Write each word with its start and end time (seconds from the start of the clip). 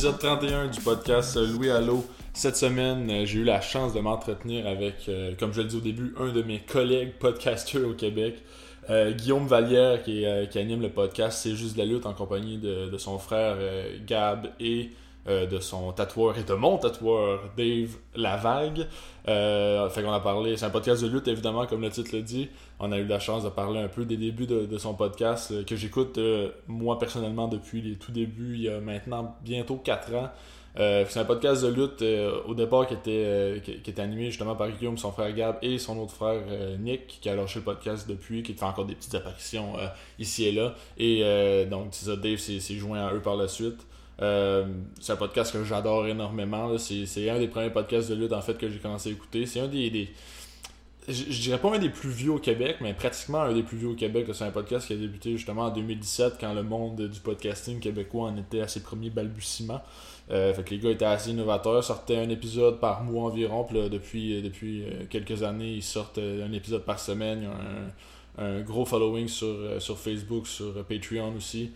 épisode 0.00 0.18
31 0.18 0.68
du 0.68 0.80
podcast 0.80 1.36
Louis 1.36 1.68
Allo. 1.68 2.06
Cette 2.32 2.56
semaine, 2.56 3.10
euh, 3.10 3.26
j'ai 3.26 3.40
eu 3.40 3.44
la 3.44 3.60
chance 3.60 3.92
de 3.92 4.00
m'entretenir 4.00 4.66
avec, 4.66 4.94
euh, 5.10 5.34
comme 5.38 5.52
je 5.52 5.60
le 5.60 5.68
dis 5.68 5.76
au 5.76 5.80
début, 5.80 6.14
un 6.18 6.32
de 6.32 6.40
mes 6.40 6.58
collègues 6.58 7.12
podcasters 7.18 7.86
au 7.86 7.92
Québec, 7.92 8.42
euh, 8.88 9.12
Guillaume 9.12 9.46
Vallière, 9.46 10.02
qui, 10.02 10.24
anime 10.24 10.80
le 10.80 10.88
podcast 10.88 11.40
C'est 11.42 11.54
juste 11.54 11.76
la 11.76 11.84
lutte 11.84 12.06
en 12.06 12.14
compagnie 12.14 12.56
de, 12.56 12.96
son 12.96 13.18
frère 13.18 13.58
Gab 14.06 14.48
et 14.58 14.92
de 15.26 15.60
son 15.60 15.92
tatoueur 15.92 16.36
et 16.38 16.42
de 16.42 16.54
mon 16.54 16.78
tatoueur 16.78 17.40
Dave 17.56 17.96
Lavague. 18.14 18.86
fait 19.26 20.02
qu'on 20.02 20.12
a 20.12 20.20
parlé, 20.20 20.56
c'est 20.56 20.66
un 20.66 20.70
podcast 20.70 21.02
de 21.02 21.08
lutte 21.08 21.28
évidemment, 21.28 21.66
comme 21.66 21.82
le 21.82 21.90
titre 21.90 22.10
le 22.14 22.22
dit. 22.22 22.48
On 22.78 22.90
a 22.90 22.98
eu 22.98 23.06
la 23.06 23.20
chance 23.20 23.44
de 23.44 23.50
parler 23.50 23.80
un 23.80 23.88
peu 23.88 24.04
des 24.04 24.16
débuts 24.16 24.46
de, 24.46 24.78
son 24.78 24.94
podcast 24.94 25.64
que 25.66 25.76
j'écoute 25.76 26.18
moi 26.66 26.98
personnellement 26.98 27.48
depuis 27.48 27.80
les 27.82 27.96
tout 27.96 28.12
débuts, 28.12 28.54
il 28.54 28.62
y 28.62 28.68
a 28.68 28.80
maintenant 28.80 29.36
bientôt 29.42 29.76
4 29.76 30.14
ans. 30.14 30.30
Euh, 30.78 31.04
c'est 31.08 31.18
un 31.18 31.24
podcast 31.24 31.64
de 31.64 31.68
lutte 31.68 32.02
euh, 32.02 32.42
au 32.46 32.54
départ 32.54 32.86
qui 32.86 32.94
était, 32.94 33.10
euh, 33.10 33.58
qui, 33.58 33.72
était 33.72 34.00
animé 34.00 34.26
justement 34.26 34.54
par 34.54 34.70
Guillaume, 34.70 34.98
son 34.98 35.10
frère 35.10 35.32
Gab 35.34 35.58
et 35.62 35.78
son 35.78 35.98
autre 35.98 36.14
frère 36.14 36.42
Nick 36.78 37.18
qui 37.20 37.28
a 37.28 37.34
lâché 37.34 37.58
le 37.58 37.64
podcast 37.64 38.08
depuis, 38.08 38.42
qui 38.42 38.54
fait 38.54 38.64
encore 38.64 38.84
des 38.84 38.94
petites 38.94 39.14
apparitions 39.14 39.74
ici 40.18 40.46
et 40.46 40.52
là. 40.52 40.74
Et 40.96 41.66
donc 41.66 41.92
Dave 42.22 42.38
s'est 42.38 42.74
joint 42.74 43.06
à 43.06 43.12
eux 43.14 43.20
par 43.20 43.36
la 43.36 43.48
suite. 43.48 43.86
C'est 44.20 45.12
un 45.12 45.16
podcast 45.16 45.52
que 45.52 45.64
j'adore 45.64 46.06
énormément. 46.06 46.76
C'est 46.78 47.30
un 47.30 47.38
des 47.38 47.48
premiers 47.48 47.70
podcasts 47.70 48.10
de 48.10 48.14
lutte 48.14 48.32
en 48.32 48.42
fait 48.42 48.58
que 48.58 48.68
j'ai 48.68 48.78
commencé 48.78 49.08
à 49.08 49.12
écouter. 49.12 49.46
C'est 49.46 49.60
un 49.60 49.68
des, 49.68 50.10
je, 51.08 51.40
dirais 51.40 51.58
pas 51.58 51.74
un 51.74 51.78
des 51.78 51.88
plus 51.88 52.10
vieux 52.10 52.32
au 52.32 52.38
Québec, 52.38 52.76
mais 52.80 52.94
pratiquement 52.94 53.40
un 53.40 53.52
des 53.52 53.62
plus 53.62 53.76
vieux 53.76 53.88
au 53.88 53.94
Québec. 53.94 54.26
C'est 54.32 54.44
un 54.44 54.50
podcast 54.50 54.86
qui 54.86 54.92
a 54.92 54.96
débuté 54.96 55.32
justement 55.36 55.62
en 55.62 55.70
2017 55.70 56.34
quand 56.38 56.52
le 56.54 56.62
monde 56.62 57.00
du 57.00 57.20
podcasting 57.20 57.80
québécois 57.80 58.28
en 58.28 58.36
était 58.36 58.60
à 58.60 58.68
ses 58.68 58.82
premiers 58.82 59.10
balbutiements. 59.10 59.82
Euh, 60.30 60.54
fait 60.54 60.62
que 60.62 60.70
les 60.70 60.78
gars 60.78 60.90
étaient 60.90 61.04
assez 61.04 61.30
innovateurs, 61.30 61.82
sortaient 61.82 62.18
un 62.18 62.28
épisode 62.28 62.78
par 62.80 63.02
mois 63.02 63.24
environ. 63.24 63.64
Puis 63.64 63.88
depuis, 63.88 64.42
depuis 64.42 64.84
euh, 64.84 65.06
quelques 65.08 65.42
années, 65.42 65.72
ils 65.72 65.82
sortent 65.82 66.18
euh, 66.18 66.46
un 66.46 66.52
épisode 66.52 66.84
par 66.84 67.00
semaine. 67.00 67.42
Ils 67.42 67.48
ont 67.48 68.46
un, 68.46 68.60
gros 68.60 68.84
following 68.84 69.26
sur, 69.26 69.82
sur 69.82 69.98
Facebook, 69.98 70.46
sur 70.46 70.84
Patreon 70.84 71.34
aussi. 71.36 71.72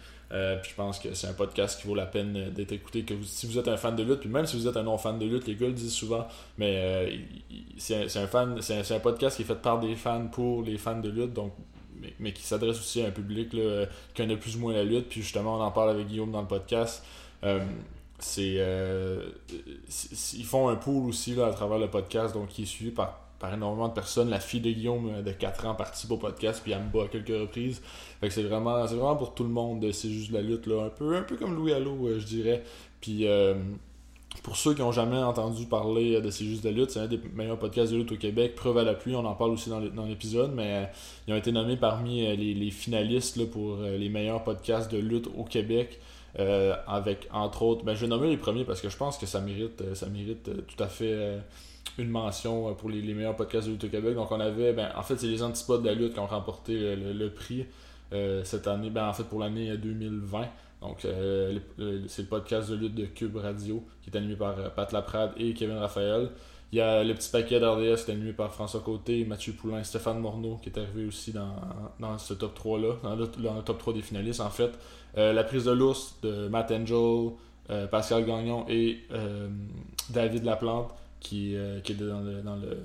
Puis 0.63 0.71
je 0.71 0.75
pense 0.75 0.99
que 0.99 1.15
c'est 1.15 1.27
un 1.27 1.33
podcast 1.33 1.81
qui 1.81 1.87
vaut 1.87 1.95
la 1.95 2.07
peine 2.07 2.51
d'être 2.51 2.73
écouté. 2.73 3.05
Que 3.05 3.15
si 3.23 3.47
vous 3.47 3.59
êtes 3.59 3.69
un 3.69 3.77
fan 3.77 3.95
de 3.95 4.03
lutte, 4.03 4.21
puis 4.21 4.29
même 4.29 4.47
si 4.47 4.57
vous 4.57 4.67
êtes 4.67 4.77
un 4.77 4.83
non-fan 4.83 5.19
de 5.19 5.27
lutte, 5.27 5.47
les 5.47 5.55
gars 5.55 5.67
le 5.67 5.73
disent 5.73 5.93
souvent, 5.93 6.27
mais 6.59 7.21
c'est 7.77 8.05
un, 8.05 8.09
c'est 8.09 8.95
un, 8.95 9.01
podcast 9.01 9.37
qui 9.37 9.43
est 9.43 9.47
fait 9.47 9.55
par 9.55 9.81
des 9.81 9.95
fans 9.95 10.27
pour 10.27 10.63
les 10.63 10.79
fans 10.79 11.01
de 11.01 11.09
lutte, 11.09 11.33
donc 11.33 11.53
mais, 12.19 12.33
qui 12.33 12.43
s'adresse 12.43 12.79
aussi 12.79 13.03
à 13.03 13.07
un 13.07 13.11
public 13.11 13.53
là, 13.53 13.87
qui 14.13 14.23
connaît 14.23 14.37
plus 14.37 14.57
ou 14.57 14.61
moins 14.61 14.73
la 14.73 14.85
lutte. 14.85 15.09
Puis 15.09 15.23
justement, 15.23 15.57
on 15.57 15.63
en 15.63 15.71
parle 15.71 15.91
avec 15.91 16.07
Guillaume 16.07 16.33
dans 16.33 16.43
le 16.43 16.49
podcast 16.49 17.05
euh, 17.45 17.61
c'est 18.19 18.59
ils 20.39 20.45
font 20.45 20.69
un 20.69 20.77
pool 20.77 21.09
aussi 21.09 21.35
là, 21.35 21.47
à 21.47 21.53
travers 21.53 21.79
le 21.79 21.89
podcast 21.89 22.35
donc 22.35 22.49
qui 22.49 22.63
est 22.63 22.67
suivi 22.67 22.91
par, 22.91 23.24
par 23.45 23.53
énormément 23.53 23.89
de 23.89 23.93
personnes 23.93 24.31
la 24.31 24.41
fille 24.41 24.61
de 24.61 24.71
Guillaume 24.71 25.11
euh, 25.17 25.23
de 25.23 25.31
4 25.31 25.67
ans 25.67 25.75
participe 25.75 26.11
au 26.11 26.17
podcast 26.17 26.61
puis 26.63 26.73
elle 26.73 26.83
me 26.83 26.91
bat 26.91 27.05
à 27.05 27.09
quelques 27.09 27.29
reprises 27.29 27.83
fait 28.21 28.31
c'est 28.31 28.43
vraiment 28.43 28.87
c'est 28.87 28.95
vraiment 28.95 29.17
pour 29.17 29.35
tout 29.35 29.43
le 29.43 29.51
monde 29.51 29.87
c'est 29.93 30.09
juste 30.09 30.33
la 30.33 30.41
lutte 30.41 30.67
là 30.67 30.85
un 30.87 30.89
peu 30.89 31.15
un 31.15 31.23
peu 31.23 31.37
comme 31.37 31.55
Louis 31.55 31.75
Allo 31.75 32.07
euh, 32.07 32.19
je 32.19 32.25
dirais 32.25 32.63
puis 33.03 33.27
pour 34.43 34.57
ceux 34.57 34.75
qui 34.75 34.81
n'ont 34.81 34.93
jamais 34.93 35.19
entendu 35.19 35.67
parler 35.67 36.21
de 36.21 36.31
C'est 36.31 36.45
juste 36.45 36.65
la 36.65 36.73
lutte, 36.73 36.91
c'est 36.91 36.99
un 36.99 37.07
des 37.07 37.21
meilleurs 37.35 37.59
podcasts 37.59 37.93
de 37.93 37.99
lutte 37.99 38.13
au 38.13 38.17
Québec. 38.17 38.55
Preuve 38.57 38.79
à 38.79 38.83
l'appui, 38.83 39.15
on 39.15 39.25
en 39.25 39.35
parle 39.35 39.53
aussi 39.53 39.71
dans 39.71 40.05
l'épisode, 40.07 40.53
mais 40.55 40.91
ils 41.29 41.35
ont 41.35 41.37
été 41.37 41.53
nommés 41.53 41.77
parmi 41.77 42.37
les, 42.37 42.71
finalistes 42.73 43.49
pour 43.51 43.77
les 43.77 44.09
meilleurs 44.09 44.43
podcasts 44.43 44.91
de 44.91 44.99
lutte 44.99 45.29
au 45.37 45.45
Québec. 45.45 46.01
Euh, 46.41 46.75
avec 46.89 47.29
entre 47.33 47.63
autres, 47.63 47.85
ben, 47.85 47.95
je 47.95 48.01
vais 48.01 48.07
nommer 48.09 48.29
les 48.29 48.37
premiers 48.37 48.65
parce 48.65 48.81
que 48.81 48.89
je 48.89 48.97
pense 48.97 49.19
que 49.19 49.27
ça 49.27 49.41
mérite, 49.41 49.81
euh, 49.83 49.95
ça 49.95 50.07
mérite 50.07 50.49
euh, 50.49 50.63
tout 50.67 50.83
à 50.83 50.89
fait 50.89 51.39
une 51.99 52.09
mention 52.09 52.75
pour 52.75 52.91
les, 52.91 53.03
meilleurs 53.15 53.37
podcasts 53.37 53.67
de 53.67 53.73
lutte 53.73 53.85
au 53.85 53.89
Québec. 53.89 54.15
Donc 54.15 54.31
on 54.31 54.41
avait, 54.41 54.73
ben, 54.73 54.91
en 54.97 55.03
fait, 55.03 55.17
c'est 55.17 55.27
les 55.27 55.43
antipodes 55.43 55.83
de 55.83 55.89
la 55.89 55.95
lutte 55.95 56.15
qui 56.15 56.21
ont 56.21 56.27
remporté 56.27 56.97
le, 56.97 57.29
prix 57.31 57.67
cette 58.45 58.67
année, 58.67 58.91
ben, 58.91 59.09
en 59.09 59.13
fait 59.13 59.25
pour 59.25 59.41
l'année 59.41 59.77
2020. 59.77 60.47
Donc 60.81 60.99
c'est 61.01 61.09
le 61.79 62.25
podcast 62.29 62.71
de 62.71 62.77
lutte 62.77 62.95
de 62.95 63.07
Cube 63.07 63.37
Radio 63.37 63.83
qui 64.03 64.11
est 64.11 64.17
animé 64.17 64.37
par 64.37 64.55
Pat 64.75 64.91
Laprade 64.93 65.33
et 65.37 65.55
Kevin 65.55 65.79
Raphaël. 65.79 66.31
Il 66.75 66.79
y 66.79 66.81
a 66.81 67.05
le 67.05 67.15
petit 67.15 67.31
paquet 67.31 67.61
d'RDS 67.61 68.05
qui 68.05 68.11
est 68.11 68.15
animé 68.15 68.33
par 68.33 68.53
François 68.53 68.81
Côté, 68.81 69.25
Mathieu 69.25 69.53
Poulain, 69.53 69.85
Stéphane 69.85 70.19
Morneau 70.19 70.59
qui 70.61 70.71
est 70.71 70.77
arrivé 70.77 71.07
aussi 71.07 71.31
dans, 71.31 71.55
dans 72.01 72.19
ce 72.19 72.35
top 72.35 72.59
3-là, 72.59 72.97
dans, 73.05 73.15
dans 73.15 73.55
le, 73.55 73.63
top 73.63 73.79
3 73.79 73.95
des 73.95 74.03
finalistes 74.03 74.41
en 74.41 74.51
fait. 74.51 74.73
Euh, 75.17 75.33
la 75.33 75.45
prise 75.45 75.67
de 75.67 75.71
l'ours 75.71 76.17
de 76.23 76.49
Matt 76.49 76.73
Angel, 76.73 77.31
euh, 77.71 77.87
Pascal 77.87 78.27
Gagnon 78.27 78.67
et 78.69 78.99
euh, 79.13 79.49
David 80.11 80.43
Laplante 80.43 80.93
qui, 81.25 81.57
qui 81.83 81.93
est 81.93 81.97
dans 81.97 82.21
le, 82.21 82.43
dans 82.43 82.55
le, 82.55 82.79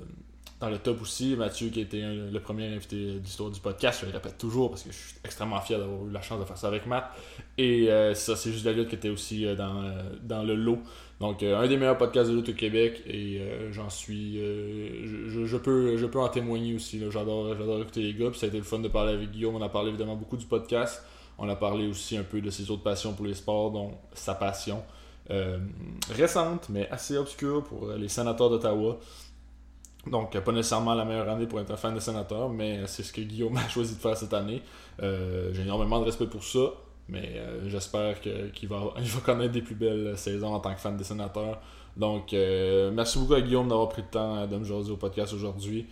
dans 0.59 0.69
le 0.69 0.77
top 0.79 1.01
aussi. 1.01 1.35
Mathieu 1.35 1.69
qui 1.69 1.81
été 1.81 2.01
le 2.01 2.39
premier 2.39 2.67
invité 2.67 2.95
de 2.95 3.19
l'histoire 3.19 3.51
du 3.51 3.59
podcast, 3.59 3.99
je 4.01 4.07
le 4.07 4.13
répète 4.13 4.37
toujours 4.37 4.69
parce 4.71 4.83
que 4.83 4.91
je 4.91 4.97
suis 4.97 5.15
extrêmement 5.23 5.61
fier 5.61 5.77
d'avoir 5.77 6.07
eu 6.07 6.11
la 6.11 6.21
chance 6.21 6.39
de 6.39 6.45
faire 6.45 6.57
ça 6.57 6.67
avec 6.67 6.87
Matt. 6.87 7.11
Et 7.57 7.87
ça, 8.15 8.35
c'est 8.35 8.51
juste 8.51 8.65
la 8.65 8.73
lutte 8.73 8.89
qui 8.89 8.95
était 8.95 9.09
aussi 9.09 9.45
dans, 9.55 9.93
dans 10.23 10.43
le 10.43 10.55
lot. 10.55 10.79
Donc, 11.19 11.43
un 11.43 11.67
des 11.67 11.77
meilleurs 11.77 11.97
podcasts 11.97 12.29
de 12.29 12.35
lutte 12.35 12.49
au 12.49 12.53
Québec 12.53 13.03
et 13.05 13.41
j'en 13.71 13.89
suis. 13.89 14.37
Je, 14.37 15.45
je, 15.45 15.57
peux, 15.57 15.97
je 15.97 16.05
peux 16.05 16.19
en 16.19 16.29
témoigner 16.29 16.73
aussi. 16.75 17.01
J'adore, 17.09 17.53
écouter 17.81 18.01
les 18.01 18.13
gars. 18.13 18.29
Puis 18.29 18.39
ça 18.39 18.45
a 18.45 18.49
été 18.49 18.57
le 18.57 18.63
fun 18.63 18.79
de 18.79 18.87
parler 18.87 19.13
avec 19.13 19.31
Guillaume. 19.31 19.55
On 19.55 19.61
a 19.61 19.69
parlé 19.69 19.89
évidemment 19.89 20.15
beaucoup 20.15 20.37
du 20.37 20.45
podcast. 20.45 21.03
On 21.37 21.47
a 21.47 21.55
parlé 21.55 21.87
aussi 21.87 22.17
un 22.17 22.23
peu 22.23 22.41
de 22.41 22.49
ses 22.49 22.69
autres 22.69 22.83
passions 22.83 23.13
pour 23.13 23.25
les 23.25 23.33
sports, 23.33 23.71
dont 23.71 23.93
sa 24.13 24.35
passion 24.35 24.77
euh, 24.77 24.98
récente, 26.11 26.69
mais 26.69 26.89
assez 26.89 27.17
obscure 27.17 27.63
pour 27.63 27.89
les 27.91 28.07
sénateurs 28.07 28.49
d'Ottawa. 28.49 28.97
Donc, 30.07 30.37
pas 30.39 30.51
nécessairement 30.51 30.95
la 30.95 31.05
meilleure 31.05 31.29
année 31.29 31.45
pour 31.45 31.59
être 31.59 31.71
un 31.71 31.77
fan 31.77 31.93
de 31.93 31.99
sénateurs, 31.99 32.49
mais 32.49 32.87
c'est 32.87 33.03
ce 33.03 33.11
que 33.13 33.21
Guillaume 33.21 33.57
a 33.57 33.67
choisi 33.69 33.95
de 33.95 33.99
faire 33.99 34.17
cette 34.17 34.33
année. 34.33 34.61
Euh, 35.01 35.51
j'ai 35.53 35.63
énormément 35.63 35.99
de 35.99 36.05
respect 36.05 36.27
pour 36.27 36.43
ça, 36.43 36.71
mais 37.09 37.33
euh, 37.35 37.69
j'espère 37.69 38.19
qu'il 38.21 38.67
va, 38.67 38.79
va 38.97 39.21
connaître 39.23 39.51
des 39.51 39.61
plus 39.61 39.75
belles 39.75 40.17
saisons 40.17 40.53
en 40.53 40.59
tant 40.59 40.73
que 40.73 40.79
fan 40.79 40.95
des 40.95 41.03
sénateurs. 41.03 41.59
Donc, 41.97 42.31
merci 42.31 43.19
beaucoup 43.19 43.33
à 43.33 43.41
Guillaume 43.41 43.67
d'avoir 43.67 43.89
pris 43.89 44.03
le 44.03 44.07
temps 44.07 44.47
de 44.47 44.55
me 44.55 44.63
jaser 44.63 44.91
au 44.91 44.95
podcast 44.95 45.33
aujourd'hui. 45.33 45.85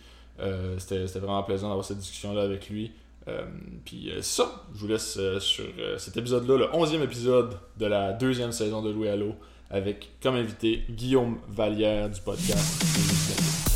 C'était 0.78 1.04
vraiment 1.18 1.42
plaisant 1.42 1.68
d'avoir 1.68 1.84
cette 1.84 1.98
discussion-là 1.98 2.42
avec 2.42 2.70
lui. 2.70 2.92
Euh, 3.28 3.42
puis 3.84 4.10
euh, 4.10 4.22
ça, 4.22 4.64
je 4.74 4.80
vous 4.80 4.88
laisse 4.88 5.16
euh, 5.18 5.40
sur 5.40 5.64
cet 5.98 6.16
épisode-là, 6.16 6.56
le 6.56 6.66
11e 6.66 7.02
épisode 7.02 7.58
de 7.78 7.86
la 7.86 8.12
deuxième 8.12 8.52
saison 8.52 8.82
de 8.82 8.90
Louis 8.90 9.08
Allo, 9.08 9.34
avec 9.70 10.10
comme 10.22 10.36
invité 10.36 10.84
Guillaume 10.90 11.38
Vallière 11.48 12.08
du 12.08 12.20
podcast. 12.20 13.67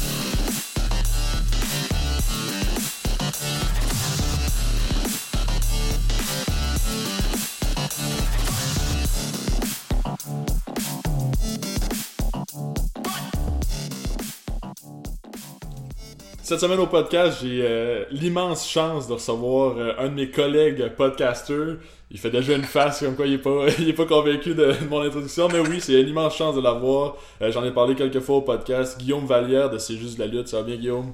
Cette 16.44 16.58
semaine 16.58 16.80
au 16.80 16.88
podcast, 16.88 17.38
j'ai 17.41 17.60
euh, 17.62 18.04
l'immense 18.10 18.69
chance 18.69 19.06
de 19.06 19.12
recevoir 19.12 19.78
euh, 19.78 19.94
un 19.97 20.08
de 20.08 20.14
mes 20.14 20.28
collègues 20.28 20.88
podcasters. 20.97 21.76
Il 22.10 22.19
fait 22.19 22.30
déjà 22.30 22.54
une 22.54 22.64
face 22.64 22.98
comme 22.98 23.14
quoi 23.14 23.28
il 23.28 23.34
est 23.34 23.38
pas, 23.38 23.69
il 23.78 23.88
est 23.88 23.92
pas 23.92 24.06
convaincu 24.06 24.53
de, 24.53 24.74
mon 24.89 25.03
introduction, 25.03 25.47
mais 25.47 25.60
oui, 25.60 25.80
c'est 25.80 26.00
une 26.00 26.09
immense 26.09 26.36
chance 26.36 26.56
de 26.56 26.60
l'avoir. 26.60 27.16
Euh, 27.41 27.53
j'en 27.53 27.65
ai 27.65 27.71
parlé 27.71 27.94
quelques 27.94 28.18
fois 28.18 28.36
au 28.36 28.42
podcast. 28.42 28.98
Guillaume 28.98 29.24
Vallière 29.24 29.71
de 29.71 29.78
C'est 29.78 29.97
juste 29.97 30.16
de 30.16 30.24
la 30.24 30.27
lutte. 30.27 30.48
Ça 30.48 30.56
va 30.59 30.62
bien, 30.65 30.74
Guillaume? 30.74 31.12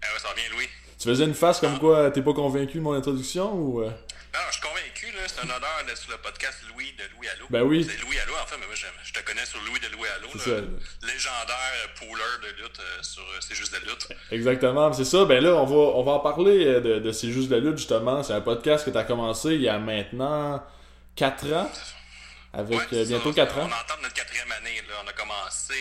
Ben 0.00 0.08
ouais, 0.08 0.18
ça 0.18 0.28
va 0.28 0.34
bien, 0.34 0.44
Louis. 0.52 0.68
Tu 0.98 1.08
faisais 1.08 1.24
une 1.24 1.34
face 1.34 1.60
comme 1.60 1.78
quoi 1.78 2.10
t'es 2.10 2.22
pas 2.22 2.32
convaincu 2.32 2.78
de 2.78 2.82
mon 2.82 2.94
introduction 2.94 3.52
ou. 3.52 3.82
Non, 3.82 3.90
je 4.48 4.52
suis 4.52 4.62
convaincu, 4.62 5.06
là. 5.14 5.24
C'est 5.26 5.40
un 5.40 5.44
honneur 5.44 5.84
d'être 5.86 5.98
sur 5.98 6.10
le 6.10 6.16
podcast 6.16 6.56
Louis 6.72 6.73
de 6.96 7.16
Louis 7.16 7.28
Allo. 7.28 7.46
Ben 7.50 7.62
oui. 7.62 7.86
C'est 7.88 8.00
Louis 8.02 8.18
Allo, 8.18 8.34
en 8.42 8.46
fait, 8.46 8.56
mais 8.58 8.66
moi, 8.66 8.74
je, 8.74 9.12
te 9.12 9.20
connais 9.24 9.44
sur 9.44 9.60
Louis 9.62 9.80
de 9.80 9.88
Louis 9.94 10.08
Allo. 10.16 10.28
Le 10.34 11.06
légendaire 11.06 11.94
pooler 11.98 12.22
de 12.42 12.62
lutte 12.62 12.80
euh, 12.80 13.02
sur 13.02 13.22
euh, 13.22 13.38
C'est 13.40 13.54
juste 13.54 13.72
de 13.72 13.78
la 13.78 13.92
lutte. 13.92 14.08
Exactement, 14.30 14.92
c'est 14.92 15.04
ça. 15.04 15.24
Ben 15.24 15.42
là, 15.42 15.54
on 15.54 15.66
va, 15.66 15.76
on 15.76 16.02
va 16.02 16.12
en 16.12 16.20
parler 16.20 16.66
euh, 16.66 16.80
de, 16.80 16.98
de 16.98 17.12
C'est 17.12 17.30
juste 17.30 17.48
de 17.48 17.56
la 17.56 17.60
lutte, 17.60 17.78
justement. 17.78 18.22
C'est 18.22 18.32
un 18.32 18.40
podcast 18.40 18.84
que 18.84 18.90
tu 18.90 18.98
as 18.98 19.04
commencé 19.04 19.54
il 19.54 19.62
y 19.62 19.68
a 19.68 19.78
maintenant 19.78 20.64
4 21.16 21.52
ans. 21.52 21.70
Avec 22.52 22.90
bientôt 22.90 23.32
4 23.32 23.58
ans. 23.58 23.62
On 23.62 23.64
entend 23.66 24.00
notre 24.00 24.14
quatrième 24.14 24.52
année. 24.52 24.80
Là. 24.88 24.94
On 25.04 25.08
a 25.08 25.12
commencé 25.12 25.74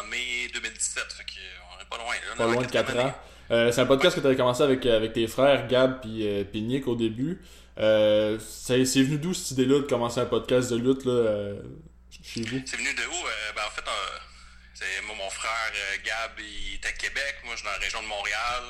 en 0.00 0.06
mai 0.06 0.48
2017. 0.54 1.04
Fait 1.12 1.24
qu'on 1.24 1.82
est 1.82 1.88
pas 1.88 1.96
loin. 1.96 2.14
Là, 2.14 2.36
pas 2.36 2.46
loin 2.46 2.62
de 2.62 2.70
4 2.70 2.96
ans. 2.98 3.14
Euh, 3.50 3.72
c'est 3.72 3.80
un 3.80 3.86
podcast 3.86 4.14
que 4.14 4.20
tu 4.20 4.26
avais 4.26 4.36
commencé 4.36 4.62
avec, 4.62 4.86
avec 4.86 5.12
tes 5.12 5.26
frères 5.26 5.66
Gab 5.66 6.00
et 6.06 6.46
Nick 6.54 6.86
au 6.86 6.94
début. 6.94 7.40
Euh, 7.80 8.38
c'est 8.38 9.02
venu 9.02 9.18
d'où 9.18 9.32
cette 9.32 9.52
idée-là 9.52 9.80
de 9.80 9.86
commencer 9.86 10.20
un 10.20 10.26
podcast 10.26 10.70
de 10.70 10.76
lutte 10.76 11.04
là, 11.04 11.12
euh, 11.12 11.62
chez 12.22 12.42
vous? 12.42 12.62
C'est 12.66 12.76
venu 12.76 12.92
de 12.92 13.06
où? 13.06 13.22
Ben, 13.56 13.62
En 13.66 13.70
fait, 13.70 13.84
c'est 14.74 15.02
moi, 15.06 15.14
mon 15.16 15.30
frère 15.30 15.72
Gab, 16.04 16.32
il 16.38 16.74
était 16.74 16.88
à 16.88 16.92
Québec. 16.92 17.36
Moi, 17.44 17.54
je 17.54 17.60
suis 17.60 17.66
dans 17.66 17.72
la 17.72 17.78
région 17.78 18.02
de 18.02 18.08
Montréal. 18.08 18.62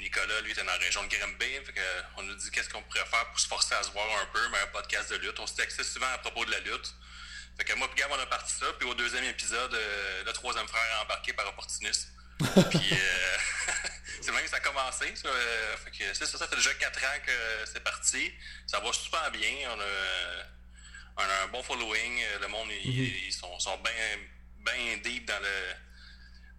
Nicolas, 0.00 0.40
lui, 0.40 0.52
était 0.52 0.62
dans 0.62 0.72
la 0.72 0.78
région 0.78 1.02
de 1.04 1.08
Grimby. 1.08 1.58
on 2.16 2.22
nous 2.22 2.34
dit 2.34 2.50
qu'est-ce 2.50 2.68
qu'on 2.68 2.82
pourrait 2.82 3.06
faire 3.06 3.28
pour 3.30 3.38
se 3.38 3.46
forcer 3.46 3.74
à 3.74 3.82
se 3.82 3.90
voir 3.92 4.06
un 4.22 4.26
peu, 4.32 4.40
mais 4.50 4.58
un 4.58 4.72
podcast 4.72 5.10
de 5.10 5.16
lutte. 5.16 5.38
On 5.38 5.46
se 5.46 5.54
textait 5.54 5.84
souvent 5.84 6.10
à 6.14 6.18
propos 6.18 6.44
de 6.44 6.50
la 6.50 6.60
lutte. 6.60 6.94
Fait 7.56 7.64
que 7.64 7.74
moi 7.74 7.88
et 7.94 7.98
Gab, 7.98 8.10
on 8.10 8.18
a 8.18 8.26
parti 8.26 8.52
ça. 8.54 8.66
Puis 8.78 8.88
au 8.88 8.94
deuxième 8.94 9.24
épisode, 9.24 9.74
euh, 9.74 10.24
le 10.24 10.32
troisième 10.32 10.66
frère 10.66 10.82
est 10.82 11.04
embarqué 11.04 11.32
par 11.32 11.48
opportuniste. 11.48 12.08
puis 12.40 12.88
euh, 12.92 13.36
c'est 14.32 14.36
même 14.36 14.44
que 14.44 14.50
ça 14.50 14.56
a 14.56 14.60
commencé. 14.60 15.14
Ça, 15.16 15.28
euh, 15.28 15.76
fait 15.76 15.90
que 15.90 16.14
c'est 16.14 16.26
ça, 16.26 16.38
ça 16.38 16.48
fait 16.48 16.56
déjà 16.56 16.74
quatre 16.74 17.02
ans 17.04 17.18
que 17.26 17.32
c'est 17.72 17.82
parti. 17.84 18.32
Ça 18.66 18.80
va 18.80 18.92
super 18.92 19.30
bien. 19.30 19.52
On 19.70 19.80
a, 19.80 19.84
on 21.18 21.22
a 21.22 21.42
un 21.44 21.48
bon 21.48 21.62
following. 21.62 22.22
Le 22.40 22.48
monde, 22.48 22.68
ils, 22.84 23.26
ils 23.26 23.32
sont, 23.32 23.58
sont 23.58 23.78
bien 23.78 24.96
deep 25.04 25.26
dans 25.26 25.38
le 25.40 25.74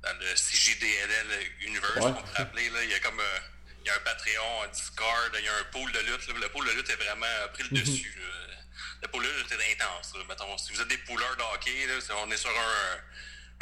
dans 0.04 0.20
le 0.20 0.36
CJDLL 0.36 1.52
Universe, 1.62 1.96
Ouais. 1.96 2.04
on 2.08 2.14
pourrait 2.14 2.42
appeler. 2.42 2.70
Là. 2.70 2.84
Il 2.84 2.90
y 2.90 2.94
a 2.94 3.00
comme 3.00 3.20
euh, 3.22 3.40
il 3.82 3.88
y 3.88 3.90
a 3.90 3.96
un 3.96 4.00
Patreon, 4.00 4.64
un 4.64 4.68
Discord, 4.68 5.32
il 5.40 5.46
y 5.46 5.48
a 5.48 5.56
un 5.56 5.64
pool 5.72 5.92
de 5.94 6.00
lutte. 6.00 6.28
là. 6.28 6.34
Le 6.42 6.50
pool 6.50 6.68
de 6.68 6.72
lutte 6.74 6.90
est 6.90 6.96
vraiment 6.96 7.26
pris 7.54 7.64
le 7.64 7.70
dessus. 7.70 8.14
là. 8.20 8.56
Le 9.02 9.08
pool 9.08 9.24
de 9.24 9.30
lutte 9.32 9.52
est 9.54 9.72
intense. 9.74 10.14
Mettons, 10.28 10.58
si 10.58 10.74
vous 10.74 10.82
êtes 10.82 10.88
des 10.90 10.98
poolers 11.00 11.36
de 11.38 11.42
hockey, 11.54 11.88
on 12.18 12.30
est 12.32 12.38
sur 12.38 12.50
un, 12.50 12.98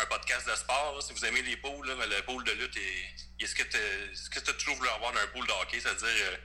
un 0.01 0.05
podcast 0.07 0.47
de 0.49 0.55
sport. 0.55 0.93
là. 0.95 1.01
Si 1.01 1.13
vous 1.13 1.25
aimez 1.25 1.41
les 1.43 1.57
pools, 1.57 1.87
là, 1.87 1.93
le 2.05 2.21
pool 2.25 2.43
de 2.43 2.51
lutte 2.51 2.75
est. 2.77 3.43
est 3.43 3.47
ce 3.47 3.55
que 3.55 4.39
tu 4.39 4.49
as 4.49 4.53
toujours 4.53 4.75
voulu 4.75 4.89
avoir 4.89 5.11
d'un 5.13 5.27
pool 5.33 5.45
de 5.47 5.51
hockey, 5.61 5.79
c'est-à-dire 5.79 6.07
euh, 6.07 6.35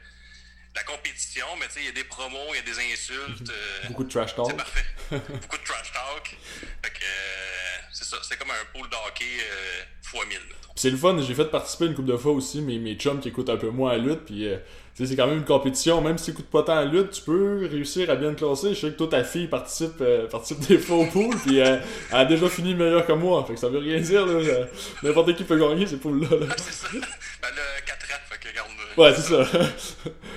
la 0.75 0.83
compétition, 0.85 1.47
mais 1.59 1.67
tu 1.69 1.73
sais, 1.75 1.81
il 1.81 1.87
y 1.87 1.89
a 1.89 1.93
des 1.93 2.05
promos, 2.05 2.39
il 2.53 2.57
y 2.57 2.59
a 2.59 2.63
des 2.63 2.79
insultes. 2.93 3.51
euh, 3.51 3.89
Beaucoup 3.89 4.05
de 4.05 4.11
trash 4.11 4.31
c'est 4.31 4.37
talk. 4.37 4.57
parfait. 4.57 4.85
Beaucoup 5.11 5.57
de 5.59 5.65
trash 5.65 5.93
talk. 5.93 6.37
Fait 6.85 6.91
que 6.91 7.03
euh, 7.03 7.79
c'est 7.93 8.05
ça, 8.05 8.19
c'est 8.23 8.37
comme 8.39 8.51
un 8.51 8.65
pool 8.79 8.89
de 8.91 8.97
hockey 9.09 9.25
euh, 9.41 9.83
fois 10.03 10.25
1000. 10.27 10.39
mettons. 10.39 10.57
Puis 10.61 10.73
c'est 10.77 10.91
le 10.91 10.99
fun, 10.99 11.19
j'ai 11.23 11.35
fait 11.35 11.47
participer 11.47 11.87
une 11.87 11.95
couple 11.95 12.09
de 12.09 12.17
fois 12.19 12.33
aussi 12.33 12.61
mes, 12.61 12.79
mes 12.79 12.95
chums 12.97 13.21
qui 13.21 13.29
écoutent 13.29 13.49
un 13.49 13.57
peu 13.57 13.71
moins 13.71 13.93
à 13.93 13.97
la 13.97 14.03
lutte, 14.03 14.27
puis 14.27 14.47
sais, 15.05 15.07
c'est 15.11 15.17
quand 15.17 15.27
même 15.27 15.39
une 15.39 15.45
compétition, 15.45 16.01
même 16.01 16.17
si 16.19 16.27
tu 16.27 16.31
écoutes 16.33 16.51
pas 16.51 16.63
tant 16.63 16.73
à 16.79 16.85
la 16.85 16.91
lutte, 16.91 17.11
tu 17.11 17.23
peux 17.23 17.67
réussir 17.71 18.09
à 18.11 18.17
bien 18.17 18.33
te 18.35 18.39
classer. 18.45 18.75
Je 18.75 18.81
sais 18.81 18.91
que 18.93 18.97
toi, 18.97 19.09
ta 19.09 19.25
fille 19.25 19.47
participe, 19.49 20.01
euh, 20.01 20.27
participe 20.29 20.61
des 20.61 20.79
au 20.91 21.05
pool, 21.07 21.37
puis 21.45 21.61
euh, 21.61 21.77
elle 22.11 22.17
a 22.19 22.25
déjà 22.25 22.49
fini 22.49 22.75
meilleure 22.75 23.07
que 23.07 23.13
moi, 23.13 23.45
fait 23.47 23.55
que 23.55 23.61
ça 23.61 23.69
veut 23.69 23.79
rien 23.79 23.99
dire, 24.01 24.25
là. 24.25 24.33
euh, 24.33 24.65
N'importe 25.03 25.35
qui 25.37 25.45
peut 25.45 25.59
gagner 25.59 25.87
ces 25.87 25.97
poules-là. 25.99 26.29
là. 26.47 26.55
C'est 26.57 26.73
ça. 26.73 26.89
Ben 26.93 27.49
là, 27.55 27.63
4 27.87 28.05
ans, 28.05 28.21
fait 28.31 28.39
que 28.39 28.49
regarde. 28.49 28.69
euh, 28.99 29.03
Ouais, 29.03 29.15
c'est 29.15 29.23
ça. 29.23 29.59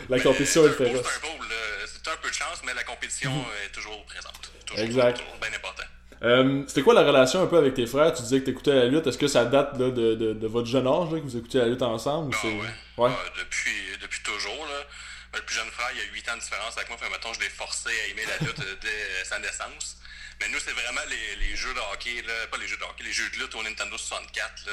la 0.09 0.19
compétition 0.19 0.65
est 0.65 0.69
féroce. 0.71 0.91
C'est 1.05 1.27
un 1.27 1.31
là. 1.31 1.85
c'est 1.85 2.11
un 2.11 2.15
peu 2.21 2.29
de 2.29 2.33
chance, 2.33 2.61
mais 2.65 2.73
la 2.73 2.83
compétition 2.83 3.31
est 3.65 3.71
toujours 3.71 4.03
présente. 4.05 4.33
Toujours, 4.65 4.83
Exact. 4.85 5.17
Toujours 5.19 5.37
bien 5.39 5.49
important. 5.55 5.83
Euh, 6.21 6.63
C'était 6.67 6.81
quoi 6.81 6.93
la 6.93 7.03
relation 7.03 7.41
un 7.41 7.47
peu 7.47 7.57
avec 7.57 7.75
tes 7.75 7.85
frères? 7.87 8.11
Tu 8.13 8.21
disais 8.23 8.41
que 8.41 8.45
t'écoutais 8.45 8.73
la 8.75 8.85
lutte. 8.87 9.07
Est-ce 9.07 9.17
que 9.17 9.27
ça 9.29 9.45
date 9.45 9.79
là, 9.79 9.89
de, 9.89 10.15
de, 10.15 10.33
de 10.33 10.47
votre 10.47 10.67
jeune 10.67 10.85
âge, 10.85 11.11
là, 11.13 11.19
que 11.19 11.23
vous 11.23 11.37
écoutiez 11.37 11.61
la 11.61 11.67
lutte 11.67 11.81
ensemble? 11.81 12.35
ou 12.35 12.37
Ah 12.43 12.47
ouais. 12.47 13.05
Ouais. 13.05 13.11
Ah, 13.13 13.29
depuis, 13.39 13.71
depuis 14.01 14.19
toujours. 14.21 14.65
Là. 14.65 14.83
Ben, 15.31 15.39
Le 15.39 15.45
plus 15.45 15.55
jeune 15.55 15.69
frère, 15.71 15.87
il 15.93 15.99
y 15.99 16.01
a 16.01 16.13
8 16.13 16.18
ans 16.29 16.37
de 16.37 16.41
différence 16.41 16.77
avec 16.77 16.89
moi. 16.89 16.97
Fait, 16.97 17.09
mettons, 17.09 17.33
je 17.33 17.39
l'ai 17.39 17.49
forcé 17.49 17.89
à 17.89 18.05
aimer 18.07 18.25
la 18.25 18.37
lutte 18.45 18.59
euh, 18.59 18.75
dès 18.81 19.25
sa 19.25 19.39
naissance. 19.39 19.97
Mais 20.41 20.47
nous, 20.49 20.59
c'est 20.59 20.71
vraiment 20.71 21.01
les, 21.09 21.35
les 21.35 21.55
jeux 21.55 21.73
de 21.73 21.79
hockey, 21.91 22.21
là, 22.21 22.47
pas 22.47 22.57
les 22.57 22.67
jeux 22.67 22.77
de 22.77 22.83
hockey, 22.83 23.03
les 23.03 23.11
jeux 23.11 23.29
de 23.29 23.35
lutte 23.37 23.53
au 23.55 23.63
Nintendo 23.63 23.97
64 23.97 24.65
là, 24.67 24.71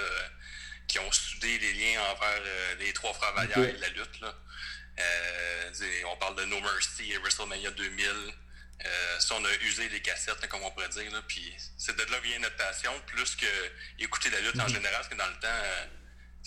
qui 0.86 0.98
ont 1.00 1.10
soudé 1.10 1.58
les 1.58 1.72
liens 1.72 2.00
envers 2.02 2.40
euh, 2.40 2.74
les 2.76 2.92
trois 2.92 3.12
frères 3.14 3.34
Ok. 3.36 3.56
et 3.56 3.72
la 3.72 3.88
lutte. 3.88 4.20
Là. 4.20 4.34
Euh, 4.98 5.70
on 6.12 6.16
parle 6.16 6.36
de 6.36 6.44
No 6.44 6.60
Mercy 6.60 7.12
et 7.12 7.18
WrestleMania 7.18 7.70
2000. 7.72 8.06
Euh, 8.84 9.18
ça, 9.18 9.34
on 9.34 9.44
a 9.44 9.52
usé 9.62 9.88
les 9.88 10.00
cassettes, 10.00 10.46
comme 10.48 10.62
on 10.62 10.70
pourrait 10.70 10.88
dire. 10.90 11.10
Là, 11.10 11.20
puis 11.26 11.54
c'est 11.78 11.96
de 11.96 12.02
là 12.10 12.18
vient 12.20 12.38
notre 12.38 12.56
passion, 12.56 12.92
plus 13.06 13.34
que 13.36 13.46
écouter 13.98 14.30
la 14.30 14.40
lutte 14.40 14.60
en 14.60 14.68
général, 14.68 14.92
parce 14.92 15.08
que 15.08 15.14
dans 15.14 15.26
le 15.26 15.34
temps, 15.40 15.48
euh, 15.48 15.84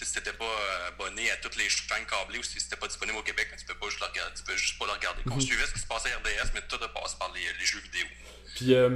si 0.06 0.14
t'étais 0.14 0.34
pas 0.34 0.46
euh, 0.46 0.88
abonné 0.90 1.30
à 1.32 1.38
toutes 1.38 1.58
les 1.58 1.70
chaînes 1.70 2.06
câblées 2.10 2.40
ou 2.40 2.44
si 2.44 2.60
c'était 2.60 2.76
pas 2.76 2.88
disponible 2.88 3.18
au 3.18 3.24
Québec, 3.24 3.48
tu 3.58 3.66
peux 3.66 3.76
pas 3.76 3.88
juste 3.88 4.00
le 4.00 4.08
regarder, 4.08 4.34
tu 4.36 4.44
peux 4.44 4.56
juste 4.56 4.80
pas 4.80 4.86
le 4.86 4.94
regarder. 4.94 5.22
On 5.32 5.40
suivait 5.40 5.66
ce 5.66 5.74
qui 5.74 5.80
se 5.80 5.88
passait 5.88 6.10
à 6.12 6.18
RDS, 6.18 6.52
mais 6.54 6.62
tout 6.68 6.78
a 6.84 6.88
passé 6.88 7.16
par 7.20 7.32
les, 7.34 7.42
les 7.42 7.66
jeux 7.66 7.80
vidéo. 7.80 8.06
Puis, 8.56 8.74
euh, 8.74 8.90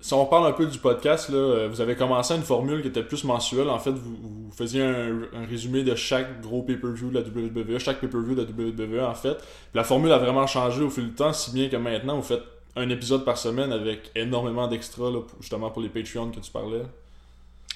si 0.00 0.12
on 0.14 0.26
parle 0.26 0.46
un 0.46 0.52
peu 0.52 0.66
du 0.66 0.78
podcast, 0.78 1.28
là, 1.28 1.36
euh, 1.36 1.68
vous 1.68 1.80
avez 1.80 1.96
commencé 1.96 2.34
à 2.34 2.36
une 2.36 2.42
formule 2.42 2.82
qui 2.82 2.88
était 2.88 3.02
plus 3.02 3.24
mensuelle. 3.24 3.70
En 3.70 3.78
fait, 3.78 3.92
vous, 3.92 4.16
vous 4.16 4.52
faisiez 4.56 4.82
un, 4.82 5.28
un 5.32 5.46
résumé 5.46 5.84
de 5.84 5.94
chaque 5.94 6.40
gros 6.40 6.62
pay-per-view 6.62 7.10
de 7.10 7.20
la 7.20 7.20
WWE, 7.20 7.78
chaque 7.78 8.00
pay-per-view 8.00 8.34
de 8.34 8.42
la 8.42 8.48
WWE, 8.50 9.04
en 9.04 9.14
fait. 9.14 9.36
Puis 9.36 9.46
la 9.74 9.84
formule 9.84 10.12
a 10.12 10.18
vraiment 10.18 10.46
changé 10.46 10.82
au 10.82 10.90
fil 10.90 11.08
du 11.08 11.14
temps, 11.14 11.32
si 11.32 11.52
bien 11.52 11.68
que 11.68 11.76
maintenant, 11.76 12.16
vous 12.16 12.22
faites 12.22 12.42
un 12.76 12.90
épisode 12.90 13.24
par 13.24 13.38
semaine 13.38 13.72
avec 13.72 14.10
énormément 14.14 14.68
d'extras, 14.68 15.10
justement 15.40 15.70
pour 15.70 15.82
les 15.82 15.88
Patreons 15.88 16.30
que 16.30 16.40
tu 16.40 16.50
parlais. 16.50 16.82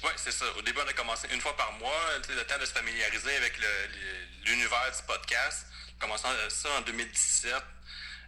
Oui, 0.03 0.11
c'est 0.17 0.33
ça. 0.33 0.45
Au 0.57 0.63
début, 0.63 0.81
on 0.85 0.89
a 0.89 0.93
commencé 0.93 1.29
une 1.33 1.41
fois 1.41 1.57
par 1.57 1.73
mois, 1.73 2.01
le 2.29 2.43
temps 2.45 2.59
de 2.59 2.65
se 2.65 2.73
familiariser 2.73 3.37
avec 3.37 3.55
l'univers 4.45 4.91
du 4.97 5.03
podcast. 5.07 5.67
Commençant 5.99 6.31
ça 6.49 6.71
en 6.79 6.81
2017, 6.83 7.53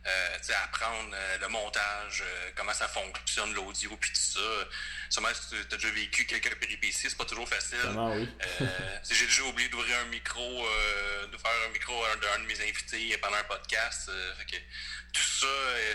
euh, 0.04 0.36
tu 0.40 0.44
sais, 0.46 0.54
apprendre 0.54 1.10
euh, 1.14 1.38
le 1.38 1.48
montage, 1.48 2.22
euh, 2.26 2.50
comment 2.54 2.74
ça 2.74 2.86
fonctionne, 2.88 3.54
l'audio, 3.54 3.96
puis 3.96 4.10
tout 4.10 4.20
ça. 4.20 4.66
Sûrement, 5.08 5.28
si 5.32 5.48
tu 5.48 5.74
as 5.74 5.76
déjà 5.78 5.90
vécu 5.90 6.26
quelques 6.26 6.54
péripéties, 6.58 7.08
c'est 7.08 7.16
pas 7.16 7.24
toujours 7.24 7.48
facile. 7.48 7.78
Oui. 7.96 8.28
Euh, 8.60 8.98
j'ai 9.10 9.24
déjà 9.24 9.42
oublié 9.44 9.68
d'ouvrir 9.70 9.96
un 10.00 10.04
micro, 10.06 10.66
euh, 10.66 11.26
de 11.28 11.38
faire 11.38 11.52
un 11.66 11.72
micro 11.72 12.04
à 12.04 12.12
un, 12.12 12.16
de- 12.16 12.26
un 12.26 12.38
de 12.40 12.44
mes 12.46 12.60
invités 12.60 13.16
pendant 13.18 13.36
un 13.36 13.44
podcast. 13.44 14.10
euh, 14.10 14.34
fait 14.34 14.44
que 14.44 14.56
tout 15.14 15.22
ça 15.22 15.46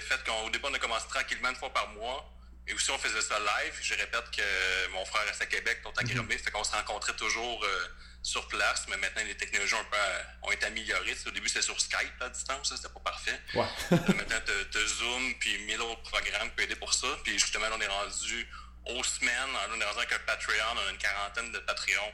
fait 0.02 0.24
qu'au 0.24 0.50
début, 0.50 0.66
on 0.68 0.74
a 0.74 0.80
commencé 0.80 1.08
tranquillement 1.10 1.50
une 1.50 1.56
fois 1.56 1.72
par 1.74 1.88
mois. 1.90 2.28
Et 2.68 2.74
aussi, 2.74 2.92
on 2.92 2.98
faisait 2.98 3.22
ça 3.22 3.40
live. 3.40 3.74
Je 3.82 3.94
répète 3.96 4.30
que 4.32 4.88
mon 4.90 5.06
frère 5.06 5.24
est 5.28 5.42
à 5.42 5.46
Québec, 5.46 5.80
l'autre 5.86 6.02
à 6.02 6.04
Grammy, 6.04 6.38
fait 6.38 6.52
qu'on 6.52 6.64
se 6.64 6.72
rencontrait 6.72 7.16
toujours 7.16 7.64
euh, 7.64 7.88
sur 8.24 8.48
place, 8.50 8.86
mais 8.90 8.98
maintenant, 8.98 9.24
les 9.26 9.38
technologies 9.38 9.74
ont, 9.76 9.80
un 9.80 9.84
peu, 9.86 9.98
euh, 9.98 10.24
ont 10.44 10.52
été 10.52 10.66
améliorées. 10.66 11.16
Tu 11.22 11.30
Au 11.30 11.32
début, 11.32 11.48
c'était 11.48 11.62
sur 11.62 11.80
Skype 11.80 12.22
à 12.22 12.30
distance, 12.30 12.68
ça, 12.70 12.76
c'était 12.76 12.90
pas 12.94 13.00
parfait. 13.00 13.40
Ouais. 13.54 13.66
Maintenant, 13.92 14.40
t'as 14.72 14.86
Zoom, 14.86 15.34
puis 15.40 15.58
mille 15.60 15.80
autres 15.82 16.02
programmes 16.04 16.50
qui 16.50 16.56
peuvent 16.56 16.66
aider 16.66 16.76
pour 16.76 16.94
ça. 16.94 17.08
Puis 17.24 17.40
justement, 17.40 17.70
là, 17.70 17.76
on 17.78 17.82
est 17.82 17.88
rendu 17.88 18.48
aux 18.86 19.04
semaines. 19.04 19.50
On 19.74 19.80
est 19.80 19.86
rendu 19.86 19.98
avec 20.00 20.12
un 20.12 20.20
Patreon. 20.20 20.66
On 20.76 20.88
a 20.88 20.92
une 20.92 20.98
quarantaine 20.98 21.52
de 21.54 21.60
Patreons 21.60 22.14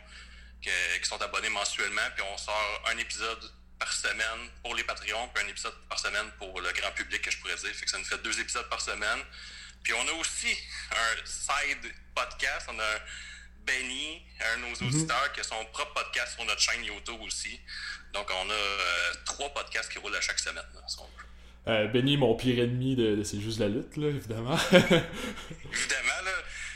que- 0.63 0.97
qui 0.99 1.05
sont 1.09 1.21
abonnés 1.21 1.49
mensuellement. 1.49 2.07
Puis 2.15 2.23
on 2.31 2.37
sort 2.37 2.83
un 2.87 2.97
épisode 2.99 3.51
par 3.79 3.91
semaine 3.91 4.49
pour 4.61 4.75
les 4.75 4.83
Patreons, 4.83 5.27
puis 5.29 5.43
un 5.43 5.47
épisode 5.47 5.73
par 5.89 5.97
semaine 5.99 6.29
pour 6.37 6.61
le 6.61 6.71
grand 6.73 6.91
public, 6.91 7.21
que 7.23 7.31
je 7.31 7.37
pourrais 7.39 7.55
dire. 7.55 7.73
Fait 7.73 7.85
que 7.85 7.91
ça 7.91 7.97
nous 7.97 8.05
fait 8.05 8.21
deux 8.21 8.39
épisodes 8.39 8.69
par 8.69 8.81
semaine. 8.81 9.19
Puis 9.83 9.93
on 9.93 10.07
a 10.07 10.11
aussi 10.13 10.55
un 10.91 11.25
side 11.25 11.91
podcast. 12.15 12.67
On 12.69 12.79
a 12.79 12.99
Benny, 13.65 14.21
un 14.53 14.57
de 14.57 14.65
nos 14.65 14.87
auditeurs, 14.87 15.31
qui 15.33 15.39
a 15.39 15.43
son 15.43 15.63
propre 15.71 15.93
podcast 15.93 16.33
sur 16.35 16.45
notre 16.45 16.61
chaîne 16.61 16.83
YouTube 16.83 17.19
aussi. 17.21 17.59
Donc 18.13 18.27
on 18.29 18.49
a 18.49 18.53
euh, 18.53 19.13
trois 19.25 19.49
podcasts 19.49 19.91
qui 19.91 19.99
roulent 19.99 20.15
à 20.15 20.21
chaque 20.21 20.39
semaine. 20.39 20.65
là, 20.73 20.81
si 20.87 20.97
on 20.99 21.03
veut. 21.05 21.73
Euh, 21.73 21.87
Benny, 21.87 22.17
mon 22.17 22.35
pire 22.35 22.59
ennemi 22.61 22.95
de, 22.95 23.15
de 23.15 23.23
C'est 23.23 23.39
juste 23.39 23.59
la 23.59 23.69
lutte, 23.69 23.95
là, 23.95 24.07
évidemment. 24.09 24.57
Évidemment, 24.73 26.21
là, 26.25 26.31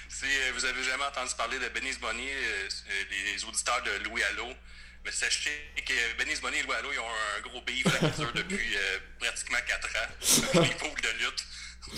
si 0.07 0.25
euh, 0.25 0.51
vous 0.53 0.63
avez 0.63 0.81
jamais 0.81 1.03
entendu 1.03 1.31
parler 1.37 1.59
de 1.59 1.67
Benny's 1.69 1.99
Bonnie, 1.99 2.29
c'est 2.69 3.33
les 3.33 3.43
auditeurs 3.43 3.83
de 3.83 4.03
Louis 4.05 4.23
Allo, 4.23 4.47
mais 5.03 5.11
sachez 5.11 5.51
que 5.85 6.17
Benny's 6.17 6.39
Bonnie 6.39 6.59
et 6.59 6.63
Louis 6.63 6.75
Allo, 6.75 6.89
ils 6.93 6.99
ont 6.99 7.05
un 7.37 7.41
gros 7.41 7.61
beef 7.61 7.83
qui 7.83 8.21
dure 8.21 8.31
depuis 8.35 8.77
euh, 8.77 8.99
pratiquement 9.19 9.57
4 9.67 9.87
ans, 9.97 10.61
les 10.63 10.75
poules 10.75 11.01
de 11.01 11.23
lutte. 11.25 11.45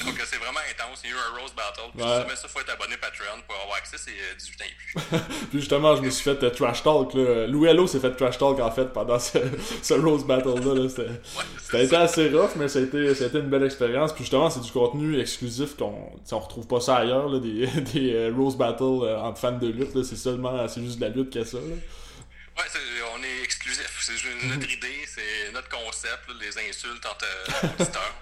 Donc 0.05 0.19
euh, 0.19 0.23
c'est 0.25 0.37
vraiment 0.37 0.59
intense. 0.69 1.01
Il 1.03 1.09
y 1.09 1.13
a 1.13 1.15
eu 1.15 1.19
un 1.19 1.41
Rose 1.41 1.53
Battle. 1.55 1.89
Puis 1.95 2.03
Ouais. 2.03 2.09
si 2.15 2.21
jamais 2.21 2.35
ça, 2.35 2.47
faut 2.47 2.59
être 2.59 2.69
abonné 2.69 2.95
Patreon 2.97 3.41
pour 3.47 3.55
avoir 3.61 3.77
accès, 3.77 3.97
c'est 3.97 4.11
euh, 4.11 4.35
18 4.37 4.61
ans 4.61 4.65
et 4.65 4.75
plus. 4.77 5.19
Puis 5.49 5.59
justement, 5.59 5.95
je 5.95 6.01
me 6.01 6.09
suis 6.09 6.23
fait 6.23 6.41
euh, 6.43 6.49
trash 6.51 6.83
talk. 6.83 7.13
Là. 7.15 7.47
Louis 7.47 7.69
Allo 7.69 7.87
s'est 7.87 7.99
fait 7.99 8.11
trash 8.15 8.37
talk 8.37 8.59
en 8.59 8.71
fait 8.71 8.85
pendant 8.93 9.17
ce, 9.19 9.37
ce 9.81 9.93
Rose 9.95 10.25
Battle-là. 10.25 10.73
là. 10.83 10.89
C'était- 10.89 11.01
Ouais, 11.37 11.43
Ça 11.71 11.77
a 11.77 11.81
été 11.81 11.95
assez 11.95 12.29
rough, 12.29 12.51
mais 12.55 12.67
ça 12.67 12.79
a 12.79 12.81
été, 12.83 13.13
ça 13.15 13.23
a 13.25 13.27
été 13.27 13.39
une 13.39 13.49
belle 13.49 13.63
expérience. 13.65 14.13
Puis 14.13 14.23
justement, 14.23 14.49
c'est 14.49 14.61
du 14.61 14.71
contenu 14.71 15.19
exclusif 15.19 15.75
qu'on 15.75 16.11
on 16.31 16.39
retrouve 16.39 16.67
pas 16.67 16.79
ça 16.79 16.97
ailleurs, 16.97 17.27
là, 17.29 17.39
des, 17.39 17.65
des 17.93 18.13
euh, 18.13 18.33
Rose 18.35 18.55
Battle 18.57 18.83
euh, 19.03 19.19
entre 19.19 19.39
fans 19.39 19.51
de 19.53 19.67
lutte. 19.67 20.03
C'est 20.03 20.15
seulement, 20.15 20.67
c'est 20.67 20.81
juste 20.83 20.97
de 20.99 21.05
la 21.05 21.09
lutte 21.09 21.29
qu'il 21.31 21.41
y 21.41 21.43
a 21.43 21.47
ça. 21.47 21.57
Là. 21.57 21.63
Ouais, 21.63 22.65
c'est- 22.71 22.79
on 23.15 23.23
est 23.23 23.43
exclusif. 23.43 23.89
C'est 24.01 24.17
juste 24.17 24.43
notre 24.43 24.69
idée, 24.71 25.05
c'est 25.07 25.51
notre 25.53 25.69
concept, 25.69 26.23
les 26.39 26.69
insultes 26.69 27.05
entre 27.05 27.25
euh, 27.25 27.67
auditeurs. 27.79 28.13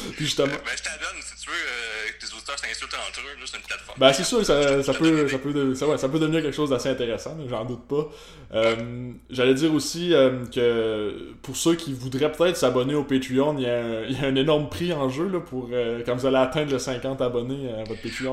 Puis 0.16 0.24
justement, 0.26 0.48
Ben, 0.48 0.76
je 0.76 0.82
t'adonne, 0.82 1.20
si 1.20 1.44
tu 1.44 1.50
veux, 1.50 1.56
euh, 1.56 2.12
que 2.18 2.24
tes 2.26 2.32
auditeurs 2.34 2.58
s'insultent 2.58 2.94
entre 2.94 3.20
eux, 3.20 3.38
là, 3.40 3.46
c'est 3.46 3.56
une 3.56 3.62
plateforme. 3.64 3.98
ben 3.98 4.12
c'est 4.12 4.24
sûr, 4.24 4.44
ça, 4.44 4.82
ça, 4.82 4.94
peut, 4.94 5.28
ça, 5.28 5.38
peut, 5.38 5.52
de- 5.52 5.74
ça, 5.74 5.86
ouais, 5.86 5.98
ça 5.98 6.08
peut 6.08 6.18
devenir 6.18 6.42
quelque 6.42 6.54
chose 6.54 6.70
d'assez 6.70 6.88
intéressant, 6.90 7.36
j'en 7.48 7.64
doute 7.64 7.86
pas. 7.88 8.08
Euh, 8.54 9.10
J'allais 9.30 9.54
dire 9.54 9.72
aussi 9.74 10.12
euh, 10.14 10.44
que 10.54 11.32
pour 11.42 11.56
ceux 11.56 11.74
qui 11.74 11.92
voudraient 11.94 12.30
peut-être 12.32 12.56
s'abonner 12.56 12.94
au 12.94 13.04
Patreon, 13.04 13.56
il 13.58 13.64
y, 13.64 13.66
a 13.70 13.78
un, 13.78 14.02
il 14.04 14.20
y 14.20 14.24
a 14.24 14.28
un 14.28 14.34
énorme 14.36 14.68
prix 14.68 14.92
en 14.92 15.08
jeu 15.08 15.28
là, 15.28 15.40
pour 15.40 15.68
euh, 15.72 16.02
quand 16.04 16.14
vous 16.16 16.26
allez 16.26 16.36
atteindre 16.36 16.70
le 16.72 16.78
50 16.78 17.20
abonnés 17.22 17.70
à 17.72 17.84
votre 17.84 18.00
Patreon. 18.02 18.32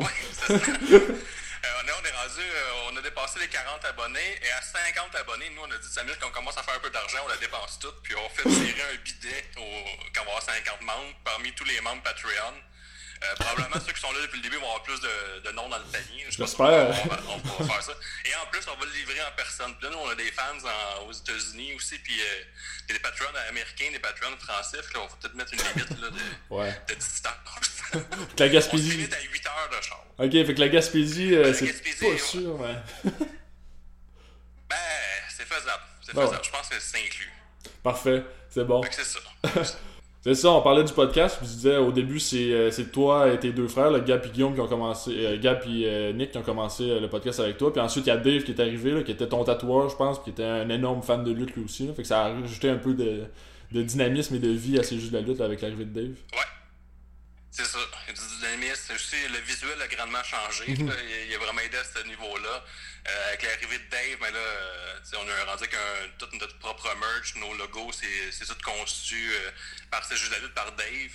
Euh, 1.66 1.68
on, 1.84 2.06
est, 2.06 2.12
rendu, 2.12 2.40
euh, 2.40 2.90
on 2.90 2.98
a 2.98 3.02
dépassé 3.02 3.40
les 3.40 3.50
40 3.50 3.84
abonnés 3.84 4.40
et 4.42 4.52
à 4.52 4.62
50 4.62 5.14
abonnés, 5.16 5.50
nous 5.50 5.62
on 5.62 5.72
a 5.72 5.78
dit 5.78 5.90
Samuel 5.92 6.18
qu'on 6.18 6.32
commence 6.32 6.58
à 6.58 6.64
faire 6.64 6.76
un 6.76 6.80
peu 6.80 6.90
d'argent, 6.90 7.18
on 7.26 7.28
la 7.28 7.38
dépense 7.38 7.80
toute, 7.80 8.02
puis 8.02 8.16
on 8.16 8.30
fait 8.30 8.44
tirer 8.44 8.82
un 8.94 8.96
bidet 9.04 9.44
au, 9.58 9.62
quand 10.16 10.22
on 10.22 10.26
va 10.26 10.38
avoir 10.38 10.44
50 10.44 10.82
membres 10.82 11.16
parmi 11.26 11.52
tous 11.54 11.66
les 11.66 11.82
membres 11.82 12.02
Patreon. 12.04 12.54
Euh, 13.22 13.36
probablement 13.36 13.76
ceux 13.86 13.92
qui 13.92 14.00
sont 14.00 14.12
là 14.14 14.20
depuis 14.22 14.38
le 14.38 14.44
début 14.44 14.56
vont 14.58 14.68
avoir 14.68 14.84
plus 14.84 15.00
de, 15.02 15.40
de 15.44 15.52
noms 15.52 15.68
dans 15.68 15.78
le 15.78 15.84
panier. 15.92 16.26
Je 16.30 16.38
J'espère. 16.38 16.88
On, 17.04 17.08
va- 17.10 17.20
on 17.28 17.64
va 17.64 17.74
faire 17.74 17.84
ça. 17.84 17.92
Et 18.24 18.34
en 18.36 18.46
plus, 18.50 18.62
on 18.74 18.80
va 18.80 18.86
le 18.86 18.92
livrer 18.94 19.22
en 19.24 19.32
personne. 19.36 19.76
Puis 19.76 19.88
là, 19.88 19.92
nous, 19.94 20.00
on 20.00 20.10
a 20.10 20.16
des 20.16 20.32
fans 20.32 20.44
en- 20.64 21.04
aux 21.06 21.12
États-Unis 21.12 21.74
aussi, 21.76 22.00
puis 22.00 22.18
euh, 22.20 22.24
il 22.88 22.90
y 22.90 22.92
a 22.92 22.94
des 22.94 23.00
Patreons 23.02 23.36
américains, 23.50 23.92
des 23.92 24.00
Patreons 24.00 24.38
français. 24.40 24.78
Puis 24.84 24.94
là, 24.94 25.02
on 25.04 25.08
va 25.08 25.16
peut-être 25.20 25.36
mettre 25.36 25.54
une 25.54 25.60
limite 25.60 25.90
là, 26.02 26.10
de, 26.10 26.16
Ouais. 26.56 26.82
de 26.88 26.94
distance. 26.94 27.82
La 27.94 28.00
On 28.00 28.38
se 28.38 28.44
Gaspésie. 28.54 28.92
limite 28.92 29.14
à 29.14 29.20
8 29.22 29.48
heures 29.48 29.70
de 29.70 30.26
Ok, 30.26 30.46
fait 30.48 30.54
que 30.54 30.60
la 30.60 30.70
Gaspésie, 30.70 31.34
euh, 31.36 31.54
c'est 31.54 31.74
pas 32.00 32.18
sûr, 32.18 32.58
mais. 32.60 32.76
ben, 34.70 34.76
c'est 35.36 35.46
faisable. 35.46 35.84
C'est 36.02 36.14
faisable. 36.14 36.40
Je 36.44 36.50
pense 36.52 36.70
que 36.70 36.80
c'est 36.80 36.98
inclus. 37.00 37.32
Parfait, 37.84 38.24
c'est 38.50 38.64
bon. 38.64 38.82
Fait 38.84 38.90
que 38.90 38.96
c'est 38.96 39.04
ça. 39.04 39.20
c'est 40.22 40.36
ça, 40.36 40.52
on 40.52 40.62
parlait 40.62 40.84
du 40.84 40.92
podcast, 40.92 41.38
puis 41.38 41.48
tu 41.48 41.56
disais 41.56 41.78
au 41.78 41.92
début, 41.92 42.20
c'est 42.20 42.52
euh, 42.52 42.72
toi 42.92 43.32
et 43.32 43.40
tes 43.40 43.52
deux 43.52 43.68
frères, 43.68 43.92
Gab 44.04 44.26
et 44.26 44.30
Guillaume, 44.30 44.54
qui 44.54 44.60
ont 44.60 44.68
commencé, 44.68 45.12
euh, 45.18 45.40
Gab 45.40 45.60
et 45.66 45.84
euh, 45.86 46.14
Nick, 46.14 46.32
qui 46.32 46.38
ont 46.38 46.44
commencé 46.44 47.00
le 47.00 47.08
podcast 47.08 47.40
avec 47.40 47.58
toi, 47.58 47.72
puis 47.72 47.82
ensuite 47.82 48.06
il 48.06 48.10
y 48.10 48.12
a 48.12 48.18
Dave 48.18 48.44
qui 48.44 48.52
est 48.52 48.60
arrivé, 48.60 48.92
là, 48.92 49.04
qui 49.04 49.12
était 49.12 49.28
ton 49.28 49.44
tatoueur, 49.44 49.90
je 49.90 49.96
pense, 49.96 50.22
puis 50.22 50.26
qui 50.26 50.42
était 50.42 50.50
un 50.50 50.70
énorme 50.70 51.02
fan 51.02 51.24
de 51.24 51.32
lutte 51.32 51.56
lui 51.56 51.64
aussi, 51.64 51.88
là, 51.88 51.94
fait 51.94 52.02
que 52.02 52.08
ça 52.08 52.26
a 52.26 52.34
rajouté 52.34 52.70
un 52.70 52.78
peu 52.78 52.94
de, 52.94 53.24
de 53.72 53.82
dynamisme 53.82 54.36
et 54.36 54.40
de 54.40 54.50
vie 54.50 54.78
à 54.78 54.84
ces 54.84 55.00
jeux 55.00 55.10
de 55.10 55.14
la 55.14 55.22
lutte 55.22 55.40
avec 55.40 55.62
l'arrivée 55.62 55.86
de 55.86 55.94
Dave. 55.94 56.10
Ouais. 56.34 56.59
C'est 57.52 57.66
ça. 57.66 57.80
Aussi, 58.94 59.28
le 59.28 59.40
visuel 59.40 59.82
a 59.82 59.88
grandement 59.88 60.24
changé. 60.24 60.68
Mhm. 60.68 60.92
il, 61.28 61.36
a 61.36 61.38
vraiment 61.40 61.62
aidé 61.62 61.78
à 61.78 61.84
ce 61.84 62.06
niveau-là. 62.08 62.64
Euh, 63.08 63.28
avec 63.30 63.44
l'arrivée 63.44 63.80
de 63.80 63.90
Dave, 63.90 64.18
mais 64.22 64.32
là, 64.32 64.38
euh, 64.38 65.00
on 65.14 65.28
a 65.28 65.52
rendu 65.52 65.64
avec 65.64 65.74
un, 65.74 66.10
tout 66.18 66.28
notre 66.40 66.58
propre 66.60 66.88
merch, 67.00 67.34
nos 67.38 67.56
logos, 67.56 67.92
c'est 67.94 68.46
tout 68.46 68.62
conçu 68.64 69.32
euh, 69.32 69.52
par 69.90 70.04
ces 70.04 70.16
jeux 70.16 70.28
de 70.28 70.34
la 70.34 70.40
lutte 70.40 70.54
par 70.54 70.72
Dave. 70.74 71.12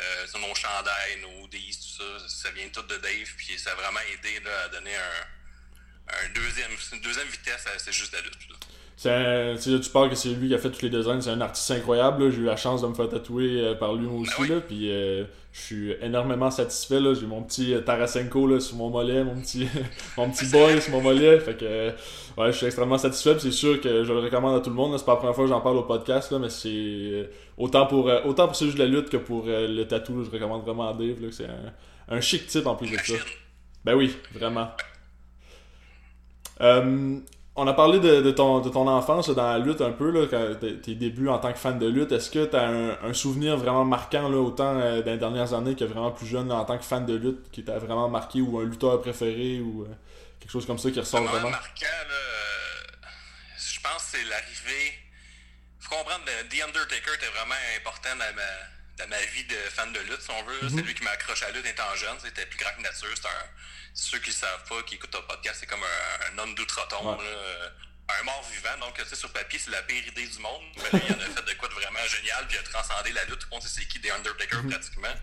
Euh, 0.00 0.38
nos 0.38 0.54
chandails, 0.54 1.20
nos 1.22 1.46
D's, 1.48 1.78
tout 1.80 2.02
ça, 2.02 2.28
ça 2.28 2.50
vient 2.52 2.68
tout 2.68 2.82
de 2.82 2.96
Dave, 2.96 3.28
puis 3.36 3.58
ça 3.58 3.72
a 3.72 3.74
vraiment 3.74 4.00
aidé 4.12 4.40
là, 4.44 4.62
à 4.64 4.68
donner 4.68 4.94
un, 4.96 6.24
un 6.24 6.28
deuxième, 6.34 6.70
une 6.92 7.00
deuxième 7.00 7.28
vitesse 7.28 7.66
à 7.66 7.78
ces 7.78 7.92
jeux 7.92 8.06
de 8.08 8.16
la 8.16 8.22
lutte. 8.22 8.48
Là. 8.50 8.56
Un, 9.06 9.56
tu 9.56 9.90
parles 9.90 10.10
que 10.10 10.16
c'est 10.16 10.28
lui 10.28 10.48
qui 10.48 10.54
a 10.54 10.58
fait 10.58 10.70
tous 10.70 10.82
les 10.82 10.90
designs, 10.90 11.20
c'est 11.20 11.30
un 11.30 11.40
artiste 11.40 11.70
incroyable. 11.70 12.30
J'ai 12.30 12.38
eu 12.38 12.44
la 12.44 12.56
chance 12.56 12.82
de 12.82 12.86
me 12.86 12.94
faire 12.94 13.08
tatouer 13.08 13.60
euh, 13.60 13.74
par 13.74 13.94
lui 13.94 14.06
aussi. 14.06 14.32
Ben 14.38 14.54
là, 14.54 14.60
puis 14.60 14.90
euh, 14.90 15.24
je 15.54 15.60
suis 15.60 15.92
énormément 16.02 16.50
satisfait. 16.50 16.98
J'ai 17.14 17.26
mon 17.26 17.40
petit 17.44 17.74
euh, 17.74 17.80
Tarasenko 17.80 18.48
là, 18.48 18.58
sur 18.58 18.76
mon 18.76 18.90
mollet, 18.90 19.22
mon 19.22 19.36
petit, 19.36 19.68
mon 20.16 20.28
petit 20.28 20.46
boy 20.46 20.82
sur 20.82 20.90
mon 20.90 21.00
mollet. 21.00 21.38
Fait 21.38 21.56
que 21.56 21.90
ouais, 22.36 22.50
je 22.50 22.56
suis 22.56 22.66
extrêmement 22.66 22.98
satisfait. 22.98 23.36
C'est 23.38 23.52
sûr 23.52 23.80
que 23.80 24.02
je 24.02 24.12
le 24.12 24.18
recommande 24.18 24.56
à 24.56 24.60
tout 24.60 24.70
le 24.70 24.76
monde. 24.76 24.98
C'est 24.98 25.04
pas 25.04 25.12
la 25.12 25.18
première 25.18 25.36
fois 25.36 25.44
que 25.44 25.50
j'en 25.50 25.60
parle 25.60 25.76
au 25.76 25.84
podcast, 25.84 26.32
là, 26.32 26.40
mais 26.40 26.50
c'est 26.50 27.30
autant 27.56 27.86
pour 27.86 28.10
autant 28.24 28.48
pour 28.48 28.56
celui 28.56 28.74
de 28.74 28.80
la 28.80 28.86
lutte 28.86 29.08
que 29.08 29.16
pour 29.16 29.44
le 29.46 29.84
tatou. 29.84 30.24
je 30.24 30.30
recommande 30.30 30.64
vraiment 30.64 30.88
à 30.88 30.92
Dave. 30.92 31.30
C'est 31.30 31.46
un, 32.08 32.20
chic 32.20 32.48
type 32.48 32.66
en 32.66 32.74
plus 32.74 32.90
de 32.90 32.96
ça. 32.96 33.14
Ben 33.84 33.94
oui, 33.94 34.16
vraiment. 34.32 34.68
Euh, 36.60 37.18
on 37.56 37.66
a 37.68 37.72
parlé 37.72 38.00
de, 38.00 38.30
ton, 38.32 38.60
de 38.60 38.68
ton 38.68 38.88
enfance 38.88 39.30
dans 39.30 39.52
la 39.52 39.58
lutte 39.58 39.80
un 39.80 39.92
peu, 39.92 40.10
là, 40.10 40.26
tes 40.56 40.94
débuts 40.94 41.28
en 41.28 41.38
tant 41.38 41.52
que 41.52 41.58
fan 41.58 41.78
de 41.78 41.86
lutte. 41.86 42.10
Est-ce 42.10 42.30
que 42.30 42.44
tu 42.44 42.56
as 42.56 42.66
un, 42.66 43.14
souvenir 43.14 43.56
vraiment 43.56 43.84
marquant, 43.84 44.28
là, 44.28 44.38
autant 44.38 44.76
euh, 44.80 45.02
dans 45.02 45.12
les 45.12 45.18
dernières 45.18 45.54
années 45.54 45.76
que 45.76 45.84
vraiment 45.84 46.10
plus 46.10 46.26
jeune 46.26 46.50
en 46.50 46.64
tant 46.64 46.78
que 46.78 46.84
fan 46.84 47.06
de 47.06 47.14
lutte, 47.14 47.50
qui 47.52 47.64
t'a 47.64 47.78
vraiment 47.78 48.08
marqué 48.08 48.40
ou 48.40 48.58
un 48.58 48.64
lutteur 48.64 49.00
préféré 49.00 49.60
ou 49.60 49.84
euh, 49.84 49.94
quelque 50.40 50.50
chose 50.50 50.66
comme 50.66 50.78
ça 50.78 50.90
qui 50.90 50.98
ressort 50.98 51.22
vraiment? 51.22 51.50
marquant, 51.50 51.86
euh, 51.86 53.06
je 53.56 53.80
pense 53.80 54.02
que 54.10 54.18
c'est 54.18 54.24
l'arrivée. 54.24 54.98
faut 55.78 55.94
comprendre, 55.94 56.24
The 56.50 56.60
Undertaker 56.66 57.14
était 57.14 57.30
vraiment 57.38 57.54
important 57.78 58.16
dans 58.18 58.34
ma, 58.34 59.04
dans 59.04 59.08
ma 59.10 59.20
vie 59.26 59.44
de 59.44 59.54
fan 59.70 59.92
de 59.92 60.00
lutte, 60.00 60.22
si 60.22 60.30
on 60.32 60.42
veut. 60.42 60.58
Mm-hmm. 60.66 60.74
C'est 60.74 60.82
lui 60.82 60.94
qui 60.94 61.04
m'a 61.04 61.10
accroché 61.10 61.44
à 61.44 61.50
la 61.50 61.58
lutte 61.58 61.66
étant 61.66 61.94
jeune. 61.94 62.16
C'était 62.18 62.46
plus 62.46 62.58
grand 62.58 62.72
que 62.76 62.82
nature. 62.82 63.14
C'était 63.14 63.28
un 63.28 63.46
ceux 63.94 64.18
qui 64.18 64.30
ne 64.30 64.34
savent 64.34 64.64
pas, 64.68 64.82
qui 64.82 64.96
écoutent 64.96 65.10
ton 65.10 65.22
podcast, 65.22 65.58
c'est 65.60 65.66
comme 65.66 65.82
un, 65.82 66.38
homme 66.38 66.54
d'outre-tombe. 66.54 67.20
Un 68.06 68.22
mort 68.24 68.46
vivant, 68.52 68.76
donc 68.80 68.98
tu 68.98 69.04
sais, 69.06 69.16
sur 69.16 69.32
papier, 69.32 69.58
c'est 69.58 69.70
la 69.70 69.82
pire 69.82 70.06
idée 70.06 70.26
du 70.26 70.38
monde. 70.38 70.62
Mais 70.76 71.00
il 71.08 71.14
en 71.14 71.20
a 71.20 71.24
fait 71.24 71.42
de 71.42 71.54
quoi 71.54 71.68
de 71.68 71.74
vraiment 71.74 72.06
génial, 72.06 72.46
puis 72.46 72.58
il 72.58 72.60
a 72.60 72.70
transcendé 72.70 73.12
la 73.12 73.24
lutte. 73.24 73.46
On 73.50 73.60
sait 73.62 73.68
c'est 73.68 73.88
qui 73.88 73.98
des 73.98 74.10
Undertaker 74.10 74.62
mhm. 74.62 74.70
pratiquement. 74.70 75.14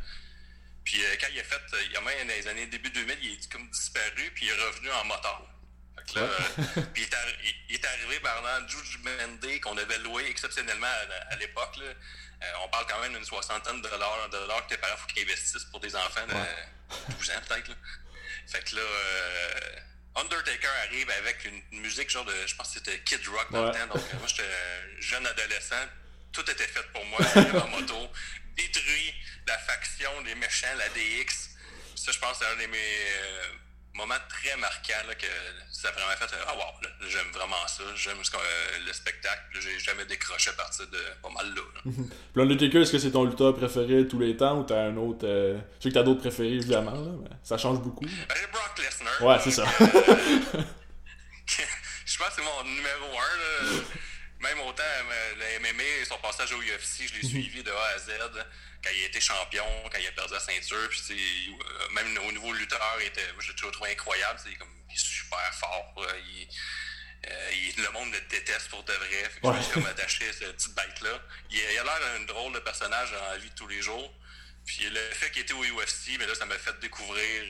Puis 0.84 1.04
euh, 1.04 1.16
quand 1.20 1.28
il 1.32 1.40
a 1.40 1.44
fait, 1.44 1.62
il 1.86 1.92
y 1.92 1.98
a 1.98 2.01
même 2.01 2.28
dans 2.28 2.34
les 2.34 2.48
années 2.48 2.66
début 2.66 2.90
2000, 2.90 3.18
il 3.22 3.34
est 3.34 3.51
comme 3.51 3.70
disparu, 3.70 4.32
puis 4.34 4.48
il 4.48 4.50
est 4.50 4.66
revenu 4.66 4.92
en 4.92 5.06
moteur. 5.06 5.48
Là, 6.16 6.22
euh, 6.22 6.82
puis 6.94 7.08
il, 7.70 7.75
est 7.75 7.86
arrivé 7.86 8.20
par 8.20 8.42
là, 8.42 8.60
Juju 8.68 8.98
Mende, 9.00 9.62
qu'on 9.62 9.78
avait 9.78 10.00
loué 10.00 10.25
exceptionnellement 10.30 10.88
à, 11.30 11.36
l'époque. 11.36 11.78
Euh, 11.80 12.51
on 12.63 12.70
parle 12.70 12.86
quand 12.88 13.00
même 13.01 13.13
d'une 13.13 13.24
soixantaine 13.24 13.82
de 13.82 13.88
dollars, 13.88 14.28
de 14.30 14.38
dollars 14.38 14.66
que 14.66 14.74
tes 14.74 14.82
parents 14.82 14.98
faut 14.98 15.08
qu'ils 15.08 15.24
investissent 15.24 15.66
pour 15.66 15.80
des 15.80 15.96
enfants 15.96 16.25
de 16.28 17.13
12 17.13 17.30
ans 17.30 17.34
peut-être. 17.48 17.72
Fait 18.51 18.63
que 18.65 18.75
là, 18.75 18.81
euh, 18.81 20.20
Undertaker 20.22 20.67
arrive 20.88 21.10
avec 21.10 21.46
une, 21.46 21.79
musique 21.79 22.10
genre 22.10 22.25
de. 22.25 22.34
Je 22.46 22.55
pense 22.55 22.67
que 22.67 22.74
c'était 22.79 23.00
Kid 23.00 23.25
Rock 23.27 23.51
dans 23.51 23.65
le 23.65 23.72
temps. 23.72 23.88
Donc, 23.88 24.13
moi, 24.20 24.27
j'étais 24.27 24.50
jeune 25.00 25.25
adolescent. 25.25 25.88
Tout 26.34 26.50
était 26.50 26.67
fait 26.67 26.84
pour 26.93 27.05
moi. 27.05 27.20
en 27.63 27.67
moto. 27.70 28.12
Détruit 28.58 29.13
la 29.48 29.58
faction, 29.60 30.12
les 30.25 30.36
méchants, 30.36 30.67
la 30.77 30.89
DX. 30.89 31.51
Ça, 31.96 32.12
je 32.12 32.20
pense, 32.20 32.39
c'est 32.39 32.46
un 32.46 32.55
de 32.55 32.67
mes. 32.67 32.98
Euh, 33.93 33.98
moment 33.98 34.15
très 34.29 34.55
marquant 34.57 35.07
là, 35.07 35.15
que 35.15 35.27
ça 35.71 35.89
a 35.89 35.91
vraiment 35.91 36.12
fait 36.12 36.36
Ah 36.48 36.55
wow, 36.55 36.63
j'aime 37.07 37.31
vraiment 37.33 37.67
ça, 37.67 37.83
j'aime 37.95 38.17
euh, 38.17 38.86
le 38.86 38.93
spectacle, 38.93 39.41
j'ai 39.60 39.79
jamais 39.79 40.05
décroché 40.05 40.50
à 40.50 40.53
partir 40.53 40.88
de 40.88 40.98
pas 41.21 41.29
mal 41.29 41.48
là. 41.53 41.62
là. 41.75 41.91
Puis 42.33 42.41
Undertaker, 42.41 42.81
est-ce 42.81 42.91
que 42.91 43.00
c'est 43.00 43.12
ton 43.12 43.25
lutteur 43.25 43.55
préféré 43.55 44.03
de 44.03 44.03
tous 44.03 44.19
les 44.19 44.38
temps 44.38 44.60
ou 44.60 44.63
t'as 44.63 44.81
un 44.81 44.98
autre 44.98 45.25
euh... 45.27 45.57
Je 45.79 45.83
sais 45.83 45.89
que 45.89 45.93
t'as 45.95 46.03
d'autres 46.03 46.21
préférés 46.21 46.53
évidemment, 46.53 46.91
là, 46.91 47.12
mais 47.21 47.29
ça 47.43 47.57
change 47.57 47.79
beaucoup. 47.81 48.05
Ben, 48.05 48.38
Brock 48.51 48.79
Lesnar. 48.79 49.21
Ouais, 49.24 49.39
c'est 49.43 49.51
ça. 49.51 49.63
Euh, 49.63 49.86
je 52.05 52.17
pense 52.17 52.27
que 52.29 52.33
c'est 52.36 52.43
mon 52.43 52.63
numéro 52.63 53.05
1. 53.05 53.81
Même 54.41 54.60
autant, 54.62 54.83
euh, 54.83 55.36
le 55.36 55.60
MMA, 55.60 56.05
son 56.07 56.17
passage 56.17 56.51
au 56.51 56.62
UFC, 56.62 57.07
je 57.07 57.13
l'ai 57.13 57.24
mhm. 57.24 57.29
suivi 57.29 57.63
de 57.63 57.71
A 57.71 57.86
à 57.95 58.00
Z 58.00 58.12
quand 58.83 58.89
il 58.95 59.03
a 59.03 59.05
été 59.05 59.21
champion, 59.21 59.63
quand 59.91 60.00
il 60.00 60.07
a 60.07 60.12
perdu 60.12 60.33
la 60.33 60.39
ceinture. 60.39 60.89
Puis 60.89 61.55
euh, 61.60 61.89
même 61.93 62.17
au 62.27 62.31
niveau 62.31 62.51
lutteur, 62.51 62.98
il 63.01 63.07
était, 63.07 63.21
je 63.38 63.50
l'ai 63.50 63.53
toujours 63.55 63.71
trouvé 63.71 63.91
incroyable. 63.91 64.39
C'est 64.43 64.55
comme 64.55 64.74
il 64.89 64.95
est 64.95 64.98
super 64.98 65.53
fort. 65.53 65.93
Il, 65.98 66.48
euh, 67.29 67.71
le 67.77 67.91
monde 67.91 68.12
le 68.12 68.21
déteste 68.29 68.69
pour 68.69 68.83
de 68.83 68.93
vrai. 68.93 69.29
Fait 69.29 69.41
que 69.41 69.55
Je 69.55 69.62
suis 69.62 69.74
comme 69.74 69.86
attaché 69.86 70.27
à 70.27 70.33
cette 70.33 70.55
petite 70.55 70.74
bête-là. 70.74 71.19
Il, 71.51 71.57
il, 71.57 71.77
a 71.77 71.83
l'air 71.83 72.00
d'un 72.00 72.25
drôle 72.25 72.53
de 72.53 72.60
personnage 72.60 73.12
dans 73.12 73.29
la 73.29 73.38
vie 73.38 73.50
de 73.50 73.55
tous 73.55 73.67
les 73.67 73.81
jours. 73.81 74.12
Puis 74.65 74.89
le 74.89 75.00
fait 75.13 75.29
qu'il 75.31 75.41
était 75.43 75.53
au 75.53 75.63
UFC, 75.63 76.17
mais 76.19 76.25
là, 76.25 76.36
ça 76.36 76.45
m'a 76.45 76.57
fait 76.57 76.79
découvrir 76.79 77.43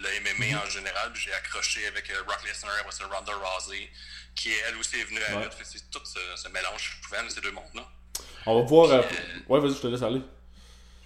le 0.00 0.20
MMA 0.20 0.56
mhm. 0.56 0.66
en 0.66 0.70
général. 0.70 1.12
J'ai 1.14 1.32
accroché 1.34 1.86
avec 1.86 2.12
Rock 2.26 2.44
Lesnar, 2.44 2.72
avec 2.72 2.92
Ronda 2.92 3.32
Rousey 3.32 3.90
qui 4.34 4.50
elle 4.68 4.76
aussi 4.76 4.96
est 4.96 5.04
venue 5.04 5.20
à 5.22 5.40
lutte. 5.40 5.52
C'est 5.62 5.90
tout 5.90 6.00
ce, 6.04 6.48
mélange 6.48 7.00
de 7.24 7.30
ces 7.30 7.40
deux 7.40 7.52
mondes-là. 7.52 7.82
On 8.46 8.60
va 8.60 8.62
pouvoir. 8.62 8.90
Euh, 8.90 9.02
ouais, 9.48 9.60
vas-y, 9.60 9.74
je 9.74 9.80
te 9.80 9.86
laisse 9.86 10.02
aller. 10.02 10.20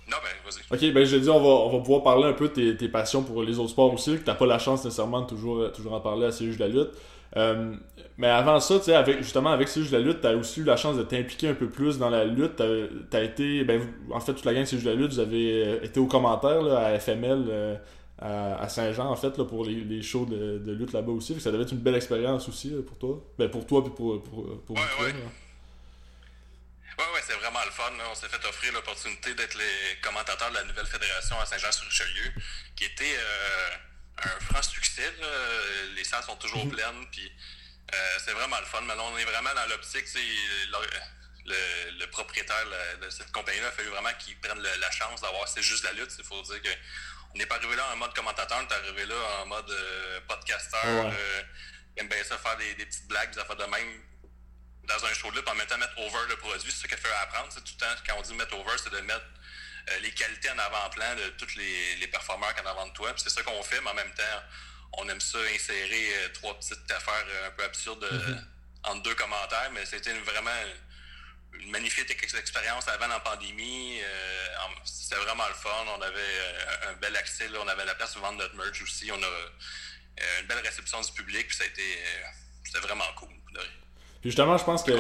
Non, 0.08 0.16
ben, 0.22 0.30
vas-y. 0.44 0.88
Ok, 0.88 0.94
ben, 0.94 1.04
j'ai 1.04 1.20
dit, 1.20 1.28
on 1.28 1.40
va, 1.40 1.48
on 1.48 1.70
va 1.70 1.78
pouvoir 1.78 2.02
parler 2.02 2.24
un 2.24 2.32
peu 2.32 2.48
de 2.48 2.72
tes, 2.72 2.88
passions 2.88 3.22
pour 3.22 3.42
les 3.42 3.58
autres 3.58 3.70
sports 3.70 3.92
aussi, 3.92 4.12
que 4.12 4.24
t'as 4.24 4.34
pas 4.34 4.46
la 4.46 4.58
chance 4.58 4.84
nécessairement 4.84 5.22
de 5.22 5.26
toujours, 5.26 5.58
euh, 5.58 5.68
toujours 5.70 5.94
en 5.94 6.00
parler 6.00 6.26
à 6.26 6.32
ces 6.32 6.44
juges 6.44 6.58
de 6.58 6.64
la 6.64 6.68
lutte. 6.68 6.90
Euh, 7.36 7.74
mais 8.16 8.28
avant 8.28 8.60
ça, 8.60 8.78
tu 8.78 8.84
sais, 8.84 8.94
avec, 8.94 9.18
justement, 9.18 9.50
avec 9.50 9.68
ces 9.68 9.80
juges 9.80 9.90
de 9.90 9.98
la 9.98 10.04
lutte, 10.04 10.20
t'as 10.20 10.34
aussi 10.34 10.60
eu 10.60 10.64
la 10.64 10.76
chance 10.76 10.96
de 10.96 11.02
t'impliquer 11.02 11.48
un 11.48 11.54
peu 11.54 11.68
plus 11.68 11.98
dans 11.98 12.08
la 12.08 12.24
lutte. 12.24 12.56
T'as 12.56 13.18
as 13.18 13.22
été, 13.22 13.64
ben, 13.64 13.82
en 14.12 14.20
fait, 14.20 14.32
toute 14.32 14.44
la 14.44 14.54
gang 14.54 14.62
de 14.62 14.68
ces 14.68 14.76
juges 14.76 14.84
de 14.84 14.90
la 14.90 14.96
lutte, 14.96 15.12
vous 15.12 15.18
avez 15.18 15.84
été 15.84 15.98
aux 15.98 16.06
commentaires 16.06 16.62
là, 16.62 16.86
à 16.86 16.98
FML 16.98 17.80
à, 18.18 18.68
Saint-Jean, 18.68 19.10
en 19.10 19.16
fait, 19.16 19.36
là, 19.36 19.44
pour 19.44 19.64
les, 19.64 19.74
les 19.74 20.02
shows 20.02 20.24
de, 20.24 20.58
de 20.58 20.72
lutte 20.72 20.92
là-bas 20.92 21.12
aussi. 21.12 21.38
ça 21.40 21.50
devait 21.50 21.64
être 21.64 21.72
une 21.72 21.80
belle 21.80 21.96
expérience 21.96 22.48
aussi 22.48 22.70
pour 22.86 22.98
toi. 22.98 23.22
Ben, 23.38 23.50
pour 23.50 23.66
toi, 23.66 23.84
puis 23.84 23.92
pour, 23.94 24.22
pour, 24.22 24.64
pour 24.64 24.76
ouais, 24.76 24.82
ouais. 25.00 25.14
Ouais, 26.98 27.04
ouais, 27.12 27.20
c'est 27.26 27.34
vraiment 27.34 27.62
le 27.64 27.70
fun. 27.70 27.92
On 28.10 28.14
s'est 28.14 28.28
fait 28.28 28.42
offrir 28.46 28.72
l'opportunité 28.72 29.34
d'être 29.34 29.54
les 29.54 30.00
commentateurs 30.00 30.48
de 30.48 30.54
la 30.54 30.64
nouvelle 30.64 30.86
fédération 30.86 31.38
à 31.38 31.44
Saint-Jean-sur-Richelieu, 31.44 32.32
qui 32.74 32.84
était 32.84 33.16
euh, 33.18 33.68
un 34.24 34.40
franc 34.40 34.62
succès. 34.62 35.12
Les 35.94 36.04
salles 36.04 36.22
sont 36.22 36.36
toujours 36.36 36.64
mhm. 36.64 36.72
pleines, 36.72 37.06
puis 37.12 37.30
euh, 37.92 37.96
c'est 38.24 38.32
vraiment 38.32 38.58
le 38.58 38.64
fun. 38.64 38.80
Maintenant, 38.80 39.10
on 39.12 39.18
est 39.18 39.24
vraiment 39.24 39.52
dans 39.54 39.68
l'optique, 39.68 40.06
le, 40.14 41.54
le, 41.98 42.06
propriétaire 42.06 42.64
de 43.00 43.10
cette 43.10 43.30
compagnie-là 43.30 43.68
a 43.68 43.72
fallu 43.72 43.90
vraiment 43.90 44.12
qu'il 44.18 44.36
prenne 44.40 44.58
la 44.58 44.90
chance 44.90 45.20
d'avoir 45.20 45.46
C'est 45.46 45.62
juste 45.62 45.84
la 45.84 45.92
lutte. 45.92 46.12
Il 46.18 46.24
faut 46.24 46.40
dire 46.42 46.62
que 46.62 46.70
on 47.36 47.38
n'est 47.38 47.46
pas 47.46 47.56
arrivé 47.56 47.76
là 47.76 47.84
en 47.92 47.96
mode 47.96 48.14
commentateur, 48.14 48.58
on 48.58 48.66
est 48.66 48.72
arrivé 48.72 49.04
là 49.04 49.14
en 49.42 49.46
mode 49.46 49.70
euh, 49.70 50.20
podcasteur. 50.26 51.06
Euh, 51.06 51.42
aime 51.98 52.08
bien 52.08 52.24
ça 52.24 52.38
faire 52.38 52.56
des, 52.56 52.74
petites 52.86 53.06
blagues, 53.08 53.30
des 53.30 53.38
affaires 53.38 53.56
de 53.56 53.64
même 53.64 54.00
dans 54.84 55.04
un 55.04 55.12
show 55.12 55.30
de 55.30 55.36
lutte 55.36 55.48
en 55.48 55.54
mettant 55.54 55.76
mettre 55.76 55.98
over 55.98 56.28
le 56.30 56.36
produit. 56.36 56.72
C'est 56.72 56.84
ce 56.84 56.86
qu'il 56.86 56.96
fait 56.96 57.12
apprendre. 57.22 57.48
C'est 57.50 57.62
tout 57.62 57.74
le 57.78 57.84
temps, 57.84 58.02
quand 58.08 58.14
on 58.18 58.22
dit 58.22 58.32
mettre 58.34 58.56
over, 58.56 58.72
c'est 58.82 58.90
de 58.90 59.00
mettre 59.00 59.26
euh, 59.90 59.98
les 60.00 60.12
qualités 60.12 60.50
en 60.50 60.58
avant-plan 60.58 61.14
de 61.14 61.28
tous 61.36 61.56
les, 61.56 61.96
les 61.96 62.06
performeurs 62.06 62.54
en 62.64 62.66
avant 62.70 62.86
de 62.86 62.92
toi. 62.94 63.12
c'est 63.18 63.28
ça 63.28 63.42
qu'on 63.42 63.62
fait, 63.62 63.82
mais 63.82 63.90
en 63.90 63.94
même 63.94 64.14
temps, 64.14 64.42
on 64.94 65.08
aime 65.10 65.20
ça 65.20 65.38
insérer 65.54 66.32
trois 66.32 66.58
petites 66.58 66.90
affaires 66.90 67.26
un 67.46 67.50
peu 67.50 67.64
absurdes 67.64 68.02
mm-hmm. 68.02 68.44
entre 68.84 69.02
deux 69.02 69.14
commentaires. 69.14 69.70
Mais 69.74 69.84
c'était 69.84 70.14
vraiment 70.20 70.62
une 71.60 71.70
magnifique 71.70 72.10
expérience 72.10 72.88
avant 72.88 73.08
la 73.08 73.20
pandémie. 73.20 73.98
Euh, 74.00 74.80
c'était 74.84 75.16
vraiment 75.16 75.46
le 75.48 75.54
fun. 75.54 75.84
On 75.98 76.02
avait 76.02 76.14
euh, 76.16 76.90
un 76.90 76.94
bel 77.00 77.14
accès. 77.16 77.48
Là. 77.48 77.58
On 77.64 77.68
avait 77.68 77.84
la 77.84 77.94
place 77.94 78.14
de 78.14 78.20
vendre 78.20 78.38
notre 78.38 78.56
merch 78.56 78.82
aussi. 78.82 79.10
On 79.12 79.22
a 79.22 79.26
euh, 79.26 80.40
une 80.40 80.46
belle 80.46 80.64
réception 80.64 81.00
du 81.00 81.12
public. 81.12 81.46
Puis 81.48 81.56
ça 81.56 81.64
a 81.64 81.66
été, 81.66 81.82
c'était 82.64 82.80
vraiment 82.80 83.04
cool. 83.16 83.28
Puis 84.20 84.30
justement, 84.30 84.56
je 84.56 84.64
pense 84.64 84.82
que. 84.82 84.92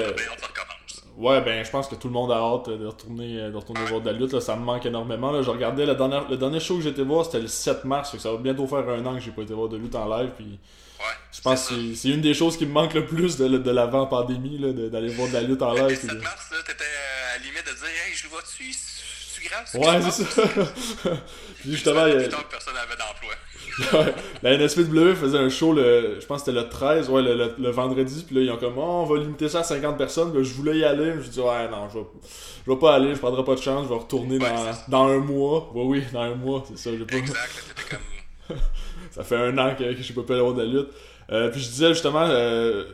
Ouais, 1.16 1.40
ben 1.40 1.64
je 1.64 1.70
pense 1.70 1.88
que 1.88 1.94
tout 1.94 2.08
le 2.08 2.12
monde 2.12 2.30
a 2.30 2.36
hâte 2.36 2.68
de 2.68 2.86
retourner, 2.86 3.50
de 3.50 3.56
retourner 3.56 3.84
voir 3.86 4.02
de 4.02 4.10
la 4.10 4.16
lutte. 4.16 4.32
Là. 4.32 4.40
Ça 4.40 4.54
me 4.54 4.62
manque 4.62 4.84
énormément. 4.84 5.32
Là. 5.32 5.42
Je 5.42 5.50
regardais 5.50 5.86
le 5.86 5.94
dernier, 5.94 6.20
le 6.28 6.36
dernier 6.36 6.60
show 6.60 6.76
que 6.76 6.82
j'étais 6.82 7.02
voir, 7.02 7.24
c'était 7.24 7.40
le 7.40 7.48
7 7.48 7.84
mars. 7.84 8.16
ça 8.18 8.30
va 8.30 8.36
bientôt 8.36 8.66
faire 8.66 8.86
un 8.88 9.04
an 9.06 9.14
que 9.14 9.20
j'ai 9.20 9.30
pas 9.30 9.42
été 9.42 9.54
voir 9.54 9.68
de 9.68 9.78
lutte 9.78 9.94
en 9.94 10.06
live. 10.14 10.30
Puis 10.36 10.60
Ouais. 10.98 11.04
je 11.32 11.40
pense 11.42 11.68
que 11.68 11.94
c'est 11.94 12.08
une 12.08 12.20
des 12.20 12.34
choses 12.34 12.56
qui 12.56 12.66
me 12.66 12.72
manque 12.72 12.94
le 12.94 13.04
plus 13.06 13.36
de, 13.36 13.48
de 13.48 13.70
l'avant-pandémie, 13.70 14.58
d'aller 14.90 15.08
voir 15.08 15.28
de 15.28 15.34
la 15.34 15.42
lutte 15.42 15.62
en 15.62 15.72
Le 15.74 15.80
live. 15.88 15.88
17 16.00 16.08
puis 16.10 16.18
mars, 16.18 16.50
t'étais 16.66 16.84
à 16.84 17.38
la 17.38 17.44
limite 17.44 17.64
de 17.66 17.70
dire 17.72 17.84
Hey, 18.06 18.14
je 18.14 18.24
le 18.24 18.30
vois-tu 18.30 18.72
C'est 18.72 19.44
grave 19.44 19.64
ce 19.70 19.76
Ouais, 19.78 20.10
c'est 20.10 20.24
ça. 20.24 20.42
puis 21.60 21.70
justement, 21.72 22.06
il 22.06 22.14
y 22.14 22.16
a- 22.16 22.28
que 22.28 22.42
personne 22.50 22.74
n'avait 22.74 22.96
d'emploi. 22.96 23.34
Ouais, 23.92 24.14
la 24.42 24.54
NSPW 24.56 25.14
faisait 25.16 25.36
un 25.36 25.50
show 25.50 25.74
le 25.74 26.16
je 26.18 26.24
pense 26.24 26.40
que 26.42 26.46
c'était 26.46 26.58
le 26.62 26.66
13 26.66 27.10
ouais 27.10 27.20
le, 27.20 27.34
le- 27.36 27.54
le 27.58 27.68
vendredi 27.70 28.24
puis 28.26 28.34
là 28.36 28.40
ils 28.40 28.50
ont 28.50 28.56
comme 28.56 28.78
oh, 28.78 29.02
on 29.02 29.04
va 29.04 29.18
limiter 29.18 29.50
ça 29.50 29.58
à 29.60 29.64
50 29.64 29.98
personnes 29.98 30.34
là, 30.34 30.42
je 30.42 30.54
voulais 30.54 30.78
y 30.78 30.84
aller 30.84 31.12
mais 31.12 31.22
je 31.22 31.28
dis 31.28 31.40
ouais 31.40 31.68
non 31.68 31.86
je 31.90 31.98
vais, 31.98 32.04
je 32.66 32.72
vais 32.72 32.78
pas 32.78 32.94
aller 32.94 33.14
je 33.14 33.18
prendrai 33.20 33.44
pas 33.44 33.54
de 33.54 33.60
chance 33.60 33.84
je 33.84 33.90
vais 33.90 33.98
retourner 34.00 34.38
Ouais, 34.38 34.48
dans, 34.88 35.04
dans 35.04 35.08
un 35.08 35.18
mois 35.18 35.70
ouais 35.74 35.82
oui 35.84 36.04
dans 36.10 36.20
un 36.22 36.34
mois 36.36 36.64
c'est 36.66 36.78
ça 36.78 36.90
j'ai 36.96 37.04
pas 37.04 37.16
Exact, 37.16 37.36
là, 37.36 37.74
t'étais 37.76 37.96
comme. 37.96 38.56
ça 39.16 39.24
fait 39.24 39.36
un 39.36 39.56
an 39.58 39.74
que, 39.74 40.00
je 40.00 40.12
peux 40.12 40.24
pas 40.24 40.38
voir 40.40 40.54
de 40.54 40.62
la 40.62 40.68
lutte 40.68 40.90
Euh, 41.32 41.50
puis 41.50 41.60
je 41.60 41.68
disais 41.68 41.88
justement 41.88 42.24
euh, 42.28 42.84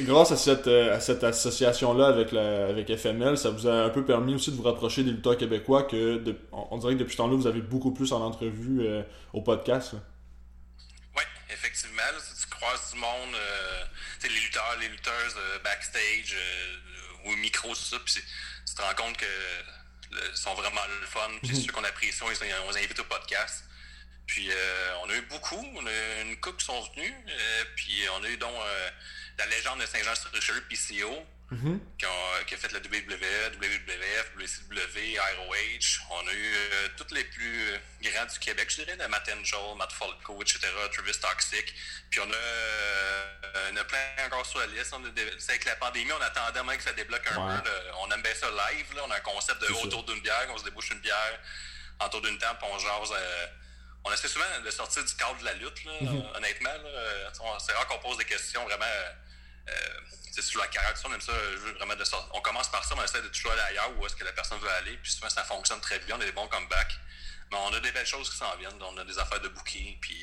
grâce 0.00 0.30
à 0.30 0.36
cette 0.36 0.66
euh, 0.66 0.94
à 0.94 1.00
cette 1.00 1.24
association 1.24 1.94
là 1.94 2.08
avec 2.08 2.30
la 2.32 2.66
avec 2.66 2.94
FML 2.94 3.38
ça 3.38 3.48
vous 3.48 3.66
a 3.66 3.72
un 3.84 3.88
peu 3.88 4.04
permis 4.04 4.34
aussi 4.34 4.50
de 4.50 4.56
vous 4.56 4.62
rapprocher 4.64 5.02
des 5.04 5.12
lutteurs 5.12 5.38
québécois 5.38 5.84
que 5.84 6.18
de- 6.18 6.36
on, 6.52 6.66
on 6.72 6.76
dirait 6.78 6.92
que 6.94 6.98
depuis 6.98 7.12
ce 7.12 7.16
temps-là 7.18 7.36
vous 7.36 7.46
avez 7.46 7.62
beaucoup 7.62 7.92
plus 7.92 8.12
en 8.12 8.20
entrevue 8.20 8.80
euh, 8.86 9.02
au 9.32 9.40
podcast. 9.40 9.94
Oui, 11.16 11.22
effectivement. 11.50 12.02
là, 12.12 12.18
si 12.20 12.42
tu 12.42 12.48
croises 12.50 12.92
du 12.92 12.98
monde, 13.00 13.34
les 14.22 14.28
lutteurs, 14.28 14.76
les 14.80 14.88
lutteuses 14.88 15.36
backstage 15.64 16.36
ou 17.24 17.32
au 17.32 17.36
micro, 17.36 17.68
tout 17.68 17.74
ça, 17.92 17.96
puis 18.04 18.14
tu 18.68 18.74
te 18.74 18.82
rends 18.82 18.94
compte 19.02 19.16
que 19.16 19.24
le- 20.12 20.34
sont 20.36 20.54
vraiment 20.54 20.84
le 21.00 21.06
fun. 21.06 21.30
Puis 21.42 21.56
ceux 21.56 21.72
qu'on 21.72 21.84
apprécie, 21.84 22.20
on 22.22 22.28
les 22.30 22.78
invite 22.84 22.98
au 23.00 23.04
podcast. 23.04 23.64
Puis 24.26 24.48
euh, 24.50 24.94
on 25.04 25.10
a 25.10 25.14
eu 25.14 25.22
beaucoup, 25.22 25.64
on 25.76 25.86
a 25.86 25.90
eu 25.90 26.22
une 26.22 26.40
couple 26.40 26.58
qui 26.58 26.64
sont 26.64 26.80
venus, 26.94 27.12
euh, 27.28 27.64
puis 27.76 28.02
on 28.18 28.24
a 28.24 28.28
eu 28.28 28.36
donc 28.36 28.54
euh, 28.54 28.90
la 29.38 29.46
légende 29.46 29.80
de 29.80 29.86
Saint-Jean-sur-Richelieu, 29.86 30.62
PCO, 30.68 31.26
qui, 31.98 32.06
ont- 32.06 32.44
qui 32.46 32.54
a 32.54 32.56
fait 32.56 32.72
la 32.72 32.78
WWE, 32.78 33.52
WWF, 33.60 34.32
WCW, 34.38 35.18
ROH. 35.18 36.00
On 36.10 36.26
a 36.26 36.32
eu 36.32 36.54
euh, 36.54 36.88
tous 36.96 37.12
les 37.14 37.24
plus 37.24 37.72
euh, 37.72 37.78
grands 38.00 38.24
du 38.24 38.38
Québec, 38.38 38.70
je 38.70 38.76
dirais, 38.82 38.96
de 38.96 39.04
Matt 39.04 39.28
Angel, 39.28 39.58
Matt 39.76 39.92
Falco, 39.92 40.40
etc., 40.40 40.60
Travis 40.94 41.18
Toxic. 41.20 41.74
Puis 42.08 42.20
on 42.20 42.30
a, 42.32 42.34
euh, 42.34 43.70
on 43.70 43.76
a 43.76 43.84
plein 43.84 43.98
encore 44.26 44.46
sur 44.46 44.60
la 44.60 44.66
liste. 44.68 44.94
On 44.94 45.04
a 45.04 45.10
des- 45.10 45.30
avec 45.48 45.64
la 45.66 45.76
pandémie, 45.76 46.10
on 46.12 46.22
attendait 46.22 46.62
même 46.62 46.78
que 46.78 46.84
ça 46.84 46.94
débloque 46.94 47.26
un 47.32 47.36
Ouais. 47.56 47.62
peu. 47.62 47.68
là. 47.68 47.92
On 47.98 48.10
aime 48.10 48.22
bien 48.22 48.34
ça 48.34 48.48
live. 48.50 48.86
Là. 48.94 49.02
On 49.06 49.10
a 49.10 49.16
un 49.16 49.20
concept 49.20 49.60
de 49.60 49.66
autour 49.72 50.04
d'une 50.04 50.20
bière, 50.22 50.46
on 50.48 50.56
se 50.56 50.64
débouche 50.64 50.90
une 50.90 51.00
bière 51.00 51.38
autour 52.02 52.22
d'une 52.22 52.38
table, 52.38 52.58
on 52.62 52.78
jase. 52.78 53.12
Euh, 54.04 54.08
on 54.10 54.12
essaie 54.12 54.28
souvent 54.28 54.44
de 54.64 54.70
sortir 54.70 55.04
du 55.04 55.14
cadre 55.14 55.38
de 55.40 55.44
la 55.44 55.54
lutte, 55.54 55.84
là, 55.84 55.92
Mm-hmm. 56.02 56.36
honnêtement. 56.36 56.70
Là. 56.82 56.88
Euh, 56.88 57.28
on- 57.40 57.58
C'est 57.58 57.72
rare 57.72 57.86
qu'on 57.88 57.98
pose 57.98 58.18
des 58.18 58.24
questions 58.24 58.64
vraiment 58.64 58.84
euh, 59.68 59.72
c'est 60.32 60.42
sur 60.42 60.60
la 60.60 60.66
carrière, 60.66 60.92
on 61.08 61.12
aime 61.14 61.20
ça, 61.20 61.32
vraiment 61.78 61.94
de 61.94 62.04
sortir. 62.04 62.28
On 62.34 62.40
commence 62.40 62.68
par 62.68 62.82
ça, 62.84 62.94
mais 62.96 63.02
on 63.02 63.04
essaie 63.04 63.22
de 63.22 63.28
toujours 63.28 63.52
aller 63.52 63.60
ailleurs 63.70 63.90
où 63.98 64.06
est-ce 64.06 64.16
que 64.16 64.24
la 64.24 64.32
personne 64.32 64.58
veut 64.58 64.70
aller, 64.70 64.98
puis 65.02 65.12
souvent 65.12 65.28
ça 65.28 65.44
fonctionne 65.44 65.78
très 65.80 65.98
bien, 66.00 66.16
on 66.16 66.20
a 66.20 66.24
des 66.24 66.32
bons 66.32 66.48
comebacks. 66.48 66.96
Mais 67.50 67.58
on 67.70 67.74
a 67.74 67.80
des 67.80 67.92
belles 67.92 68.06
choses 68.06 68.28
qui 68.30 68.36
s'en 68.38 68.56
viennent, 68.58 68.72
on 68.80 68.96
a 68.98 69.04
des 69.04 69.18
affaires 69.18 69.40
de 69.40 69.48
booking, 69.48 69.98
puis 70.00 70.16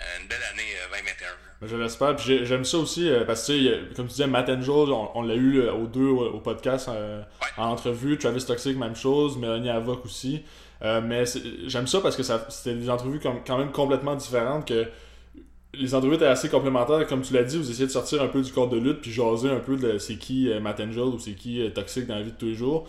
euh, 0.00 0.18
une 0.20 0.26
belle 0.26 0.42
année 0.50 0.74
euh, 0.80 0.88
2021. 0.90 1.28
là. 1.28 1.34
Ben, 1.60 1.68
Je 1.68 1.76
l'espère. 1.76 2.16
Puis 2.16 2.24
j'ai- 2.26 2.46
j'aime 2.46 2.64
ça 2.64 2.78
aussi 2.78 3.08
euh, 3.08 3.24
parce 3.24 3.46
que, 3.46 3.94
comme 3.94 4.06
tu 4.06 4.12
disais, 4.12 4.26
Matt 4.26 4.48
Angel, 4.48 4.70
on, 4.70 5.16
on 5.16 5.22
l'a 5.22 5.34
eu 5.34 5.60
euh, 5.60 5.72
aux 5.72 5.86
deux 5.86 6.00
au, 6.08 6.24
au 6.32 6.40
podcast 6.40 6.88
euh, 6.88 7.20
Ouais. 7.42 7.48
en 7.58 7.66
entrevue. 7.66 8.18
Travis 8.18 8.44
Toxic, 8.44 8.76
même 8.76 8.96
chose. 8.96 9.36
Mélanie 9.36 9.70
Avoc 9.70 10.04
aussi. 10.06 10.44
Euh, 10.84 11.00
mais 11.00 11.24
j'aime 11.66 11.86
ça 11.86 12.00
parce 12.00 12.14
que 12.16 12.22
c'était 12.22 12.74
des 12.74 12.90
entrevues 12.90 13.18
comme- 13.20 13.42
quand 13.46 13.58
même 13.58 13.72
complètement 13.72 14.14
différentes. 14.14 14.68
que 14.68 14.86
Les 15.76 15.92
entrevues 15.94 16.14
étaient 16.14 16.26
assez 16.26 16.48
complémentaires. 16.48 17.04
Comme 17.08 17.22
tu 17.22 17.32
l'as 17.34 17.42
dit, 17.42 17.56
vous 17.58 17.68
essayez 17.68 17.86
de 17.86 17.90
sortir 17.92 18.22
un 18.22 18.28
peu 18.28 18.42
du 18.42 18.52
corps 18.52 18.68
de 18.68 18.76
lutte 18.78 19.00
puis 19.00 19.10
jaser 19.10 19.50
un 19.50 19.58
peu 19.58 19.76
de 19.76 19.98
c'est 19.98 20.16
qui 20.18 20.48
euh, 20.50 20.60
Matt 20.60 20.78
Angel 20.80 21.00
ou 21.02 21.18
c'est 21.18 21.34
qui 21.34 21.60
euh, 21.62 21.70
Toxic 21.70 22.06
dans 22.06 22.14
la 22.14 22.22
vie 22.22 22.30
de 22.32 22.36
tous 22.36 22.46
les 22.46 22.54
jours. 22.54 22.86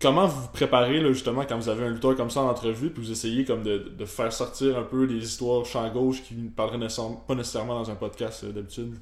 Comment 0.00 0.26
vous 0.26 0.42
vous 0.42 0.48
préparez 0.48 1.00
justement 1.14 1.44
quand 1.46 1.56
vous 1.56 1.68
avez 1.68 1.84
un 1.84 1.90
lutteur 1.90 2.16
comme 2.16 2.28
ça 2.30 2.40
en 2.40 2.48
entrevue 2.48 2.90
puis 2.90 3.02
vous 3.04 3.12
essayez 3.12 3.44
comme 3.44 3.62
de, 3.62 3.78
de 3.96 4.04
faire 4.04 4.32
sortir 4.32 4.76
un 4.76 4.82
peu 4.82 5.04
les 5.04 5.24
histoires 5.24 5.64
champ 5.64 5.88
gauche 5.90 6.22
qui 6.24 6.34
ne 6.34 6.48
parleraient 6.50 6.88
pas 7.28 7.34
nécessairement 7.36 7.74
dans 7.80 7.88
un 7.90 7.94
podcast 7.94 8.42
euh, 8.44 8.50
d'habitude 8.52 8.98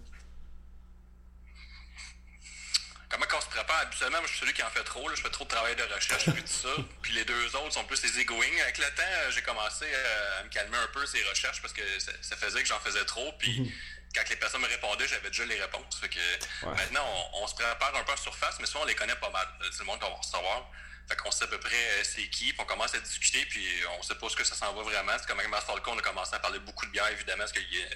Comment 3.10 3.24
qu'on 3.26 3.40
se 3.40 3.48
prépare 3.48 3.89
Habituellement, 4.00 4.20
moi, 4.22 4.28
je 4.28 4.32
suis 4.32 4.40
celui 4.40 4.54
qui 4.54 4.62
en 4.62 4.70
fait 4.70 4.82
trop. 4.84 5.06
là. 5.08 5.14
Je 5.14 5.20
fais 5.20 5.28
trop 5.28 5.44
de 5.44 5.50
travail 5.50 5.76
de 5.76 5.82
recherche 5.82 6.26
et 6.28 6.32
tout 6.32 6.46
ça. 6.46 6.68
Puis 7.02 7.12
les 7.12 7.24
deux 7.26 7.56
autres 7.56 7.72
sont 7.74 7.84
plus 7.84 8.02
les 8.02 8.20
egoing. 8.20 8.60
Avec 8.62 8.78
le 8.78 8.86
temps, 8.94 9.02
euh, 9.02 9.30
j'ai 9.30 9.42
commencé 9.42 9.84
euh, 9.86 10.40
à 10.40 10.44
me 10.44 10.48
calmer 10.48 10.78
un 10.78 10.86
peu 10.88 11.04
ces 11.04 11.22
recherches 11.24 11.60
parce 11.60 11.74
que 11.74 11.82
ça, 11.98 12.12
ça 12.22 12.36
faisait 12.36 12.62
que 12.62 12.68
j'en 12.68 12.80
faisais 12.80 13.04
trop. 13.04 13.30
Puis 13.38 13.70
quand 14.14 14.26
les 14.30 14.36
personnes 14.36 14.62
me 14.62 14.68
répondaient, 14.68 15.06
j'avais 15.06 15.28
déjà 15.28 15.44
les 15.44 15.60
réponses. 15.60 15.98
Fait 16.00 16.08
que 16.08 16.18
Ouais. 16.66 16.74
maintenant, 16.76 17.04
on, 17.34 17.42
on 17.42 17.46
se 17.46 17.54
prépare 17.54 17.94
un 17.94 18.02
peu 18.04 18.12
en 18.12 18.16
surface, 18.16 18.56
mais 18.60 18.66
souvent 18.66 18.84
on 18.84 18.86
les 18.86 18.94
connaît 18.94 19.16
pas 19.16 19.30
mal. 19.30 19.46
Euh, 19.62 19.68
C'est 19.70 19.80
le 19.80 19.84
monde 19.84 20.00
qu'on 20.00 20.08
va 20.16 20.22
savoir. 20.22 20.70
Fait 21.10 21.16
qu'on 21.16 21.30
sait 21.30 21.44
à 21.44 21.48
peu 21.48 21.58
près 21.58 21.74
euh, 21.74 22.04
c'est 22.04 22.28
qui, 22.28 22.52
puis 22.52 22.60
on 22.60 22.64
commence 22.64 22.94
à 22.94 23.00
discuter, 23.00 23.44
puis 23.46 23.66
on 23.98 24.02
sait 24.02 24.14
pas 24.14 24.28
ce 24.28 24.36
que 24.36 24.44
ça 24.44 24.54
s'en 24.54 24.72
va 24.72 24.82
vraiment. 24.82 25.12
C'est 25.18 25.26
comme 25.26 25.40
avec 25.40 25.50
Master 25.50 25.74
Falcon, 25.74 25.92
on 25.94 25.98
a 25.98 26.02
commencé 26.02 26.34
à 26.34 26.38
parler 26.38 26.60
beaucoup 26.60 26.86
de 26.86 26.92
bière, 26.92 27.08
évidemment, 27.08 27.42
parce 27.42 27.52
qu'il 27.52 27.62
y 27.62 27.82
a, 27.82 27.86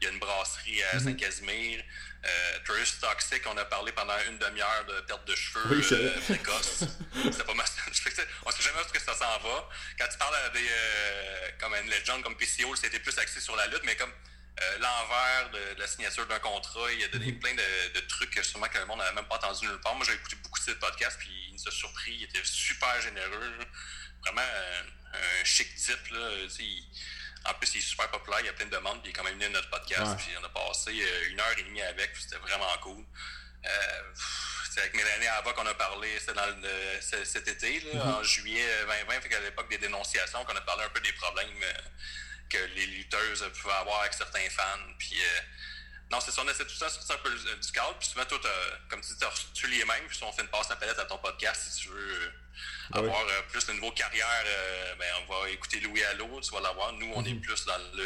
il 0.00 0.04
y 0.04 0.10
a 0.10 0.12
une 0.12 0.18
brasserie 0.18 0.82
à 0.92 0.98
Saint-Casimir. 1.00 1.82
Euh, 2.24 2.58
Toxic, 3.00 3.42
on 3.46 3.56
a 3.56 3.64
parlé 3.64 3.92
pendant 3.92 4.14
une 4.28 4.38
demi-heure 4.38 4.84
de 4.88 5.00
perte 5.02 5.26
de 5.26 5.34
cheveux 5.34 5.76
Oui, 5.76 5.84
c'est 5.88 5.94
euh, 5.94 6.20
précoce. 6.20 6.84
C'était 7.24 7.44
pas 7.44 7.54
mal. 7.54 7.66
On 8.44 8.50
sait 8.50 8.62
jamais 8.62 8.80
où 8.80 8.92
que 8.92 9.00
ça 9.00 9.14
s'en 9.14 9.38
va. 9.38 9.68
Quand 9.98 10.08
tu 10.10 10.18
parles 10.18 10.36
à 10.36 10.48
des, 10.50 10.66
euh, 10.68 11.48
comme 11.58 11.74
une 11.74 11.90
légende 11.90 12.22
comme 12.22 12.36
PCO, 12.36 12.74
c'était 12.76 13.00
plus 13.00 13.16
axé 13.18 13.40
sur 13.40 13.56
la 13.56 13.66
lutte, 13.68 13.82
mais 13.84 13.96
comme 13.96 14.12
euh, 14.60 14.78
l'envers 14.78 15.50
de, 15.50 15.74
de 15.74 15.80
la 15.80 15.86
signature 15.86 16.26
d'un 16.26 16.38
contrat, 16.40 16.90
il 16.92 17.04
a 17.04 17.08
donné 17.08 17.32
Mhm. 17.32 17.38
plein 17.40 17.54
de, 17.54 17.92
de 17.94 18.00
trucs 18.06 18.30
que 18.30 18.42
sûrement 18.42 18.68
que 18.68 18.78
le 18.78 18.86
monde 18.86 18.98
n'avait 18.98 19.14
même 19.14 19.26
pas 19.26 19.36
entendu 19.36 19.66
nulle 19.66 19.80
part. 19.80 19.94
Moi, 19.94 20.04
j'ai 20.06 20.14
écouté 20.14 20.36
beaucoup 20.36 20.58
de 20.58 20.64
ces 20.64 20.74
podcasts, 20.76 21.18
puis 21.18 21.30
il 21.48 21.54
nous 21.54 21.68
a 21.68 21.70
surpris. 21.70 22.12
Il 22.14 22.24
était 22.24 22.40
super 22.44 23.00
généreux. 23.00 23.58
Vraiment 24.22 24.42
un 25.14 25.44
chic 25.44 25.74
type. 25.76 26.08
Là. 26.10 26.30
Il- 26.58 26.84
en 27.44 27.54
plus, 27.54 27.72
il 27.74 27.78
est 27.78 27.82
super 27.82 28.10
populaire, 28.10 28.40
il 28.40 28.46
y 28.46 28.48
a 28.48 28.52
plein 28.52 28.66
de 28.66 28.70
demandes, 28.70 29.00
puis 29.02 29.10
il 29.10 29.14
est 29.14 29.16
quand 29.16 29.24
même 29.24 29.34
venu 29.34 29.46
à 29.46 29.50
notre 29.50 29.70
podcast, 29.70 30.02
Ouais. 30.10 30.16
puis 30.18 30.36
on 30.40 30.44
a 30.44 30.48
passé 30.48 30.90
euh, 30.90 31.28
une 31.30 31.40
heure 31.40 31.54
et 31.56 31.62
demie 31.62 31.80
avec, 31.82 32.12
puis 32.12 32.22
c'était 32.22 32.36
vraiment 32.38 32.76
cool. 32.82 33.04
Euh, 33.64 34.12
c'est 34.70 34.80
avec 34.80 34.94
Mélanie 34.94 35.28
Ava 35.28 35.52
qu'on 35.52 35.66
a 35.66 35.74
parlé, 35.74 36.18
c'était 36.18 36.34
dans 36.34 36.46
le- 36.46 37.00
cet 37.24 37.46
été, 37.48 37.80
là, 37.80 37.94
Mm-hmm. 37.94 38.14
en 38.14 38.22
juillet 38.24 38.66
2020, 38.86 39.20
fait 39.20 39.28
qu'à 39.28 39.40
l'époque 39.40 39.70
des 39.70 39.78
dénonciations, 39.78 40.44
qu'on 40.44 40.56
a 40.56 40.60
parlé 40.62 40.84
un 40.84 40.88
peu 40.90 41.00
des 41.00 41.12
problèmes 41.14 41.48
euh, 41.62 41.72
que 42.48 42.58
les 42.76 42.86
lutteuses 42.86 43.44
pouvaient 43.60 43.74
avoir 43.74 44.00
avec 44.00 44.14
certains 44.14 44.48
fans. 44.50 44.92
Puis, 44.98 45.14
euh, 45.20 45.40
non, 46.10 46.18
c'est 46.20 46.30
ça, 46.30 46.42
on 46.44 46.48
essaie 46.48 46.64
tout 46.64 46.74
ça, 46.74 46.88
c'est 46.88 47.12
un 47.12 47.18
peu 47.18 47.30
euh, 47.30 47.56
du 47.56 47.72
cadre. 47.72 47.94
Puis 47.98 48.08
souvent, 48.08 48.24
toi, 48.24 48.38
t'as- 48.42 48.78
comme 48.88 49.00
tu 49.00 49.08
dis, 49.08 49.18
tu 49.18 49.24
as 49.24 49.28
reçu 49.28 49.66
les 49.68 49.84
mêmes. 49.84 50.06
Puis 50.08 50.16
si 50.16 50.24
on 50.24 50.32
fait 50.32 50.42
une 50.42 50.48
passe 50.48 50.70
à 50.70 50.76
palette 50.76 50.98
à 50.98 51.04
ton 51.04 51.18
podcast, 51.18 51.70
si 51.70 51.82
tu 51.82 51.88
veux 51.88 52.12
euh, 52.22 52.30
Ah 52.92 53.00
oui. 53.02 53.08
avoir 53.08 53.22
euh, 53.26 53.42
plus 53.50 53.66
de 53.66 53.72
niveau 53.74 53.90
carrière, 53.92 54.44
euh, 54.46 54.94
ben, 54.98 55.06
on 55.28 55.32
va 55.42 55.50
écouter 55.50 55.80
Louis 55.80 56.02
Allo, 56.04 56.40
tu 56.40 56.50
vas 56.52 56.60
l'avoir. 56.60 56.92
Nous, 56.94 57.12
on 57.14 57.24
est 57.24 57.34
Mhm. 57.34 57.40
plus 57.42 57.64
dans 57.66 57.76
le. 57.94 58.04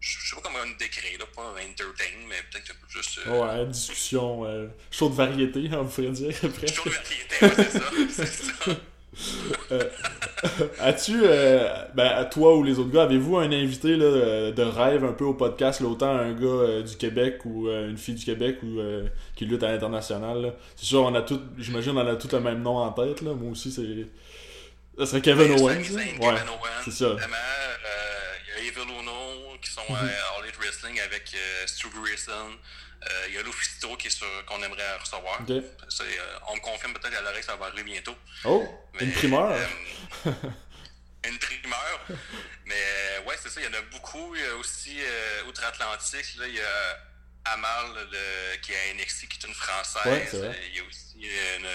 je 0.00 0.18
je 0.20 0.28
sais 0.30 0.36
pas 0.36 0.42
comment 0.42 0.58
on 0.64 0.76
décrire, 0.76 1.18
là, 1.18 1.24
pas 1.34 1.42
entertain, 1.42 2.04
mais 2.28 2.40
peut-être 2.52 2.70
un 2.70 2.74
peu 2.74 2.86
plus. 2.86 3.18
euh, 3.26 3.60
Ouais, 3.62 3.66
discussion, 3.66 4.70
show 4.92 5.08
de 5.08 5.14
variété, 5.14 5.68
on 5.72 5.86
pourrait 5.86 6.10
dire 6.10 6.36
après. 6.44 6.66
Show 6.68 6.84
de 6.84 6.90
variété, 6.90 7.36
ouais, 7.46 7.54
c'est 7.56 7.70
ça. 7.78 7.90
C'est 8.26 8.26
ça. 8.26 8.76
As-tu, 10.80 11.20
euh, 11.24 11.68
ben, 11.94 12.06
à 12.06 12.24
toi 12.24 12.56
ou 12.56 12.62
les 12.62 12.78
autres 12.78 12.90
gars, 12.90 13.02
avez-vous 13.02 13.36
un 13.36 13.50
invité 13.50 13.96
là, 13.96 14.04
euh, 14.04 14.52
de 14.52 14.62
rêve 14.62 15.04
un 15.04 15.12
peu 15.12 15.24
au 15.24 15.34
podcast, 15.34 15.80
là, 15.80 15.88
autant 15.88 16.10
un 16.10 16.32
gars 16.32 16.46
euh, 16.46 16.82
du 16.82 16.96
Québec 16.96 17.40
ou 17.44 17.68
euh, 17.68 17.90
une 17.90 17.98
fille 17.98 18.14
du 18.14 18.24
Québec 18.24 18.58
ou 18.62 18.78
euh, 18.78 19.08
qui 19.34 19.46
lutte 19.46 19.62
à 19.62 19.72
l'international? 19.72 20.54
C'est 20.76 20.86
sûr, 20.86 21.02
on 21.02 21.14
a 21.14 21.22
tout, 21.22 21.40
j'imagine, 21.58 21.96
on 21.98 22.06
a 22.06 22.16
tout 22.16 22.28
le 22.32 22.40
même 22.40 22.62
nom 22.62 22.76
en 22.76 22.92
tête. 22.92 23.20
Là. 23.22 23.34
Moi 23.34 23.52
aussi, 23.52 23.72
c'est. 23.72 24.06
Ça 24.98 25.06
serait 25.06 25.20
Kevin 25.20 25.52
Owens. 25.52 25.76
Ouais, 25.76 26.34
c'est 26.84 26.90
ça. 26.92 27.04
Euh, 27.04 27.16
Il 28.58 28.64
y 28.64 28.66
a 28.66 28.68
Evil 28.68 28.90
Qui 29.62 29.70
sont 29.70 29.94
à 29.94 30.00
All 30.00 30.44
Elite 30.44 30.56
Wrestling 30.58 31.00
avec 31.00 31.32
euh, 31.34 31.66
Stu 31.66 31.88
Grayson. 31.90 32.50
Euh, 33.08 33.24
Il 33.28 33.34
y 33.34 33.38
a 33.38 33.42
Lufisto 33.42 33.96
qui 33.96 34.08
est 34.08 34.24
qu'on 34.46 34.62
aimerait 34.62 34.96
recevoir. 34.98 35.40
Euh, 35.48 36.38
on 36.48 36.56
me 36.56 36.60
confirme 36.60 36.92
peut-être 36.94 37.16
à 37.16 37.20
l'oreille 37.20 37.40
que 37.40 37.46
ça 37.46 37.56
va 37.56 37.66
arriver 37.66 37.84
bientôt. 37.84 38.16
Oh, 38.44 38.66
une 39.00 39.12
primeur. 39.12 39.50
euh, 39.52 39.66
une 41.24 41.38
primeur. 41.38 42.00
Mais 42.66 42.74
euh, 42.76 43.22
ouais, 43.22 43.36
c'est 43.42 43.50
ça, 43.50 43.60
il 43.60 43.66
y 43.66 43.68
en 43.68 43.78
a 43.78 43.82
beaucoup. 43.82 44.34
Il 44.34 44.42
y 44.42 44.46
a 44.46 44.54
aussi 44.56 44.98
euh, 45.00 45.44
Outre-Atlantique, 45.44 46.26
il 46.46 46.54
y 46.54 46.60
a 46.60 46.98
Amal 47.44 47.86
le- 48.10 48.56
qui 48.62 48.72
est 48.72 48.90
à 48.90 48.94
NXT, 48.94 49.28
qui 49.28 49.38
est 49.38 49.48
une 49.48 49.54
Française. 49.54 50.04
Ouais. 50.06 50.28
Euh, 50.34 50.52
il 50.70 50.76
y 50.76 50.80
a 50.80 50.84
aussi 50.84 51.14
une, 51.56 51.66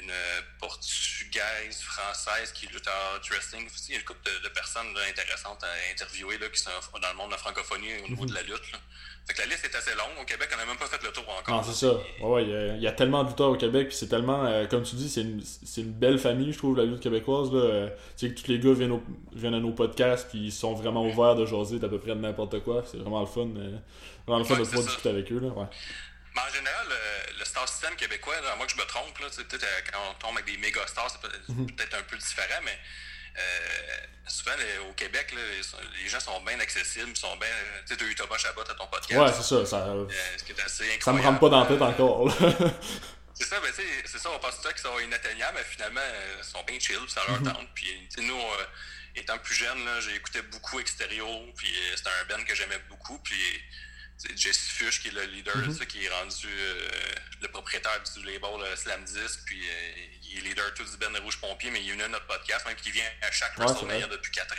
une 0.00 0.12
portugaise, 0.58 1.80
française 1.80 2.52
qui 2.52 2.66
lutte 2.66 2.88
en 2.88 3.18
wrestling. 3.30 3.68
Il 3.88 3.92
y 3.92 3.96
a 3.96 3.98
une 4.00 4.04
couple 4.04 4.20
de, 4.42 4.48
personnes 4.48 4.86
intéressantes 5.08 5.62
à 5.62 5.92
interviewer 5.92 6.38
là, 6.38 6.48
qui 6.48 6.60
sont 6.60 6.70
dans 7.00 7.08
le 7.08 7.16
monde 7.16 7.28
de 7.28 7.32
la 7.32 7.38
francophonie 7.38 7.88
au 8.04 8.08
niveau 8.08 8.26
de 8.26 8.34
la 8.34 8.42
lutte. 8.42 8.72
Fait 9.26 9.34
que 9.34 9.38
la 9.40 9.46
liste 9.46 9.64
est 9.64 9.76
assez 9.76 9.92
longue. 9.92 10.20
Au 10.20 10.24
Québec, 10.24 10.48
on 10.52 10.56
n'a 10.56 10.66
même 10.66 10.76
pas 10.76 10.86
fait 10.86 11.02
le 11.04 11.12
tour 11.12 11.24
encore. 11.28 11.54
Non, 11.54 11.62
c'est 11.62 11.86
ça. 11.86 11.94
Ouais, 12.20 12.44
il, 12.44 12.82
y 12.82 12.86
a, 12.88 12.92
tellement 12.92 13.22
de 13.22 13.28
lutteurs 13.28 13.50
au 13.50 13.56
Québec, 13.56 13.88
puis 13.88 13.96
c'est 13.96 14.08
tellement, 14.08 14.44
euh, 14.44 14.66
comme 14.66 14.82
tu 14.82 14.96
dis, 14.96 15.08
c'est 15.08 15.20
une, 15.20 15.42
une, 15.76 15.92
belle 15.92 16.18
famille, 16.18 16.52
je 16.52 16.58
trouve, 16.58 16.76
la 16.76 16.84
lutte 16.84 17.00
québécoise. 17.00 17.52
Là. 17.52 17.60
Euh, 17.60 17.88
tu 18.16 18.28
sais, 18.28 18.34
que 18.34 18.40
tous 18.40 18.50
les 18.50 18.58
gars 18.58 18.72
viennent, 18.72 19.00
viennent 19.32 19.54
à 19.54 19.60
nos 19.60 19.70
podcasts, 19.70 20.28
puis 20.28 20.46
ils 20.46 20.52
sont 20.52 20.74
vraiment 20.74 21.06
ouverts 21.06 21.36
de 21.36 21.46
jaser 21.46 21.78
d'à 21.78 21.88
peu 21.88 21.98
près 21.98 22.10
de 22.10 22.20
n'importe 22.20 22.60
quoi. 22.64 22.82
C'est 22.90 22.98
vraiment 22.98 23.20
le 23.20 23.26
fun. 23.26 23.48
Euh, 23.56 23.78
vraiment 24.26 24.40
le 24.40 24.44
fun 24.44 24.58
de 24.58 24.64
pouvoir 24.64 24.84
discuter 24.84 25.08
avec 25.10 25.30
eux. 25.30 25.38
Là. 25.38 25.48
Ouais. 25.48 25.66
Mais 26.34 26.40
en 26.40 26.52
général, 26.52 26.86
le, 27.38 27.44
star 27.44 27.68
system 27.68 27.94
québécois, 27.96 28.34
à 28.50 28.56
moins 28.56 28.66
que 28.66 28.72
je 28.72 28.78
me 28.78 28.86
trompe, 28.86 29.18
là, 29.18 29.26
peut-être 29.36 29.92
quand 29.92 29.98
on 30.10 30.14
tombe 30.14 30.36
avec 30.36 30.46
des 30.46 30.56
méga 30.56 30.86
stars, 30.86 31.10
c'est 31.10 31.48
mhm. 31.48 31.70
peut-être 31.72 31.94
un 31.94 32.02
peu 32.02 32.16
différent, 32.16 32.60
mais 32.64 32.78
euh, 33.38 33.40
souvent, 34.26 34.52
au 34.88 34.92
Québec, 34.92 35.34
les, 35.34 36.08
gens 36.08 36.20
sont 36.20 36.40
bien 36.42 36.58
accessibles, 36.60 37.16
sont 37.16 37.36
bien. 37.36 37.48
Tu 37.86 37.92
sais, 37.92 37.96
tu 37.96 38.04
as 38.04 38.08
eu 38.08 38.14
Thomas 38.14 38.36
Chabot 38.36 38.60
à 38.60 38.74
ton 38.74 38.86
podcast. 38.86 39.20
Ouais, 39.20 39.32
c'est 39.32 39.42
ça. 39.42 39.66
Ça, 39.66 39.86
euh, 39.88 40.06
ça 41.00 41.12
me 41.12 41.22
rentre 41.22 41.40
pas 41.40 41.48
dans 41.48 41.60
la 41.60 41.66
tête 41.66 41.82
encore. 41.82 42.30
c'est 43.34 43.44
ça, 43.44 43.60
ben, 43.60 43.72
c'est 44.04 44.18
ça, 44.18 44.30
on 44.30 44.38
pense 44.38 44.60
tout 44.60 44.68
qu'ils 44.68 44.78
sont 44.78 44.98
inatteignables, 44.98 45.56
mais 45.56 45.64
finalement, 45.64 46.00
euh, 46.00 46.36
ils 46.38 46.44
sont 46.44 46.62
bien 46.64 46.78
chill, 46.78 46.98
ça 47.08 47.22
leur 47.26 47.40
mhm. 47.40 47.52
tente. 47.52 47.68
Puis, 47.74 48.08
nous, 48.18 48.40
étant 49.16 49.38
plus 49.38 49.54
jeune, 49.54 49.78
j'ai 50.00 50.14
écouté 50.14 50.42
beaucoup 50.42 50.78
Extérieur, 50.80 51.26
puis 51.56 51.74
c'était 51.96 52.10
un 52.20 52.36
band 52.36 52.44
que 52.44 52.54
j'aimais 52.54 52.80
beaucoup. 52.90 53.18
Puis, 53.20 53.62
Jesse 54.36 54.68
Fush 54.68 55.02
qui 55.02 55.08
est 55.08 55.12
le 55.12 55.24
leader, 55.24 55.56
mm 55.56 55.86
qui 55.86 56.04
est 56.04 56.08
rendu 56.08 56.46
euh, 56.46 56.88
le 57.40 57.48
propriétaire 57.48 58.00
du 58.14 58.24
label 58.24 58.76
Slam 58.76 59.02
Disc, 59.04 59.40
puis 59.46 59.60
euh, 59.60 59.92
il 60.30 60.38
est 60.38 60.48
leader 60.48 60.72
tout 60.74 60.84
du 60.84 60.96
Ben 60.98 61.16
Rouge 61.22 61.40
Pompier, 61.40 61.70
mais 61.70 61.82
il 61.82 61.88
est 61.88 61.92
venu 61.92 62.02
à 62.02 62.08
notre 62.08 62.26
podcast, 62.26 62.66
même 62.66 62.76
qui 62.76 62.90
vient 62.90 63.04
à 63.22 63.30
chaque 63.30 63.56
ouais, 63.58 63.64
WrestleMania 63.64 64.06
depuis 64.06 64.32
4 64.32 64.52
ans. 64.52 64.56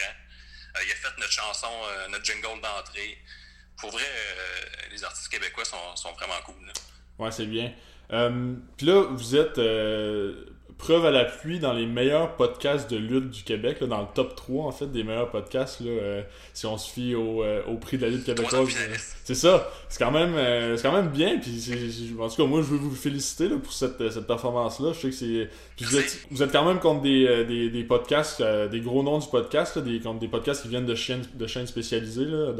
Euh, 0.75 0.79
il 0.85 0.91
a 0.91 0.95
fait 0.95 1.17
notre 1.19 1.31
chanson, 1.31 1.69
notre 2.09 2.25
jingle 2.25 2.61
d'entrée. 2.61 3.17
Pour 3.77 3.91
vrai, 3.91 4.05
les 4.91 5.03
artistes 5.03 5.29
québécois 5.29 5.65
sont, 5.65 5.95
sont 5.95 6.13
vraiment 6.13 6.39
cool. 6.45 6.65
Là. 6.65 6.73
Ouais, 7.19 7.31
c'est 7.31 7.45
bien. 7.45 7.73
puis 8.77 8.87
là, 8.87 9.07
vous 9.09 9.35
êtes 9.35 9.57
preuve 10.77 11.05
à 11.05 11.11
la 11.11 11.25
pluie 11.25 11.59
dans 11.59 11.73
les 11.73 11.85
meilleurs 11.85 12.35
podcasts 12.35 12.89
de 12.89 12.97
lutte 12.97 13.29
du 13.29 13.43
Québec, 13.43 13.77
là, 13.81 13.87
dans 13.87 14.01
le 14.01 14.07
top 14.13 14.35
3 14.35 14.65
en 14.65 14.71
fait 14.71 14.87
des 14.87 15.03
meilleurs 15.03 15.29
podcasts, 15.29 15.79
là, 15.79 15.89
euh, 15.89 16.21
si 16.53 16.65
on 16.65 16.77
se 16.77 16.91
fie 16.91 17.15
au, 17.15 17.43
euh, 17.43 17.61
au 17.67 17.75
prix 17.75 17.97
de 17.97 18.03
la 18.03 18.09
lutte 18.09 18.25
québécoise. 18.25 18.69
Euh, 18.69 18.95
c'est 19.23 19.35
ça, 19.35 19.71
c'est 19.89 20.03
quand 20.03 20.11
même 20.11 20.35
c'est 20.75 20.83
quand 20.83 20.91
même 20.91 21.09
bien. 21.09 21.39
Puis 21.39 21.71
en 22.19 22.27
tout 22.29 22.35
cas, 22.35 22.45
moi 22.45 22.61
je 22.61 22.67
veux 22.67 22.77
vous 22.77 22.95
féliciter 22.95 23.47
là, 23.47 23.55
pour 23.57 23.73
cette, 23.73 24.11
cette 24.11 24.27
performance-là. 24.27 24.91
Je 24.93 24.99
sais 24.99 25.09
que 25.09 25.15
c'est. 25.15 25.85
Vous 25.85 25.97
êtes, 25.97 26.19
vous 26.29 26.43
êtes 26.43 26.51
quand 26.51 26.65
même 26.65 26.79
contre 26.79 27.01
des, 27.01 27.45
des, 27.45 27.69
des 27.69 27.83
podcasts, 27.83 28.43
des 28.43 28.81
gros 28.81 29.03
noms 29.03 29.19
du 29.19 29.27
podcast, 29.27 29.79
des, 29.79 29.99
contre 29.99 30.19
des 30.19 30.27
podcasts 30.27 30.63
qui 30.63 30.67
viennent 30.67 30.85
de 30.85 30.95
chaînes, 30.95 31.25
de 31.33 31.47
chaînes 31.47 31.67
spécialisées. 31.67 32.25
Là, 32.25 32.51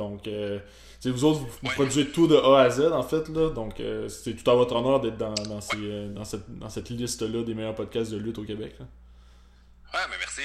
vous 1.10 1.26
autres, 1.26 1.40
vous, 1.40 1.70
produisez 1.70 2.10
tout 2.10 2.28
de 2.28 2.36
A 2.36 2.62
à 2.62 2.70
Z, 2.70 2.92
en 2.92 3.04
fait, 3.04 3.28
là. 3.30 3.50
Donc, 3.50 3.80
euh, 3.80 4.08
c'est 4.10 4.34
tout 4.34 4.50
à 4.50 4.56
votre 4.56 4.76
honneur 4.76 5.00
d'être 5.02 5.18
dans, 5.18 5.34
dans, 5.34 5.62
ces, 5.62 5.78
euh, 5.78 6.08
dans, 6.10 6.26
cette, 6.26 6.50
dans 6.58 6.70
cette 6.70 6.90
liste-là 6.90 7.44
des 7.44 7.54
meilleurs 7.54 7.76
podcasts 7.76 8.12
de 8.12 8.18
lutte 8.18 8.38
au 8.38 8.44
Québec. 8.44 8.76
Là. 8.80 8.86
Ouais, 9.94 10.06
mais 10.10 10.18
merci. 10.18 10.42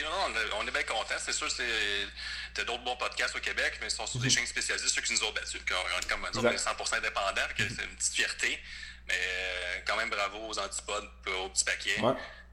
on, 0.59 0.67
est 0.67 0.71
bien 0.71 0.83
contents. 0.83 1.15
C'est 1.19 1.33
sûr, 1.33 1.49
c'est 1.51 2.65
d'autres 2.65 2.85
bons 2.85 2.97
podcasts 2.97 3.35
au 3.37 3.41
Québec, 3.41 3.79
mais 3.81 3.87
ils 3.87 3.91
sont 3.91 4.07
sur 4.07 4.21
des 4.21 4.27
mhm. 4.27 4.33
chaînes 4.33 4.47
spécialisées, 4.47 4.89
ceux 4.89 5.01
qui 5.01 5.15
nous 5.15 5.25
ont 5.25 5.33
battus. 5.33 5.61
On 5.71 6.01
est 6.01 6.09
comme 6.09 6.27
on 6.35 6.51
est 6.51 6.57
100% 6.57 6.97
indépendants, 6.97 7.49
c'est 7.57 7.65
une 7.65 7.97
petite 7.97 8.15
fierté. 8.15 8.59
Mais 9.07 9.15
euh, 9.15 9.81
quand 9.87 9.97
même, 9.97 10.11
bravo 10.11 10.39
aux 10.49 10.59
antipodes, 10.59 11.09
aux 11.45 11.49
petits 11.49 11.65
paquets. 11.65 12.03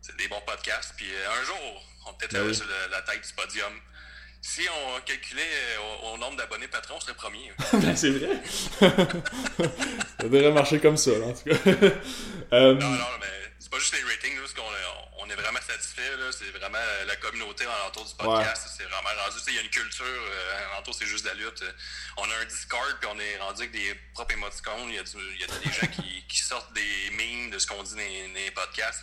C'est 0.02 0.16
des 0.18 0.28
bons 0.28 0.42
podcasts. 0.46 0.94
Puis 0.96 1.08
un 1.08 1.44
jour, 1.44 1.84
on 2.06 2.14
peut-être 2.14 2.34
ben 2.34 2.54
sur 2.54 2.66
la 2.92 3.02
tête 3.02 3.28
du 3.28 3.34
podium. 3.34 3.74
Si 4.48 4.62
on 4.70 5.02
calculait 5.02 5.42
euh, 5.42 6.14
au, 6.14 6.18
nombre 6.20 6.38
d'abonnés 6.38 6.68
patrons, 6.68 6.98
on 6.98 7.00
serait 7.00 7.16
premier. 7.16 7.52
c'est 7.96 8.12
vrai. 8.12 8.40
ça 8.80 10.28
devrait 10.30 10.52
marcher 10.52 10.80
comme 10.80 10.98
ça, 10.98 11.12
en 11.14 11.34
tout 11.34 11.50
cas. 11.50 11.56
Euh, 12.54 12.76
non, 12.76 12.90
non, 12.92 13.18
mais 13.20 13.52
c'est 13.58 13.72
pas 13.72 13.80
juste 13.80 13.96
les 13.96 14.04
ratings. 14.04 14.36
Nous, 14.36 14.48
qu'on 14.54 14.70
on 15.18 15.30
est 15.32 15.36
vraiment 15.36 15.60
satisfait. 15.60 16.12
C'est 16.32 16.52
vraiment 16.60 16.78
la 17.08 17.16
communauté 17.16 17.66
alentour 17.66 18.06
du 18.06 18.14
podcast. 18.14 18.68
C'est 18.78 18.84
vraiment 18.84 19.10
rendu. 19.20 19.38
Il 19.48 19.56
y 19.56 19.58
a 19.58 19.62
une 19.62 19.70
culture. 19.70 20.06
Euh, 20.06 20.92
c'est 20.92 21.08
juste 21.08 21.24
de 21.24 21.30
la 21.30 21.36
lutte. 21.36 21.64
On 22.18 22.24
a 22.30 22.36
un 22.40 22.46
Discord, 22.46 22.98
puis 23.02 23.10
on 23.12 23.20
est 23.20 23.38
rendu 23.40 23.64
avec 23.64 23.72
des 23.72 23.96
propres 24.14 24.36
émoticônes. 24.36 24.90
Il 24.90 24.96
y 24.96 25.00
a, 25.00 25.04
il 25.34 25.42
y 25.42 25.44
a 25.44 25.48
des 25.48 25.74
gens 25.74 25.88
qui, 25.88 26.24
qui, 26.28 26.38
sortent 26.38 26.72
des 26.74 27.10
memes 27.18 27.50
de 27.50 27.58
ce 27.58 27.66
qu'on 27.66 27.82
dit 27.82 27.96
dans, 27.96 28.34
les 28.36 28.52
podcasts. 28.52 29.02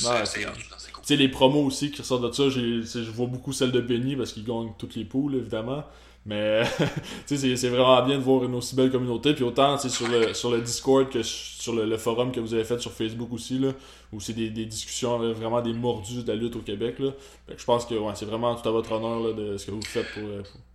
C'est 0.00 0.92
cool. 0.92 1.04
sais, 1.04 1.16
les 1.16 1.28
promos 1.28 1.64
aussi 1.64 1.90
qui 1.90 2.00
ressortent 2.02 2.22
de 2.22 2.32
ça, 2.32 2.48
je 2.48 3.10
vois 3.10 3.26
beaucoup 3.26 3.52
celles 3.52 3.72
de 3.72 3.80
Benny 3.80 4.16
parce 4.16 4.32
qu'il 4.32 4.44
gagne 4.44 4.72
toutes 4.78 4.96
les 4.96 5.04
poules, 5.04 5.36
évidemment. 5.36 5.84
Mais 6.26 6.62
c'est 7.26 7.68
vraiment 7.68 8.02
bien 8.04 8.18
de 8.18 8.22
voir 8.22 8.44
une 8.44 8.54
aussi 8.54 8.76
belle 8.76 8.90
communauté. 8.90 9.32
Puis 9.32 9.42
autant 9.42 9.78
sur 9.78 10.06
le, 10.08 10.34
sur 10.34 10.50
le 10.50 10.60
Discord 10.60 11.08
que 11.08 11.22
sur 11.22 11.74
le, 11.74 11.96
forum 11.96 12.30
que 12.30 12.40
vous 12.40 12.52
avez 12.52 12.64
fait 12.64 12.78
sur 12.78 12.92
Facebook 12.92 13.32
aussi, 13.32 13.58
là, 13.58 13.72
où 14.12 14.20
c'est 14.20 14.34
des, 14.34 14.50
des, 14.50 14.66
discussions 14.66 15.18
vraiment 15.32 15.62
des 15.62 15.72
mordus 15.72 16.22
de 16.22 16.28
la 16.28 16.34
lutte 16.34 16.56
au 16.56 16.60
Québec. 16.60 16.98
Là. 16.98 17.10
je 17.56 17.64
pense 17.64 17.86
que 17.86 17.94
ouais, 17.94 18.12
c'est 18.14 18.26
vraiment 18.26 18.54
tout 18.54 18.68
à 18.68 18.72
votre 18.72 18.92
honneur 18.92 19.20
là, 19.20 19.32
de 19.32 19.56
ce 19.56 19.66
que 19.66 19.70
vous 19.70 19.82
faites 19.82 20.12
pour, 20.12 20.22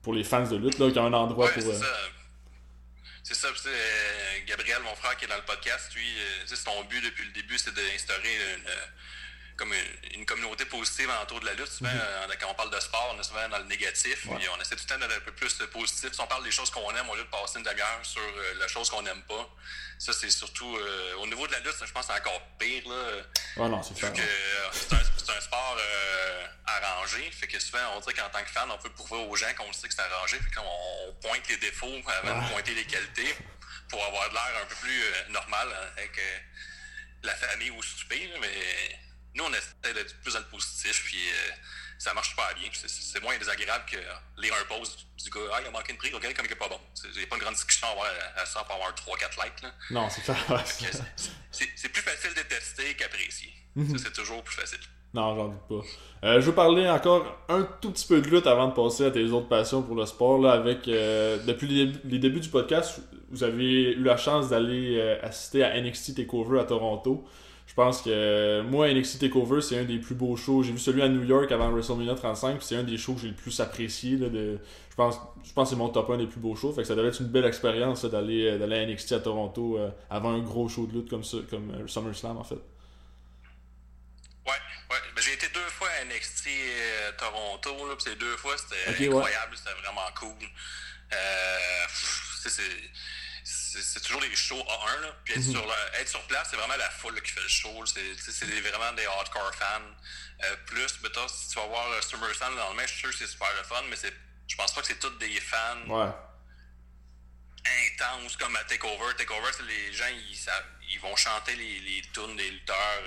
pour 0.02 0.14
les 0.14 0.24
fans 0.24 0.48
de 0.48 0.56
lutte, 0.56 0.80
là, 0.80 0.90
qui 0.90 0.98
a 0.98 1.04
un 1.04 1.14
endroit 1.14 1.48
pour. 1.50 1.64
Euh, 1.64 1.80
c'est 3.26 3.34
ça, 3.34 3.48
euh, 3.48 4.40
Gabriel, 4.46 4.84
mon 4.84 4.96
frère 4.96 5.18
qui 5.18 5.26
est 5.26 5.28
dans 5.28 5.36
le 5.36 5.42
podcast, 5.42 5.92
lui, 5.96 6.06
euh, 6.06 6.44
c'est 6.46 6.56
son 6.56 6.84
but 6.84 7.02
depuis 7.02 7.26
le 7.26 7.32
début, 7.32 7.58
c'est 7.58 7.74
d'instaurer 7.74 8.36
une, 8.56 8.68
euh, 8.68 8.86
comme 9.58 9.74
une, 10.14 10.26
communauté 10.26 10.66
positive 10.66 11.10
autour 11.22 11.40
de 11.40 11.46
la 11.46 11.54
lutte. 11.54 11.68
Souvent, 11.68 11.90
mhm. 11.90 12.36
quand 12.40 12.48
on 12.50 12.54
parle 12.56 12.72
de 12.72 12.80
sport, 12.80 13.14
on 13.16 13.20
est 13.20 13.24
souvent 13.24 13.48
dans 13.50 13.60
le 13.60 13.66
négatif. 13.66 14.28
on 14.30 14.62
essaie 14.62 14.76
tout 14.76 14.84
le 14.90 14.94
temps 14.94 15.00
d'être 15.00 15.18
un 15.18 15.22
peu 15.22 15.32
plus 15.32 15.54
positif. 15.72 16.14
Si 16.14 16.22
on 16.22 16.28
parle 16.28 16.44
des 16.44 16.52
choses 16.52 16.70
qu'on 16.72 16.96
aime, 16.96 17.10
au 17.10 17.16
lieu 17.16 17.24
de 17.24 17.30
passer 17.30 17.60
une 17.60 17.64
demi-heure 17.64 18.00
sur 18.04 18.22
la 18.60 18.68
chose 18.68 18.90
qu'on 18.90 19.02
n'aime 19.02 19.22
pas. 19.24 19.50
Ça, 19.98 20.12
c'est 20.14 20.30
surtout 20.30 20.78
au 21.20 21.28
niveau 21.28 21.48
de 21.48 21.54
la 21.54 21.60
lutte, 21.60 21.76
je 21.86 21.92
pense 21.92 22.08
que 22.08 22.14
c'est 22.14 22.20
encore 22.20 22.42
pire. 22.60 22.84
Là, 22.88 23.68
non, 23.70 23.82
c'est 23.82 23.96
c'est 23.96 25.32
un, 25.32 25.42
sport 25.42 25.78
arrangé. 26.66 27.32
Fait 27.32 27.48
que 27.48 27.60
souvent, 27.60 27.80
on 27.96 28.00
dirait 28.00 28.14
qu'en 28.14 28.30
tant 28.30 28.44
que 28.44 28.52
fan, 28.52 28.70
on 28.72 28.78
peut 28.78 28.90
prouver 28.90 29.22
aux 29.24 29.36
gens 29.36 29.54
qu'on 29.58 29.72
sait 29.74 29.88
que 29.88 29.94
c'est 29.94 30.02
arrangé. 30.02 30.38
Fait 30.38 30.56
qu'on 30.56 31.14
pointe 31.22 31.48
les 31.48 31.58
défauts 31.58 32.02
avant 32.08 32.42
de 32.42 32.50
pointer 32.50 32.74
les 32.74 32.86
qualités 32.86 33.36
pour 33.90 34.04
avoir 34.04 34.30
de 34.30 34.34
l'air 34.34 34.62
un 34.62 34.66
peu 34.66 34.76
plus 34.76 35.04
euh, 35.04 35.30
normal 35.30 35.68
hein, 35.72 35.88
avec 35.98 36.18
euh, 36.18 36.38
la 37.24 37.36
famille 37.36 37.72
au 37.72 37.82
souper. 37.82 38.30
Mais 38.42 39.00
on 39.48 39.54
essaie 39.54 39.94
d'être 39.94 40.20
plus 40.22 40.34
dans 40.34 40.40
le 40.40 40.46
positif. 40.46 41.04
Puis 41.06 41.18
euh, 41.18 41.52
ça 41.98 42.14
marche 42.14 42.36
pas 42.36 42.54
bien. 42.54 42.70
C'est 42.74 43.22
moins 43.22 43.38
désagréable 43.38 43.86
que 43.90 43.98
lire 44.42 44.54
un 44.62 44.66
post 44.66 45.06
du 45.24 45.30
gars 45.30 45.40
Ah, 45.54 45.60
il 45.62 45.68
a 45.68 45.72
manqué 45.72 45.92
une 45.92 45.98
prise, 45.98 46.14
regarde 46.14 46.36
comme 46.36 46.46
il 46.46 46.52
est 46.52 46.56
pas 46.56 46.70
bon. 46.70 46.80
Il 47.04 47.18
n'y 47.18 47.24
a 47.24 47.28
pas 47.28 47.36
une 47.36 47.42
grande 47.42 47.56
discussion 47.56 47.88
à 47.88 47.92
avoir 47.92 48.08
à 48.38 48.46
ça 48.46 48.64
pour 48.64 48.76
avoir 48.76 48.94
3-4 48.94 49.44
likes. 49.44 49.62
Là. 49.62 49.74
Non, 49.92 50.10
c'est 50.10 50.22
ça. 50.22 50.36
c'est 51.52 51.90
plus 51.90 52.02
facile 52.02 52.34
de 52.34 52.42
tester 52.42 52.96
qu'apprécier. 52.96 53.54
Mhm. 53.76 53.98
C'est 53.98 54.14
toujours 54.14 54.44
plus 54.44 54.56
facile. 54.56 54.80
Non, 55.16 55.34
j'en 55.34 55.48
doute 55.48 55.62
pas. 55.70 56.28
Euh, 56.28 56.42
je 56.42 56.46
veux 56.48 56.54
parler 56.54 56.90
encore 56.90 57.38
un 57.48 57.66
tout 57.80 57.92
petit 57.92 58.06
peu 58.06 58.20
de 58.20 58.28
lutte 58.28 58.48
avant 58.48 58.68
de 58.68 58.74
passer 58.74 59.06
à 59.06 59.12
tes 59.12 59.24
autres 59.30 59.48
passions 59.48 59.82
pour 59.82 59.96
le 59.96 60.06
sport. 60.06 60.40
Là, 60.40 60.52
avec, 60.52 60.90
euh, 60.90 61.38
depuis 61.46 61.68
les, 62.04 62.20
débuts 62.20 62.42
du 62.42 62.50
podcast, 62.50 63.00
vous 63.32 63.44
avez 63.44 63.94
eu 63.94 64.04
la 64.04 64.18
chance 64.18 64.50
d'aller 64.50 64.98
euh, 64.98 65.18
assister 65.24 65.64
à 65.64 65.80
NXT 65.80 66.16
TakeOver 66.16 66.60
à 66.60 66.66
Toronto. 66.66 67.24
Je 67.66 67.74
pense 67.74 68.02
que 68.02 68.62
moi, 68.62 68.94
NXT 68.94 69.20
TakeOver, 69.20 69.62
c'est 69.62 69.78
un 69.80 69.84
des 69.84 69.98
plus 69.98 70.16
beaux 70.16 70.36
shows. 70.36 70.64
J'ai 70.64 70.72
vu 70.72 70.80
celui 70.80 71.02
à 71.02 71.10
New 71.10 71.24
York 71.24 71.52
avant 71.52 71.72
WrestleMania 71.72 72.16
35, 72.16 72.62
c'est 72.62 72.76
un 72.76 72.84
des 72.84 72.98
shows 72.98 73.16
que 73.16 73.22
j'ai 73.22 73.28
le 73.28 73.34
plus 73.34 73.60
apprécié. 73.60 74.18
de, 74.18 74.60
je 74.90 74.96
pense, 74.96 75.20
je 75.44 75.52
pense 75.52 75.70
que 75.70 75.76
c'est 75.76 75.80
mon 75.80 75.90
top 75.90 76.10
1 76.10 76.18
des 76.18 76.28
plus 76.28 76.40
beaux 76.40 76.56
shows. 76.56 76.72
Fait 76.74 76.84
que 76.84 76.88
ça 76.88 76.96
devait 76.96 77.10
être 77.10 77.22
une 77.22 77.28
belle 77.28 77.46
expérience 77.46 78.06
d'aller 78.06 78.50
à 78.50 78.86
NXT 78.86 79.14
à 79.14 79.20
Toronto 79.20 79.80
avant 80.10 80.32
un 80.32 80.40
gros 80.40 80.70
show 80.70 80.86
de 80.86 80.94
lutte 80.94 81.10
comme, 81.10 81.24
ça, 81.24 81.38
comme 81.50 81.88
SummerSlam 81.88 82.38
en 82.38 82.44
fait. 82.44 82.60
Ouais, 84.46 84.98
ben, 85.16 85.22
j'ai 85.22 85.34
été 85.34 85.48
deux 85.50 85.70
fois 85.70 85.88
à 86.00 86.06
NXT 86.06 86.48
euh, 86.48 87.12
Toronto, 87.18 87.88
là, 87.88 87.96
ces 87.98 88.16
deux 88.16 88.38
fois, 88.38 88.56
c'était 88.58 89.06
incroyable, 89.06 89.58
c'était 89.58 89.82
vraiment 89.82 90.08
cool. 90.20 90.48
Euh, 91.14 91.86
c'est 91.88 92.62
toujours 94.02 94.22
des 94.22 94.36
shows 94.36 94.64
à 94.70 94.98
1, 94.98 95.02
là, 95.02 95.16
puis 95.24 95.34
être, 95.34 95.46
mhm. 95.46 95.52
sur 95.52 95.76
être, 96.00 96.10
sur 96.10 96.22
place, 96.28 96.48
c'est 96.50 96.58
vraiment 96.58 96.76
la 96.76 96.90
foule 96.90 97.22
qui 97.22 97.32
fait 97.32 97.42
le 97.42 97.48
show, 97.48 97.86
c'est 97.86 98.46
vraiment 98.72 98.94
des 98.94 99.06
hardcore 99.06 99.54
fans. 99.56 99.82
Euh, 100.44 100.56
plus, 100.66 100.88
si 100.90 101.50
tu 101.50 101.56
vas 101.56 101.66
voir 101.68 101.90
le 101.90 102.02
SummerSlam 102.02 102.54
le 102.54 102.60
lendemain, 102.60 102.84
je 102.86 102.92
suis 102.92 103.00
sûr 103.00 103.12
que 103.12 103.18
c'est 103.18 103.28
super 103.28 103.48
le 103.58 103.64
fun, 103.64 103.84
mais 103.90 103.98
je 104.48 104.56
pense 104.56 104.74
pas 104.74 104.82
que 104.82 104.88
c'est 104.88 105.00
tous 105.00 105.18
des 105.18 105.40
fans. 105.40 105.88
Ouais 105.88 106.12
intense 107.66 108.38
comme 108.38 108.56
à 108.56 108.64
Takeover. 108.64 109.16
Takeover, 109.18 109.52
c'est 109.52 109.64
les 109.64 109.94
gens, 109.94 110.06
ils, 110.08 110.38
ils 110.92 111.00
vont 111.00 111.16
chanter 111.16 111.56
les, 111.56 111.80
les 111.80 112.02
tunes 112.14 112.36
des 112.36 112.52
lutteurs. 112.52 113.02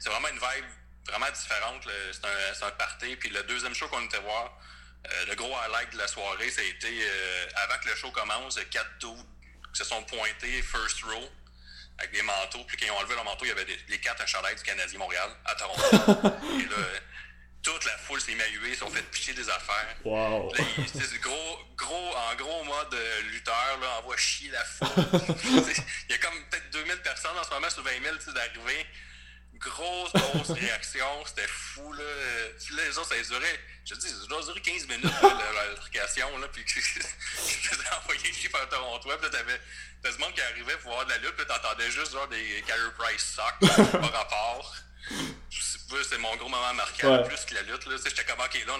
c'est 0.00 0.10
vraiment 0.10 0.28
une 0.28 0.40
vibe 0.40 0.64
vraiment 1.06 1.30
différente. 1.30 1.88
C'est 2.12 2.24
un, 2.24 2.66
un, 2.66 2.70
party. 2.72 3.16
Puis 3.16 3.30
le 3.30 3.42
deuxième 3.44 3.74
show 3.74 3.88
qu'on 3.88 4.04
était 4.04 4.20
voir, 4.20 4.58
euh, 5.06 5.26
le 5.26 5.34
gros 5.34 5.54
highlight 5.56 5.92
de 5.92 5.98
la 5.98 6.06
soirée, 6.06 6.50
ça 6.50 6.60
a 6.60 6.64
été 6.64 6.88
euh, 6.88 7.46
avant 7.56 7.78
que 7.80 7.88
le 7.88 7.96
show 7.96 8.10
commence, 8.10 8.58
quatre 8.70 8.98
dudes 8.98 9.26
qui 9.72 9.78
se 9.78 9.84
sont 9.84 10.02
pointés 10.04 10.62
first 10.62 11.02
row. 11.02 11.28
avec 11.98 12.12
des 12.12 12.22
manteaux. 12.22 12.64
Puis 12.66 12.76
quand 12.76 12.86
ils 12.86 12.90
ont 12.90 12.98
enlevé 12.98 13.14
leur 13.14 13.24
manteau, 13.24 13.44
il 13.44 13.48
y 13.48 13.52
avait 13.52 13.64
des, 13.64 13.78
les 13.88 13.98
quatre 13.98 14.22
un 14.22 14.26
chandail 14.26 14.56
du 14.56 14.62
Canadien 14.62 14.98
Montréal 14.98 15.30
à 15.44 15.54
Toronto. 15.54 15.82
et 16.60 16.64
là, 16.64 16.76
toute 17.62 17.84
la 17.84 17.96
foule 17.98 18.20
s'est 18.20 18.32
à 18.32 18.48
huer, 18.48 18.70
ils 18.70 18.76
sont 18.76 18.90
fait 18.90 19.02
picher 19.02 19.34
des 19.34 19.48
affaires. 19.48 19.96
Wow. 20.04 20.52
Là, 20.52 20.64
c'est 20.92 21.20
gros, 21.20 21.58
gros, 21.76 22.16
en 22.16 22.34
gros 22.34 22.64
mode 22.64 22.94
euh, 22.94 23.22
lutteur, 23.30 23.78
là, 23.80 23.98
envoie 24.00 24.16
chier 24.16 24.50
la 24.50 24.64
foule. 24.64 24.88
il 26.08 26.12
y 26.12 26.14
a 26.14 26.18
comme 26.18 26.44
peut-être 26.50 26.70
2000 26.72 26.96
personnes 27.02 27.38
en 27.38 27.44
ce 27.44 27.50
moment 27.50 27.70
sur 27.70 27.82
20 27.84 27.90
000 28.02 28.16
tu 28.16 28.24
sais, 28.24 28.32
d'arriver. 28.32 28.86
Grosse, 29.64 30.12
grosse 30.12 30.50
réaction, 30.50 31.06
c'était 31.26 31.46
fou. 31.48 31.92
Là. 31.92 32.02
Là, 32.02 32.84
les 32.84 32.98
autres, 32.98 33.08
ça 33.08 33.14
les 33.16 33.22
durait, 33.24 33.60
je 33.84 33.94
dis, 33.94 34.08
ça 34.08 34.26
doit 34.28 34.42
durer 34.42 34.60
15 34.60 34.86
minutes, 34.88 35.04
là, 35.04 35.12
la- 35.22 35.52
l'altercation. 35.68 36.38
là, 36.38 36.48
Puis 36.48 36.64
je 36.66 36.80
faisais 37.68 37.88
envoyer 38.02 38.32
chier 38.32 38.48
par 38.48 38.68
Toronto. 38.68 39.00
Puis 39.08 39.10
là, 39.10 39.30
t'avais 39.30 39.60
t'avais 40.02 40.16
du 40.16 40.20
monde 40.22 40.34
qui 40.34 40.40
arrivait 40.42 40.76
pour 40.78 40.92
voir 40.92 41.04
de 41.06 41.10
la 41.10 41.18
lutte, 41.18 41.36
puis 41.36 41.46
t'entendais 41.46 41.90
juste 41.90 42.12
genre 42.12 42.26
des 42.28 42.62
Carey 42.66 42.80
Price 42.98 43.24
sock, 43.36 43.54
par 43.92 44.12
rapport. 44.12 44.74
C'est 46.10 46.18
mon 46.18 46.34
gros 46.36 46.48
moment 46.48 46.72
marquant, 46.74 47.10
Ouais. 47.12 47.22
plus 47.28 47.44
que 47.44 47.54
la 47.54 47.60
lutte. 47.62 47.84
Là. 47.86 47.92
J'étais 48.02 48.22
comme, 48.24 48.42
ok, 48.42 48.64
là, 48.66 48.72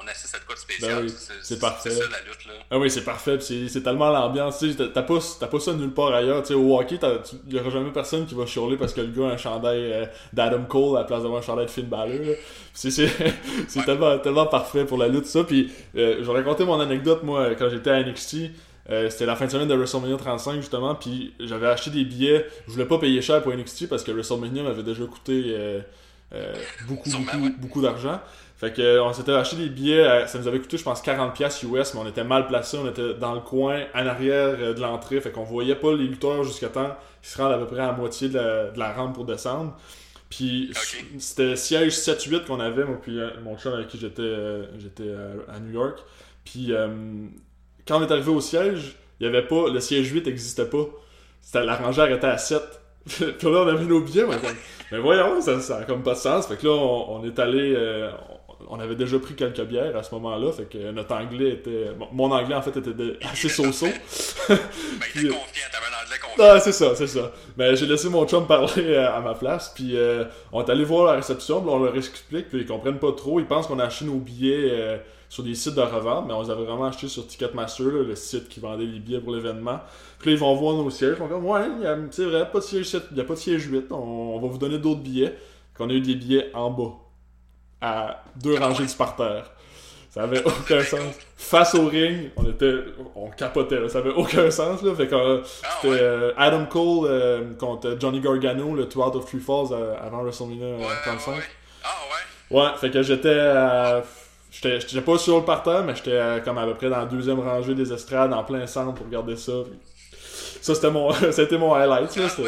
on, 0.00 0.04
on 0.04 0.08
assiste 0.08 0.34
à 0.34 0.38
de 0.38 0.44
quoi 0.44 0.54
de 0.54 0.60
spécial. 0.60 0.94
Ben 0.94 1.02
oui, 1.06 1.14
C'est- 1.42 1.58
parfait. 1.58 1.90
C'est 1.90 1.96
ça 2.02 2.08
la 2.08 2.20
lutte. 2.20 2.44
Là. 2.46 2.52
Ah 2.70 2.78
oui, 2.78 2.88
c'est 2.90 3.02
parfait, 3.04 3.38
c'est 3.40 3.68
c'est 3.68 3.82
tellement 3.82 4.10
l'ambiance, 4.10 4.64
t'as- 4.76 5.02
pas, 5.02 5.18
t'as 5.40 5.46
pas 5.48 5.60
ça 5.60 5.72
nulle 5.72 5.90
part 5.92 6.14
ailleurs, 6.14 6.42
tu 6.42 6.48
sais, 6.48 6.54
au 6.54 6.78
hockey, 6.78 6.98
tu- 6.98 7.52
y 7.54 7.58
aura 7.58 7.70
jamais 7.70 7.90
personne 7.90 8.26
qui 8.26 8.34
va 8.36 8.46
chialer 8.46 8.76
parce 8.76 8.92
que 8.94 9.00
le 9.00 9.08
gars 9.08 9.30
a 9.30 9.32
un 9.32 9.36
chandail 9.36 9.92
euh, 9.92 10.06
d'Adam 10.32 10.64
Cole 10.64 10.96
à 10.96 11.00
la 11.00 11.04
place 11.06 11.22
d'avoir 11.22 11.40
un 11.42 11.44
chandail 11.44 11.66
de 11.66 11.70
Finn 11.70 11.86
Balor. 11.86 12.36
C'est 12.72 12.90
c'est- 12.92 13.08
Ouais. 13.78 13.84
tellement, 13.84 14.18
tellement 14.18 14.46
parfait 14.46 14.84
pour 14.84 14.98
la 14.98 15.08
lutte, 15.08 15.26
ça, 15.26 15.42
puis 15.44 15.72
euh, 15.96 16.18
je 16.20 16.24
vais 16.24 16.32
raconter 16.38 16.64
mon 16.64 16.78
anecdote, 16.80 17.22
moi, 17.24 17.54
quand 17.56 17.68
j'étais 17.70 17.90
à 17.90 17.98
NXT, 18.02 18.50
euh, 18.90 19.08
c'était 19.10 19.26
la 19.26 19.36
fin 19.36 19.46
de 19.46 19.50
semaine 19.50 19.68
de 19.68 19.74
WrestleMania 19.74 20.16
35, 20.16 20.56
justement, 20.56 20.94
puis 20.94 21.34
j'avais 21.40 21.68
acheté 21.68 21.90
des 21.90 22.04
billets, 22.04 22.46
je 22.66 22.72
voulais 22.72 22.84
pas 22.84 22.98
payer 22.98 23.22
cher 23.22 23.42
pour 23.42 23.52
NXT 23.54 23.88
parce 23.88 24.02
que 24.02 24.10
WrestleMania 24.10 24.62
m'avait 24.64 24.82
déjà 24.82 25.04
coûté 25.04 25.44
euh, 25.48 25.80
euh, 26.34 26.54
beaucoup, 26.88 27.10
beaucoup, 27.10 27.44
ouais. 27.44 27.50
beaucoup 27.58 27.82
d'argent. 27.82 28.20
Fait 28.56 28.72
que 28.72 29.00
on 29.00 29.12
s'était 29.12 29.32
acheté 29.32 29.56
des 29.56 29.68
billets, 29.68 30.26
ça 30.26 30.38
nous 30.38 30.46
avait 30.46 30.60
coûté 30.60 30.76
je 30.78 30.84
pense 30.84 31.00
40 31.02 31.34
pièces 31.34 31.62
US, 31.64 31.94
mais 31.94 32.00
on 32.00 32.06
était 32.06 32.24
mal 32.24 32.46
placés, 32.46 32.78
on 32.78 32.88
était 32.88 33.14
dans 33.14 33.34
le 33.34 33.40
coin 33.40 33.82
en 33.94 34.06
arrière 34.06 34.74
de 34.74 34.80
l'entrée, 34.80 35.20
fait 35.20 35.32
qu'on 35.32 35.42
voyait 35.42 35.74
pas 35.74 35.92
les 35.94 36.04
lutteurs 36.06 36.44
jusqu'à 36.44 36.68
temps 36.68 36.96
qu'ils 37.20 37.30
se 37.30 37.38
rendent 37.42 37.52
à 37.52 37.58
peu 37.58 37.66
près 37.66 37.80
à 37.80 37.86
la 37.88 37.92
moitié 37.92 38.28
de 38.28 38.34
la, 38.38 38.70
de 38.70 38.78
la 38.78 38.92
rampe 38.92 39.14
pour 39.14 39.24
descendre. 39.24 39.76
Puis 40.30 40.70
Ok. 40.70 41.04
c'était 41.18 41.56
siège 41.56 41.92
7-8 41.92 42.46
qu'on 42.46 42.60
avait, 42.60 42.84
moi 42.84 42.98
puis 43.02 43.18
mon 43.44 43.58
chum 43.58 43.74
avec 43.74 43.88
qui 43.88 43.98
j'étais 43.98 44.62
j'étais 44.78 45.10
à, 45.48 45.56
à 45.56 45.60
New 45.60 45.72
York. 45.72 45.98
Puis 46.44 46.72
euh, 46.72 46.88
quand 47.86 47.98
on 47.98 48.02
est 48.06 48.10
arrivé 48.12 48.30
au 48.30 48.40
siège, 48.40 48.96
il 49.20 49.26
y 49.26 49.28
avait 49.28 49.46
pas 49.46 49.68
le 49.68 49.80
siège 49.80 50.10
8 50.10 50.26
n'existait 50.26 50.66
pas. 50.66 50.86
C'était 51.40 51.64
la 51.64 51.76
rangée 51.76 52.02
arrêtait 52.02 52.26
à 52.26 52.38
7. 52.38 52.62
puis 53.06 53.24
là 53.42 53.62
on 53.64 53.68
a 53.68 53.74
vu 53.74 53.86
nos 53.86 54.00
billets, 54.00 54.24
mais 54.26 54.36
mais 54.92 54.98
voyons, 54.98 55.40
ça, 55.40 55.60
ça 55.60 55.78
a 55.78 55.82
comme 55.84 56.02
pas 56.02 56.12
de 56.12 56.18
sens. 56.18 56.46
Fait 56.46 56.56
que 56.56 56.66
là 56.66 56.72
on, 56.72 57.16
on 57.16 57.24
est 57.24 57.38
allé 57.38 57.74
euh, 57.76 58.10
on 58.68 58.80
avait 58.80 58.94
déjà 58.94 59.18
pris 59.18 59.34
quelques 59.34 59.62
bières 59.62 59.96
à 59.96 60.02
ce 60.02 60.14
moment-là, 60.14 60.52
fait 60.52 60.64
que 60.64 60.90
notre 60.92 61.14
anglais 61.14 61.50
était 61.50 61.92
bon, 61.98 62.08
mon 62.12 62.30
anglais 62.30 62.54
en 62.54 62.62
fait 62.62 62.76
était 62.76 62.92
de- 62.92 63.18
assez 63.30 63.48
so-so. 63.48 63.86
Ben, 64.48 64.58
Puis, 65.12 65.26
était 65.26 65.34
confiant, 65.34 65.68
t'avais 65.70 65.86
un 65.86 66.04
anglais 66.04 66.18
confiant. 66.20 66.44
Ah, 66.54 66.60
c'est 66.60 66.72
ça, 66.72 66.94
c'est 66.94 67.06
ça. 67.06 67.32
Mais 67.56 67.76
j'ai 67.76 67.86
laissé 67.86 68.08
mon 68.08 68.26
chum 68.26 68.46
parler 68.46 68.70
euh, 68.78 69.14
à 69.14 69.20
ma 69.20 69.34
place, 69.34 69.72
puis 69.74 69.96
euh, 69.96 70.24
on 70.52 70.64
est 70.64 70.70
allé 70.70 70.84
voir 70.84 71.06
la 71.06 71.12
réception, 71.12 71.60
puis 71.60 71.70
on 71.70 71.78
leur 71.82 71.96
explique, 71.96 72.48
puis 72.48 72.60
ils 72.60 72.66
comprennent 72.66 72.98
pas 72.98 73.12
trop. 73.12 73.40
Ils 73.40 73.46
pensent 73.46 73.66
qu'on 73.66 73.78
a 73.78 73.84
acheté 73.84 74.04
nos 74.04 74.18
billets 74.18 74.70
euh, 74.70 74.96
sur 75.32 75.42
des 75.42 75.54
sites 75.54 75.74
de 75.76 75.80
revente, 75.80 76.26
mais 76.28 76.34
on 76.34 76.42
les 76.42 76.50
avait 76.50 76.64
vraiment 76.64 76.84
achetés 76.84 77.08
sur 77.08 77.26
Ticketmaster, 77.26 77.86
là, 77.86 78.02
le 78.02 78.14
site 78.16 78.50
qui 78.50 78.60
vendait 78.60 78.84
les 78.84 78.98
billets 78.98 79.18
pour 79.20 79.34
l'événement. 79.34 79.80
Puis 80.18 80.28
là, 80.28 80.34
ils 80.34 80.38
vont 80.38 80.54
voir 80.54 80.74
nos 80.76 80.90
sièges, 80.90 81.14
ils 81.16 81.26
vont 81.26 81.26
dire 81.26 81.42
Ouais, 81.42 81.62
c'est 82.10 82.24
vrai, 82.26 82.50
pas 82.50 82.58
de 82.58 82.64
siège 82.64 82.84
7, 82.90 83.04
il 83.12 83.14
n'y 83.14 83.20
a 83.22 83.24
pas 83.24 83.32
de 83.32 83.38
siège 83.38 83.64
8, 83.64 83.86
on, 83.92 83.94
on 83.96 84.38
va 84.40 84.48
vous 84.48 84.58
donner 84.58 84.76
d'autres 84.76 85.00
billets. 85.00 85.34
Qu'on 85.74 85.88
a 85.88 85.92
eu 85.94 86.02
des 86.02 86.16
billets 86.16 86.50
en 86.52 86.70
bas, 86.70 86.90
à 87.80 88.24
deux 88.36 88.58
rangées 88.58 88.84
du 88.84 88.94
parterre. 88.94 89.50
Ça 90.10 90.24
avait 90.24 90.44
aucun 90.44 90.82
sens. 90.84 91.14
Face 91.34 91.74
au 91.76 91.86
ring, 91.86 92.30
on 92.36 92.44
était, 92.50 92.74
on 93.16 93.30
capotait, 93.30 93.80
là. 93.80 93.88
ça 93.88 94.00
avait 94.00 94.12
aucun 94.12 94.50
sens, 94.50 94.82
là. 94.82 94.94
Fait 94.94 95.06
que, 95.06 95.14
euh, 95.14 95.40
Ah, 95.64 95.68
c'était 95.80 95.94
euh, 95.98 96.32
Adam 96.36 96.66
Cole 96.66 97.06
euh, 97.08 97.54
contre 97.58 97.96
Johnny 97.98 98.20
Gargano, 98.20 98.74
le 98.74 98.86
Two 98.86 99.02
Out 99.02 99.16
of 99.16 99.24
Three 99.24 99.40
Falls 99.40 99.68
euh, 99.72 99.94
avant 99.98 100.22
WrestleMania 100.24 100.66
euh, 100.66 100.76
Ouais, 100.76 100.84
ouais, 100.84 100.90
35. 101.06 101.32
ouais. 101.36 101.42
Ah, 101.84 101.88
ouais. 102.50 102.60
Ouais, 102.60 102.68
fait 102.76 102.90
que 102.90 103.02
j'étais. 103.02 103.28
euh, 103.32 104.02
J'étais 104.52 105.00
pas 105.00 105.16
sur 105.18 105.38
le 105.38 105.44
parterre, 105.44 105.82
mais 105.82 105.96
j'étais 105.96 106.10
euh, 106.12 106.40
comme 106.40 106.58
à 106.58 106.66
peu 106.66 106.74
près 106.74 106.90
dans 106.90 106.98
la 106.98 107.06
deuxième 107.06 107.40
rangée 107.40 107.74
des 107.74 107.90
estrades, 107.92 108.32
en 108.32 108.44
plein 108.44 108.66
centre 108.66 108.94
pour 108.94 109.06
regarder 109.06 109.36
ça. 109.36 109.52
puis 109.64 109.78
Ça, 110.60 110.74
c'était 110.74 110.90
mon, 110.90 111.10
c'était 111.32 111.56
mon 111.58 111.74
highlight. 111.74 112.14
Là, 112.16 112.26
Ah, 112.38 112.42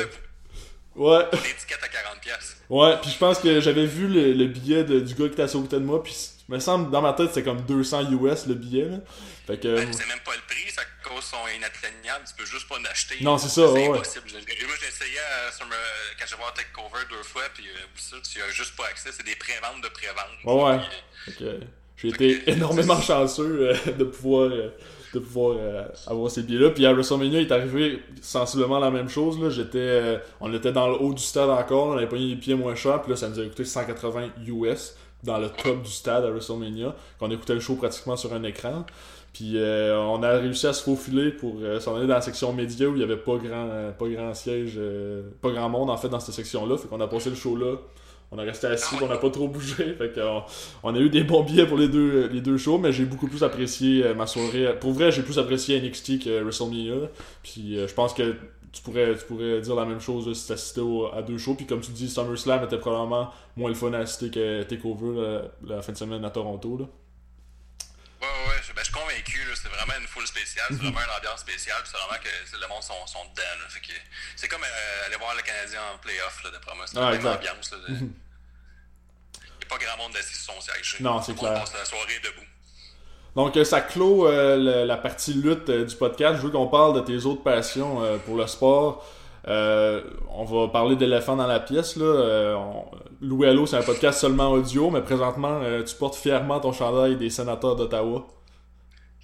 ouais, 0.97 1.25
L'étiquette 1.33 1.81
à 1.83 1.89
40$. 1.89 2.21
piastres. 2.21 2.57
ouais, 2.69 2.97
puis 3.01 3.11
je 3.11 3.19
pense 3.19 3.39
que 3.39 3.61
j'avais 3.61 3.87
vu 3.87 4.07
le, 4.07 4.33
le 4.33 4.47
billet 4.47 4.85
de- 4.85 5.01
du 5.01 5.15
gars 5.15 5.27
qui 5.27 5.33
était 5.33 5.43
assis 5.43 5.57
au 5.57 5.63
côté 5.63 5.77
de 5.77 5.85
moi, 5.85 6.03
puis 6.03 6.15
il 6.49 6.55
me 6.55 6.61
semble, 6.61 6.91
dans 6.91 7.01
ma 7.03 7.15
tête, 7.15 7.29
c'était 7.29 7.43
comme 7.43 7.63
200 7.63 8.11
US 8.13 8.47
le 8.47 8.55
billet. 8.55 8.85
Là. 8.91 8.99
Fait 9.47 9.59
que. 9.59 9.75
Ben, 9.75 9.93
c'est 9.93 10.07
même 10.07 10.21
pas 10.25 10.35
le 10.35 10.43
prix, 10.47 10.71
ça 10.71 10.83
cause 11.03 11.25
sont 11.25 11.37
inatteignables, 11.57 12.25
tu 12.29 12.35
peux 12.37 12.45
juste 12.47 12.69
pas 12.69 12.77
en 12.79 12.85
acheter. 12.85 13.17
Non, 13.23 13.39
c'est 13.39 13.49
ça, 13.49 13.67
C'est 13.67 13.73
ouais, 13.73 13.89
impossible. 13.99 14.25
Moi, 14.31 14.41
j'ai 14.81 14.89
essayé 14.89 15.19
euh, 15.19 15.51
sur 15.57 15.67
me- 15.67 15.73
quand 16.19 16.27
j'ai 16.29 16.37
voir 16.37 16.53
Takeover 16.55 17.05
deux 17.11 17.23
fois, 17.25 17.43
puis 17.55 17.65
euh, 17.67 17.87
ça, 17.97 18.17
tu 18.23 18.41
as 18.43 18.51
juste 18.51 18.77
pas 18.77 18.87
accès, 18.87 19.11
c'est 19.13 19.25
des 19.25 19.37
préventes 19.37 19.83
de 19.83 19.89
prévente. 19.89 20.39
Ouais, 20.45 20.63
ouais. 20.65 20.81
Puis, 21.27 21.45
j'ai 21.97 22.09
été 22.09 22.39
énormément 22.51 23.01
chanceux 23.01 23.69
euh, 23.71 23.93
de 23.99 24.05
pouvoir, 24.05 24.51
euh, 24.51 24.71
de 25.13 25.19
pouvoir 25.19 25.57
euh, 25.59 25.85
avoir 26.07 26.31
ces 26.31 26.43
billets-là. 26.43 26.71
Puis 26.71 26.87
à 26.87 26.93
WrestleMania, 26.93 27.41
il 27.41 27.47
est 27.47 27.53
arrivé 27.53 28.03
sensiblement 28.21 28.79
la 28.79 28.91
même 28.91 29.09
chose. 29.09 29.41
Là. 29.41 29.51
J'étais, 29.51 30.21
on 30.41 30.53
était 30.53 30.73
dans 30.73 30.89
le 30.89 30.95
haut 30.95 31.15
du 31.15 31.23
stade 31.23 31.51
encore, 31.51 31.89
on 31.89 31.93
avait 31.97 32.09
payé 32.09 32.31
les 32.31 32.37
pieds 32.37 32.55
moins 32.55 32.75
cher, 32.75 33.03
puis 33.03 33.11
là 33.11 33.17
ça 33.17 33.29
nous 33.29 33.39
a 33.39 33.45
coûté 33.45 33.65
180 33.65 34.29
US 34.47 34.97
dans 35.23 35.39
le 35.39 35.49
top 35.49 35.83
du 35.83 35.91
stade 35.91 36.25
à 36.25 36.31
WrestleMania, 36.31 36.95
qu'on 37.19 37.31
écoutait 37.31 37.55
le 37.55 37.61
show 37.61 37.77
pratiquement 37.77 38.17
sur 38.17 38.33
un 38.35 38.43
écran. 38.43 38.85
Puis 39.33 39.57
on 39.59 40.23
a 40.23 40.39
réussi 40.39 40.67
à 40.67 40.73
se 40.73 40.85
faufiler 40.85 41.33
pour 41.33 41.57
s'en 41.81 41.97
aller 41.97 42.07
dans 42.07 42.15
la 42.15 42.21
section 42.21 42.53
média 42.53 42.89
où 42.89 42.95
il 42.95 43.01
y 43.01 43.03
avait 43.03 43.17
pas 43.17 43.37
grand, 43.37 43.93
pas 43.99 44.09
grand 44.09 44.33
siège, 44.33 44.79
pas 45.41 45.51
grand 45.51 45.69
monde 45.69 45.91
en 45.91 45.97
fait 45.97 46.09
dans 46.09 46.21
cette 46.21 46.37
section-là. 46.37 46.77
Fait 46.77 46.87
qu'on 46.87 47.01
a 47.01 47.09
passé 47.09 47.31
le 47.31 47.37
show 47.37 47.57
là. 47.57 47.77
On 48.33 48.39
a 48.39 48.43
resté 48.43 48.67
assis, 48.67 48.97
on 49.01 49.07
n'a 49.07 49.17
pas 49.17 49.31
trop 49.31 49.47
bougé. 49.49 49.95
Fait 49.99 50.13
qu'on 50.13 50.43
on 50.83 50.95
a 50.95 50.99
eu 50.99 51.09
des 51.09 51.23
bons 51.25 51.43
billets 51.45 51.67
pour 51.67 51.79
les 51.79 51.89
deux, 51.89 52.29
les 52.33 52.41
deux 52.41 52.57
shows, 52.59 52.79
mais 52.79 52.93
j'ai 52.93 53.05
beaucoup 53.05 53.29
plus 53.29 53.43
apprécié 53.45 54.05
euh, 54.05 54.15
ma 54.15 54.27
soirée. 54.27 54.75
Pour 54.81 54.93
vrai, 54.93 55.13
j'ai 55.13 55.23
plus 55.23 55.39
apprécié 55.39 55.81
NXT 55.81 56.25
que 56.25 56.43
WrestleMania. 56.43 56.95
Puis 57.43 57.79
euh, 57.79 57.87
je 57.87 57.95
pense 57.95 58.13
que 58.15 58.35
tu 58.73 58.83
pourrais, 58.83 59.15
tu 59.17 59.25
pourrais 59.27 59.61
dire 59.61 59.77
la 59.77 59.85
même 59.85 60.01
chose 60.01 60.33
si 60.37 60.49
t'assistais 60.49 60.81
au- 60.81 61.07
à 61.13 61.23
deux 61.23 61.39
shows. 61.39 61.55
Puis 61.55 61.67
comme 61.67 61.81
tu 61.81 61.93
dis, 61.93 62.09
SummerSlam 62.09 62.65
était 62.65 62.79
probablement 62.79 63.31
moins 63.57 63.69
le 63.69 63.77
fun 63.77 63.93
à 63.93 63.99
assister 63.99 64.31
que 64.31 64.63
TakeOver 64.65 65.21
la, 65.69 65.77
la 65.77 65.83
fin 65.83 65.93
de 65.93 65.97
semaine 65.99 66.25
à 66.25 66.31
Toronto. 66.31 66.81
Ouais, 68.25 68.49
ouais, 68.49 68.61
je, 68.67 68.73
ben, 68.73 68.81
je 68.81 68.85
suis 68.85 68.93
convaincu, 68.95 69.39
là, 69.45 69.55
c'est 69.55 69.69
vraiment 69.69 69.93
une 70.01 70.07
foule 70.09 70.27
spéciale, 70.27 70.67
c'est 70.71 70.77
vraiment 70.83 71.01
une 71.01 71.17
ambiance 71.19 71.41
spéciale, 71.41 71.83
c'est 71.85 71.97
vraiment 71.97 72.19
que 72.23 72.57
le 72.57 72.69
monde 72.69 72.83
sont, 72.83 73.07
sont 73.07 73.25
dedans. 73.31 73.69
C'est 74.37 74.49
comme 74.49 74.63
euh, 74.65 75.07
aller 75.07 75.17
voir 75.17 75.35
le 75.37 75.43
Canadien 75.43 75.81
en 75.95 75.99
playoff, 75.99 76.41
d'après 76.51 76.75
moi. 76.75 76.87
C'est 76.87 76.99
Ah, 76.99 77.13
exact. 77.15 77.37
ambiance. 77.37 77.71
là, 77.73 77.79
de- 77.79 77.95
Il 77.95 78.01
n'y 78.03 79.65
a 79.65 79.69
pas 79.69 79.79
grand 79.79 79.97
monde 79.99 80.17
assis 80.17 80.35
sur 80.37 80.55
son 80.55 80.61
siège. 80.61 80.97
Non, 81.01 81.21
c'est 81.23 81.35
clair. 81.37 81.55
passe 81.55 81.73
la 81.75 81.85
soirée 81.85 82.19
debout. 82.23 82.47
Donc 83.37 83.57
euh, 83.57 83.65
ça 83.65 83.81
clôt 83.81 84.29
euh, 84.29 84.57
le- 84.57 84.85
la 84.85 84.97
partie 84.97 85.35
lutte 85.35 85.69
euh, 85.69 85.85
du 85.85 85.97
podcast. 85.97 86.37
Je 86.37 86.43
veux 86.43 86.51
qu'on 86.51 86.69
parle 86.69 86.95
de 86.95 87.01
tes 87.01 87.25
autres 87.27 87.43
passions 87.43 88.19
pour 88.27 88.37
le 88.37 88.47
sport. 88.47 89.05
Euh, 89.47 90.03
on 90.31 90.45
va 90.45 90.69
parler 90.69 90.97
d'éléphants 90.97 91.37
dans 91.37 91.47
la 91.47 91.61
pièce. 91.61 91.97
Là. 91.97 92.05
Euh, 92.05 92.57
c'est 93.67 93.77
un 93.77 93.83
podcast 93.83 94.21
seulement 94.21 94.51
audio, 94.51 94.91
mais 94.91 95.03
présentement, 95.03 95.61
euh, 95.63 95.83
tu 95.83 95.95
portes 95.97 96.17
fièrement 96.17 96.61
ton 96.61 96.73
chandail 96.73 97.17
des 97.17 97.31
sénateurs 97.31 97.77
d'Ottawa. 97.77 98.27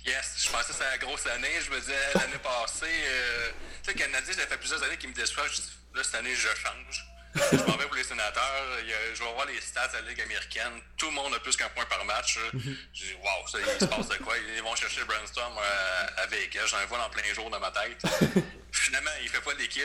Yes, 0.04 0.34
je 0.38 0.50
pensais 0.50 0.68
que 0.68 0.72
c'était 0.72 0.84
la 0.90 0.98
grosse 0.98 1.26
année. 1.26 1.48
Je 1.64 1.70
me 1.70 1.80
disais, 1.80 1.92
l'année 2.14 2.40
passée, 2.42 2.86
euh, 2.86 3.50
tu 3.82 3.90
sais, 3.90 3.98
Canadien, 3.98 4.32
ça 4.32 4.46
fait 4.46 4.56
plusieurs 4.56 4.82
années 4.82 4.96
qu'il 4.96 5.10
me 5.10 5.14
dis, 5.14 5.20
là, 5.20 6.02
cette 6.02 6.14
année, 6.14 6.34
je 6.34 6.48
change. 6.48 7.09
Je 7.34 7.56
m'en 7.64 7.76
vais 7.76 7.86
pour 7.86 7.94
les 7.96 8.04
sénateurs. 8.04 8.78
Je 9.14 9.22
vais 9.22 9.32
voir 9.32 9.46
les 9.46 9.60
stats 9.60 9.82
à 9.82 10.00
la 10.00 10.08
Ligue 10.08 10.20
américaine. 10.20 10.72
Tout 10.96 11.06
le 11.06 11.12
monde 11.12 11.34
a 11.34 11.40
plus 11.40 11.56
qu'un 11.56 11.68
point 11.70 11.84
par 11.86 12.04
match. 12.04 12.36
là. 12.36 12.50
Je 12.92 13.04
dis, 13.04 13.14
waouh, 13.22 13.48
ça, 13.48 13.58
il 13.60 13.80
se 13.80 13.84
passe 13.84 14.08
de 14.08 14.16
quoi? 14.16 14.34
Ils 14.56 14.62
vont 14.62 14.74
chercher 14.76 15.04
brainstorm 15.04 15.56
à, 15.58 16.20
à 16.22 16.26
Vegas. 16.26 16.66
J'en 16.66 16.84
vois 16.86 17.04
en 17.04 17.10
plein 17.10 17.32
jour 17.34 17.48
dans 17.50 17.60
ma 17.60 17.70
tête. 17.70 18.02
Finalement, 18.72 19.10
il 19.22 19.28
fait 19.28 19.40
pas 19.40 19.54
d'équipe. 19.54 19.84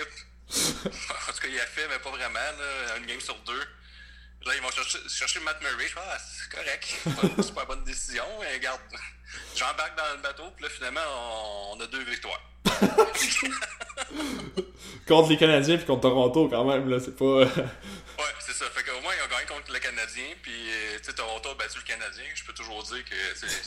en 0.49 1.31
tout 1.33 1.39
cas, 1.41 1.47
il 1.47 1.59
a 1.59 1.65
fait, 1.65 1.87
mais 1.87 1.99
pas 1.99 2.11
vraiment. 2.11 2.39
Là, 2.39 2.97
une 2.97 3.05
game 3.05 3.21
sur 3.21 3.35
deux. 3.39 3.67
Là, 4.45 4.53
ils 4.55 4.61
vont 4.61 4.69
chercher, 4.71 4.99
chercher 5.09 5.39
Matt 5.39 5.59
Murray. 5.61 5.87
Je 5.87 5.93
fais, 5.93 5.99
ah, 6.07 6.17
c'est 6.19 6.49
correct. 6.55 6.95
C'est 7.43 7.53
pas- 7.55 7.61
la 7.61 7.65
bonne 7.65 7.83
décision. 7.83 8.23
Mais 8.39 8.53
regarde, 8.53 8.79
j'embarque 9.55 9.97
dans 9.97 10.15
le 10.15 10.21
bateau. 10.21 10.43
Puis 10.55 10.63
là, 10.65 10.69
finalement, 10.69 11.01
on, 11.73 11.77
on 11.77 11.81
a 11.81 11.87
deux 11.87 12.03
victoires. 12.03 12.41
Contre 15.07 15.29
les 15.29 15.37
Canadiens 15.37 15.77
puis 15.77 15.85
contre 15.85 16.01
Toronto 16.01 16.49
quand 16.49 16.65
même, 16.65 16.89
là, 16.89 16.99
c'est 16.99 17.15
pas... 17.15 17.23
Ouais, 18.17 18.31
c'est 18.39 18.53
ça. 18.53 18.65
Fait 18.71 18.81
qu'au 18.83 19.01
moins, 19.01 19.11
ils 19.13 19.21
ont 19.23 19.27
gagné 19.29 19.45
contre 19.45 19.73
le 19.73 19.79
Canadien. 19.79 20.23
Puis, 20.41 20.53
euh, 20.71 20.97
tu 20.99 21.03
sais, 21.03 21.13
Toronto 21.13 21.49
a 21.49 21.55
battu 21.55 21.79
le 21.79 21.83
Canadien. 21.83 22.23
Je 22.33 22.43
peux 22.45 22.53
toujours 22.53 22.81
dire 22.83 23.03
que 23.03 23.15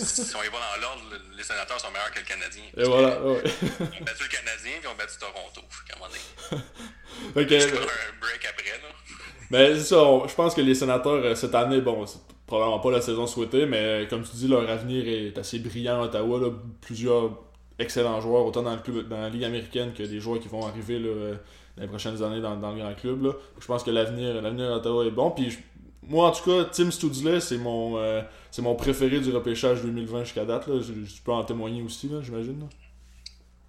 si 0.03 0.35
on 0.35 0.43
y 0.43 0.49
va 0.49 0.59
dans 0.59 0.81
l'ordre, 0.81 1.03
les 1.37 1.43
sénateurs 1.45 1.79
sont 1.79 1.91
meilleurs 1.91 2.11
que 2.13 2.21
le 2.21 2.25
Canadien. 2.25 2.63
Et 2.75 2.85
voilà, 2.85 3.21
ouais. 3.21 3.43
Ils 3.63 4.01
ont 4.01 4.05
battu 4.05 4.23
le 4.23 4.29
Canadien 4.29 4.73
puis 4.73 4.81
ils 4.85 4.89
ont 4.89 4.95
battu 4.95 5.19
Toronto. 5.19 5.61
Fait 5.69 5.85
qu'à 5.93 5.97
un 5.97 5.99
moment 5.99 6.11
donné. 6.11 6.63
Ferai 7.61 7.83
un 7.83 8.19
break 8.21 8.47
après, 8.47 8.81
là. 8.81 8.89
Mais 9.51 9.75
c'est 9.75 9.95
ça, 9.95 10.05
je 10.27 10.35
pense 10.35 10.55
que 10.55 10.61
les 10.61 10.75
sénateurs, 10.75 11.25
euh, 11.25 11.35
cette 11.35 11.55
année, 11.55 11.81
bon, 11.81 12.05
c'est 12.07 12.21
probablement 12.47 12.81
pas 12.81 12.91
la 12.91 13.01
saison 13.01 13.27
souhaitée, 13.27 13.67
mais 13.67 14.07
comme 14.09 14.23
tu 14.23 14.37
dis, 14.37 14.49
leur 14.49 14.69
avenir 14.69 15.07
est 15.07 15.39
assez 15.39 15.59
brillant 15.59 16.03
à 16.03 16.05
Ottawa. 16.05 16.41
Là, 16.41 16.51
plusieurs 16.81 17.39
excellents 17.79 18.21
joueurs, 18.21 18.45
autant 18.45 18.63
dans, 18.63 18.75
le 18.75 18.81
club, 18.81 19.09
dans 19.09 19.21
la 19.21 19.29
Ligue 19.29 19.45
américaine 19.45 19.93
que 19.93 20.03
des 20.03 20.21
joueurs 20.21 20.41
qui 20.41 20.49
vont 20.49 20.67
arriver 20.67 21.01
euh, 21.03 21.35
dans 21.77 21.83
les 21.83 21.89
prochaines 21.89 22.23
années 22.23 22.41
dans, 22.41 22.57
dans 22.57 22.73
le 22.73 22.81
grand 22.81 22.95
club. 22.95 23.23
Là. 23.23 23.33
Je 23.59 23.67
pense 23.67 23.83
que 23.85 23.91
l'avenir 23.91 24.41
l'avenir 24.43 24.73
à 24.73 24.77
Ottawa 24.77 25.05
est 25.05 25.11
bon. 25.11 25.31
Puis 25.31 25.57
moi, 26.09 26.29
en 26.29 26.33
tout 26.33 26.45
cas, 26.45 26.65
Tim 26.65 26.91
Studley, 26.91 27.41
c'est 27.41 27.59
mon, 27.59 27.99
euh, 27.99 28.23
c'est 28.51 28.63
mon 28.63 28.75
préféré 28.75 29.21
du 29.21 29.31
repêchage 29.31 29.83
2020 29.83 30.25
jusqu'à 30.25 30.45
date. 30.45 30.67
Là. 30.67 30.81
Je, 30.81 31.23
peux 31.23 31.33
en 31.33 31.45
témoigner 31.45 31.83
aussi, 31.83 32.11
j'imagine. 32.23 32.63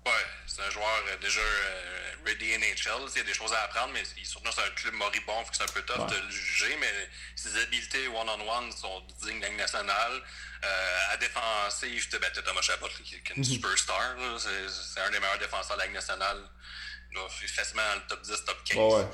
Ouais, 0.06 0.12
c'est 0.48 0.62
un 0.62 0.70
joueur 0.70 0.86
euh, 0.86 1.22
déjà 1.22 1.42
euh, 1.42 1.79
ready 2.30 2.58
NHL. 2.58 3.10
Il 3.14 3.18
y 3.18 3.22
a 3.22 3.24
des 3.24 3.34
choses 3.34 3.54
à 3.54 3.64
apprendre, 3.64 3.92
mais 3.94 4.04
il- 4.18 4.26
surtout 4.26 4.52
c'est 4.52 4.62
un 4.64 4.70
club 4.72 4.94
moribond, 4.94 5.44
c'est 5.52 5.64
un 5.64 5.68
peu 5.68 5.82
tough 5.84 5.98
Ouais. 6.00 6.16
de 6.16 6.22
le 6.26 6.30
juger, 6.32 6.76
mais 6.80 6.94
ses 7.36 7.56
habiletés 7.62 8.08
one-on-one 8.08 8.72
sont 8.72 9.02
dignes 9.24 9.40
de 9.40 9.46
la 9.46 9.52
nationale. 9.52 10.22
Euh, 10.64 11.00
à 11.12 11.18
défensif, 11.18 12.10
t'as 12.10 12.20
ben, 12.20 12.32
t'as 12.34 12.42
Thomas 12.42 12.62
Chabot, 12.62 12.88
là, 12.88 12.94
qui, 13.04 13.16
est 13.16 13.30
une 13.36 13.44
superstar. 13.44 14.16
là. 14.18 14.38
C'est 14.40 14.70
c'est 14.70 15.00
un 15.02 15.10
des 15.10 15.20
meilleurs 15.20 15.40
défenseurs 15.40 15.76
de 15.76 15.82
la 15.82 15.86
Ligue 15.88 15.96
nationale. 15.96 16.42
Faire 17.14 17.50
facilement 17.50 17.82
dans 17.90 17.96
le 17.96 18.08
top 18.08 18.22
10, 18.22 18.46
top 18.46 18.64
15. 18.66 18.78
Ouais, 18.78 18.94
ouais. 19.02 19.08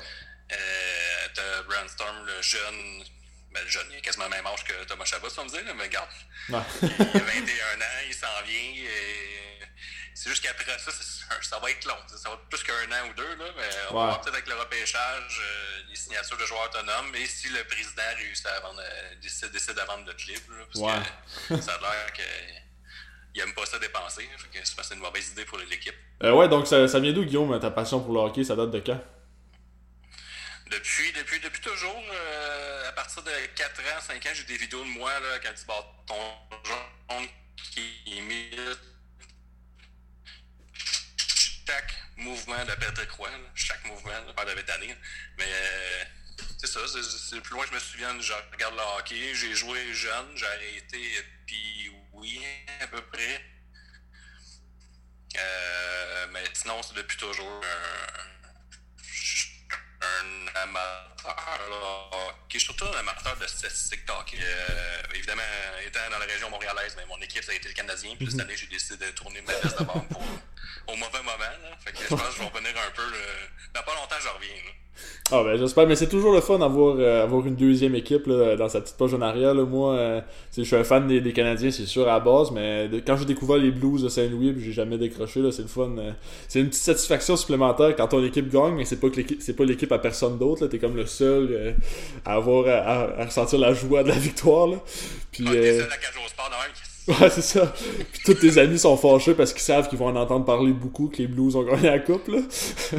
Euh, 0.52 1.28
t'as 1.34 1.62
Brandstorm, 1.62 2.26
le 2.26 2.42
jeune. 2.42 3.04
Ben, 3.52 3.62
le 3.64 3.68
jeune, 3.70 3.86
il 3.92 3.96
a 3.96 4.00
quasiment 4.00 4.28
même 4.28 4.46
âge 4.46 4.64
que 4.64 4.84
Thomas 4.84 5.04
Chabot, 5.06 5.30
ça 5.30 5.42
me 5.44 5.48
dire, 5.48 5.64
là, 5.64 5.72
mais 5.74 5.84
regarde. 5.84 6.10
Ouais. 6.50 6.58
Il 6.82 6.88
a 6.88 7.18
21 7.24 7.80
ans, 7.80 8.00
il 8.06 8.14
s'en 8.14 8.42
vient. 8.46 8.84
et 8.84 9.55
C'est 10.14 10.30
juste 10.30 10.42
qu'après 10.42 10.78
ça, 10.78 10.90
ça 11.42 11.58
va 11.58 11.70
être 11.70 11.84
long. 11.84 11.96
Ça 12.08 12.28
va 12.30 12.34
être 12.36 12.48
plus 12.48 12.62
qu'un 12.62 12.72
an 12.92 13.08
ou 13.10 13.14
deux, 13.14 13.36
là, 13.36 13.44
mais 13.56 13.68
on 13.90 13.94
va 13.94 14.04
voir 14.06 14.20
peut-être 14.22 14.34
avec 14.34 14.48
le 14.48 14.54
repêchage, 14.54 15.40
euh, 15.42 15.82
les 15.88 15.96
signatures 15.96 16.36
de 16.38 16.46
joueurs 16.46 16.64
autonomes, 16.64 17.14
et 17.14 17.26
si 17.26 17.48
le 17.50 17.62
président 17.64 18.02
réussit 18.16 18.46
à 18.46 18.60
vendre, 18.60 18.80
euh, 18.82 19.14
décide, 19.20 19.50
décide 19.52 19.78
à 19.78 19.84
vendre 19.84 20.06
le 20.06 20.14
club, 20.14 20.40
là, 20.50 20.64
parce 20.72 20.80
Ouais. 21.50 21.56
que 21.56 21.62
ça 21.62 21.74
a 21.74 21.80
l'air 21.80 22.12
qu'il 22.12 23.40
aime 23.42 23.54
pas 23.54 23.66
ça 23.66 23.78
dépenser. 23.78 24.28
Fait 24.38 24.60
que 24.60 24.64
c'est 24.64 24.94
une 24.94 25.00
mauvaise 25.00 25.30
idée 25.30 25.44
pour 25.44 25.58
l'équipe. 25.58 25.94
Euh, 26.22 26.32
ouais, 26.32 26.48
donc 26.48 26.66
ça, 26.66 26.88
ça 26.88 26.98
vient 27.00 27.12
d'où, 27.12 27.24
Guillaume, 27.24 27.58
ta 27.60 27.70
passion 27.70 28.00
pour 28.00 28.14
le 28.14 28.20
hockey 28.20 28.44
Ça 28.44 28.56
date 28.56 28.70
de 28.70 28.80
quand? 28.80 29.00
Depuis, 30.70 31.12
depuis, 31.12 31.38
depuis 31.40 31.60
toujours, 31.60 32.02
à 32.88 32.92
partir 32.92 33.22
de 33.22 33.30
4 33.54 33.80
ans, 33.82 34.00
5 34.00 34.24
ans, 34.26 34.30
j'ai 34.34 34.44
des 34.44 34.56
vidéos 34.56 34.82
de 34.82 34.88
moi 34.88 35.12
là, 35.20 35.30
avec 35.32 35.46
un 35.46 35.52
petit 35.52 35.64
bâton 35.64 36.32
jaune 36.64 37.28
qui 37.72 38.02
imite 38.06 38.58
chaque 41.66 41.94
mouvement 42.64 42.92
de 42.92 43.10
Roy, 43.12 43.30
là, 43.30 43.36
chaque 43.54 43.84
mouvement, 43.84 44.10
là, 44.10 44.32
pas 44.34 44.44
de. 44.44 44.96
Mais 45.38 45.44
euh, 45.44 46.04
c'est 46.58 46.66
ça, 46.66 46.80
c'est 46.86 47.36
le 47.36 47.42
plus 47.42 47.54
loin 47.54 47.64
que 47.64 47.70
je 47.70 47.74
me 47.74 47.80
souviens, 47.80 48.20
je 48.20 48.32
regarde 48.52 48.74
le 48.74 48.98
hockey. 48.98 49.34
J'ai 49.34 49.54
joué 49.54 49.92
jeune, 49.92 50.36
j'ai 50.36 50.46
arrêté 50.46 50.98
depuis 51.40 51.90
oui, 52.12 52.40
à 52.80 52.86
peu 52.86 53.02
près. 53.02 53.44
Euh, 55.38 56.26
mais 56.32 56.44
sinon, 56.54 56.82
c'est 56.82 56.94
depuis 56.94 57.18
toujours 57.18 57.62
un, 60.02 60.06
un 60.06 60.62
amateur 60.62 61.06
là, 61.70 62.06
suis 62.58 62.74
surtout 62.74 62.84
un 62.86 62.98
amateur 63.00 63.36
de 63.36 63.46
statistiques 63.46 64.06
de 64.06 64.12
hockey. 64.12 64.38
Euh, 64.40 65.02
évidemment, 65.14 65.42
étant 65.84 66.00
dans 66.10 66.18
la 66.18 66.24
région 66.26 66.50
montréalaise, 66.50 66.94
mais 66.96 67.04
mon 67.06 67.20
équipe, 67.20 67.42
ça 67.44 67.52
a 67.52 67.54
été 67.54 67.68
le 67.68 67.74
Canadien. 67.74 68.14
Puis 68.16 68.30
cette 68.30 68.40
année, 68.40 68.56
j'ai 68.56 68.66
décidé 68.66 69.06
de 69.06 69.10
tourner 69.12 69.40
ma 69.42 69.52
veste 69.54 69.78
de 69.78 69.84
bord 69.84 70.04
pour, 70.08 70.22
au 70.88 70.96
mauvais 70.96 71.22
moment. 71.24 71.38
Là. 71.62 71.70
Fait 71.84 71.92
que 71.92 71.98
je 72.02 72.08
pense 72.08 72.20
que 72.22 72.32
je 72.34 72.38
vais 72.40 72.48
revenir 72.48 72.70
un 72.70 72.90
peu. 72.94 73.02
là. 73.02 73.18
Dans 73.74 73.82
pas 73.82 73.92
longtemps, 73.94 74.16
je 74.20 74.28
reviens. 74.28 74.54
là. 74.64 74.70
Ah 75.30 75.42
ben 75.42 75.58
j'espère, 75.58 75.86
mais 75.86 75.96
c'est 75.96 76.08
toujours 76.08 76.32
le 76.32 76.40
fun 76.40 76.58
d'avoir 76.58 76.96
euh, 76.98 77.24
avoir 77.24 77.44
une 77.46 77.56
deuxième 77.56 77.94
équipe 77.96 78.26
là, 78.28 78.56
dans 78.56 78.68
sa 78.68 78.80
petite 78.80 78.96
page 78.96 79.12
en 79.12 79.20
arrière. 79.20 79.52
Là. 79.52 79.64
Moi, 79.64 79.94
euh, 79.94 80.20
je 80.56 80.62
suis 80.62 80.74
un 80.76 80.84
fan 80.84 81.06
des, 81.06 81.20
des 81.20 81.32
Canadiens, 81.34 81.70
c'est 81.70 81.84
sûr, 81.84 82.04
à 82.08 82.12
la 82.14 82.20
base, 82.20 82.50
mais 82.52 82.88
de- 82.88 83.00
quand 83.00 83.16
j'ai 83.18 83.26
découvert 83.26 83.58
les 83.58 83.72
Blues 83.72 84.02
de 84.02 84.08
Saint-Louis, 84.08 84.52
puis 84.52 84.64
j'ai 84.64 84.72
jamais 84.72 84.96
décroché, 84.96 85.40
là, 85.40 85.52
c'est 85.52 85.62
le 85.62 85.68
fun. 85.68 85.90
euh, 85.98 86.12
c'est 86.48 86.60
une 86.60 86.68
petite 86.68 86.82
satisfaction 86.82 87.36
supplémentaire 87.36 87.94
quand 87.96 88.08
ton 88.08 88.24
équipe 88.24 88.48
gagne, 88.48 88.74
mais 88.74 88.84
c'est 88.86 88.98
pas 89.00 89.10
que 89.10 89.16
l'équipe, 89.16 89.42
c'est 89.42 89.54
pas 89.54 89.64
l'équipe 89.64 89.92
à 89.92 89.98
personne 89.98 90.38
d'autre. 90.38 90.62
là. 90.62 90.68
T'es 90.68 90.78
comme 90.78 90.96
le 90.96 91.04
seul 91.06 91.48
euh, 91.50 91.72
à 92.24 92.34
avoir 92.34 92.66
à, 92.68 93.24
ressentir 93.24 93.58
la 93.58 93.74
joie 93.74 94.02
de 94.02 94.08
la 94.08 94.14
victoire. 94.18 94.68
Là. 94.68 94.76
Puis, 95.32 95.44
Ah, 95.46 95.50
t'es 95.52 95.58
euh, 95.58 95.80
seul 95.80 95.90
à 95.92 96.28
sport. 96.28 96.50
Ouais, 97.08 97.30
c'est 97.30 97.42
ça. 97.42 97.72
Puis 98.12 98.22
tous 98.24 98.34
tes 98.34 98.58
amis 98.58 98.78
sont 98.78 98.96
fâchés 98.96 99.34
parce 99.34 99.52
qu'ils 99.52 99.62
savent 99.62 99.88
qu'ils 99.88 99.98
vont 99.98 100.08
en 100.08 100.16
entendre 100.16 100.44
parler 100.44 100.72
beaucoup 100.72 101.08
que 101.08 101.18
les 101.18 101.26
Blues 101.28 101.54
ont 101.56 101.62
gagné 101.62 101.88
la 101.90 101.98
coupe, 102.00 102.26
là. 102.28 102.38
C'est 102.50 102.96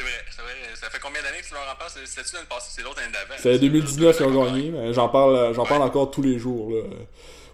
vrai, 0.00 0.12
c'est 0.30 0.42
vrai. 0.42 0.52
Ça 0.74 0.88
fait 0.90 1.00
combien 1.00 1.20
d'années 1.22 1.40
que 1.40 1.46
tu 1.48 1.54
leur 1.54 1.62
en 1.62 1.76
parles? 1.76 1.90
C'était-tu 2.04 2.34
l'année 2.36 2.46
passée? 2.48 2.70
C'est 2.70 2.82
l'autre 2.82 3.00
année 3.02 3.12
d'avant. 3.12 3.34
C'est 3.38 3.58
2019 3.58 4.16
qu'ils 4.16 4.26
ont 4.26 4.44
gagné, 4.44 4.70
mais 4.70 4.92
j'en 4.92 5.08
parle, 5.08 5.52
j'en 5.54 5.64
parle 5.66 5.82
encore 5.82 6.10
tous 6.10 6.22
les 6.22 6.38
jours, 6.38 6.70
là. 6.70 6.82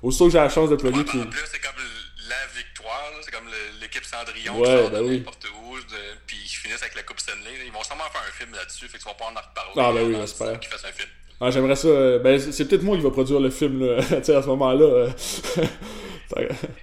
Aussitôt 0.03 0.27
que 0.27 0.33
j'ai 0.33 0.39
la 0.39 0.51
chance 0.51 0.69
de 0.69 0.77
plugger 0.77 1.05
qu'ils... 1.05 1.23
en 1.23 1.27
plus, 1.27 1.41
c'est 1.51 1.59
comme 1.59 1.81
la 2.29 2.47
victoire, 2.55 3.11
c'est 3.23 3.31
comme 3.33 3.49
l'équipe 3.81 4.05
Cendrillon 4.05 4.59
Ouais, 4.61 4.67
qui 4.69 4.77
sort 4.83 4.91
ben 4.91 4.99
de 5.03 5.09
oui. 5.09 5.19
n'importe 5.19 5.47
où, 5.49 5.77
de- 5.77 6.19
puis 6.27 6.37
ils 6.45 6.49
finissent 6.49 6.83
avec 6.83 6.95
la 6.95 7.03
Coupe 7.03 7.19
Stanley. 7.19 7.65
Ils 7.65 7.73
vont 7.73 7.83
sûrement 7.83 8.05
faire 8.13 8.23
un 8.29 8.33
film 8.33 8.53
là-dessus, 8.55 8.87
fait 8.89 8.99
que 8.99 9.03
tu 9.03 9.09
vas 9.09 9.15
pouvoir 9.15 9.33
en 9.33 9.41
reparler. 9.41 9.73
Ah, 9.77 9.93
ben 9.93 10.07
oui, 10.07 10.17
j'espère. 10.21 10.61
Qu'ils 10.61 10.71
fassent 10.71 10.85
un 10.85 10.93
film. 10.93 11.09
Ah, 11.41 11.51
j'aimerais 11.51 11.77
ça... 11.77 11.89
euh, 11.89 12.19
Ben, 12.19 12.39
c'est 12.41 12.67
peut-être 12.67 12.83
moi 12.83 12.97
qui 12.97 13.03
va 13.03 13.11
produire 13.11 13.41
le 13.41 13.51
film, 13.51 13.85
là, 13.85 13.97
à 14.11 14.23
ce 14.23 14.47
moment-là. 14.47 14.85
euh. 14.85 15.11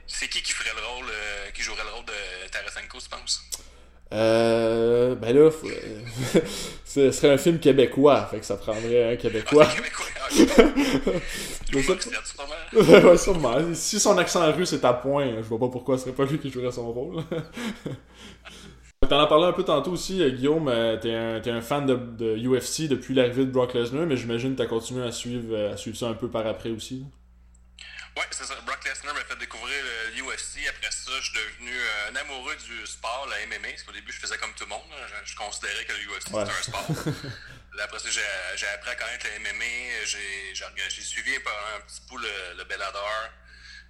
C'est 0.07 0.27
qui 0.29 0.41
qui 0.41 0.53
ferait 0.53 0.69
le 0.75 0.85
rôle, 0.87 1.05
euh, 1.09 1.49
qui 1.53 1.61
jouerait 1.61 1.83
le 1.83 1.93
rôle 1.93 2.05
de 2.05 2.49
Tarasenko, 2.51 2.97
tu 3.01 3.09
penses? 3.09 3.41
Euh... 4.13 5.15
Ben 5.15 5.35
là, 5.35 5.49
faut- 5.51 5.67
ce 6.85 7.11
serait 7.11 7.31
un 7.33 7.37
film 7.37 7.59
québécois, 7.59 8.27
fait 8.31 8.39
que 8.39 8.45
ça 8.45 8.55
prendrait 8.57 9.03
un 9.09 9.13
Ah, 9.13 9.17
Québécois. 9.17 9.67
c'est 9.69 9.75
québécois. 9.81 10.05
ça- 12.85 13.07
ouais, 13.07 13.17
sûrement. 13.17 13.57
Si 13.73 13.99
son 13.99 14.17
accent 14.17 14.51
russe 14.53 14.73
est 14.73 14.85
à 14.85 14.93
point, 14.93 15.27
je 15.37 15.41
vois 15.47 15.59
pas 15.59 15.67
pourquoi 15.69 15.97
ce 15.97 16.03
serait 16.05 16.15
pas 16.15 16.25
lui 16.25 16.37
qui 16.39 16.49
jouerait 16.51 16.71
son 16.71 16.91
rôle. 16.91 17.23
T'en 19.09 19.19
as 19.19 19.27
parlé 19.27 19.45
un 19.45 19.53
peu 19.53 19.63
tantôt 19.63 19.91
aussi, 19.91 20.21
euh, 20.21 20.29
Guillaume. 20.29 20.67
euh, 20.69 20.97
T'es 20.97 21.13
un, 21.13 21.55
un 21.57 21.61
fan 21.61 21.85
de, 21.85 21.95
de 21.95 22.37
UFC 22.37 22.87
depuis 22.87 23.13
l'arrivée 23.13 23.45
de 23.45 23.51
Brock 23.51 23.73
Lesnar, 23.73 24.05
mais 24.05 24.17
j'imagine 24.17 24.53
que 24.55 24.61
t'as 24.63 24.67
continué 24.67 25.05
à 25.05 25.11
suivre, 25.11 25.53
euh, 25.55 25.73
à 25.73 25.77
suivre 25.77 25.97
ça 25.97 26.07
un 26.07 26.13
peu 26.13 26.29
par 26.29 26.45
après 26.47 26.69
aussi. 26.69 27.05
Ouais, 28.15 28.23
c'est 28.31 28.45
ça. 28.45 28.55
Brock 28.65 28.79
Lesnar 28.85 29.13
m'a 29.13 29.21
fait 29.21 29.37
découvrir 29.39 29.75
le 30.15 30.21
UFC. 30.23 30.67
Après 30.69 30.91
ça, 30.91 31.11
je 31.19 31.23
suis 31.31 31.33
devenu 31.33 31.73
un 32.11 32.15
amoureux 32.15 32.55
du 32.55 32.85
sport, 32.87 33.27
la 33.29 33.45
MMA. 33.47 33.69
Parce 33.69 33.83
qu'au 33.83 33.91
début, 33.91 34.11
je 34.11 34.19
faisais 34.19 34.37
comme 34.37 34.53
tout 34.55 34.63
le 34.65 34.69
monde. 34.69 34.81
Je, 35.25 35.31
je 35.31 35.35
considérais 35.35 35.83
que 35.85 35.93
le 35.93 35.99
UFC 36.13 36.33
Ouais. 36.33 36.45
c'était 36.45 36.57
un 36.59 36.63
sport. 36.63 37.13
Là, 37.75 37.85
après 37.85 37.97
ça, 37.99 38.09
j'ai 38.09 38.67
appris 38.67 38.91
à 38.91 38.95
connaître 38.95 39.25
le 39.25 39.39
MMA. 39.41 40.05
J'ai 40.05 41.01
suivi 41.01 41.31
un 41.35 41.81
petit 41.87 42.01
bout 42.07 42.17
le, 42.19 42.29
le 42.57 42.63
Bellator. 42.65 43.09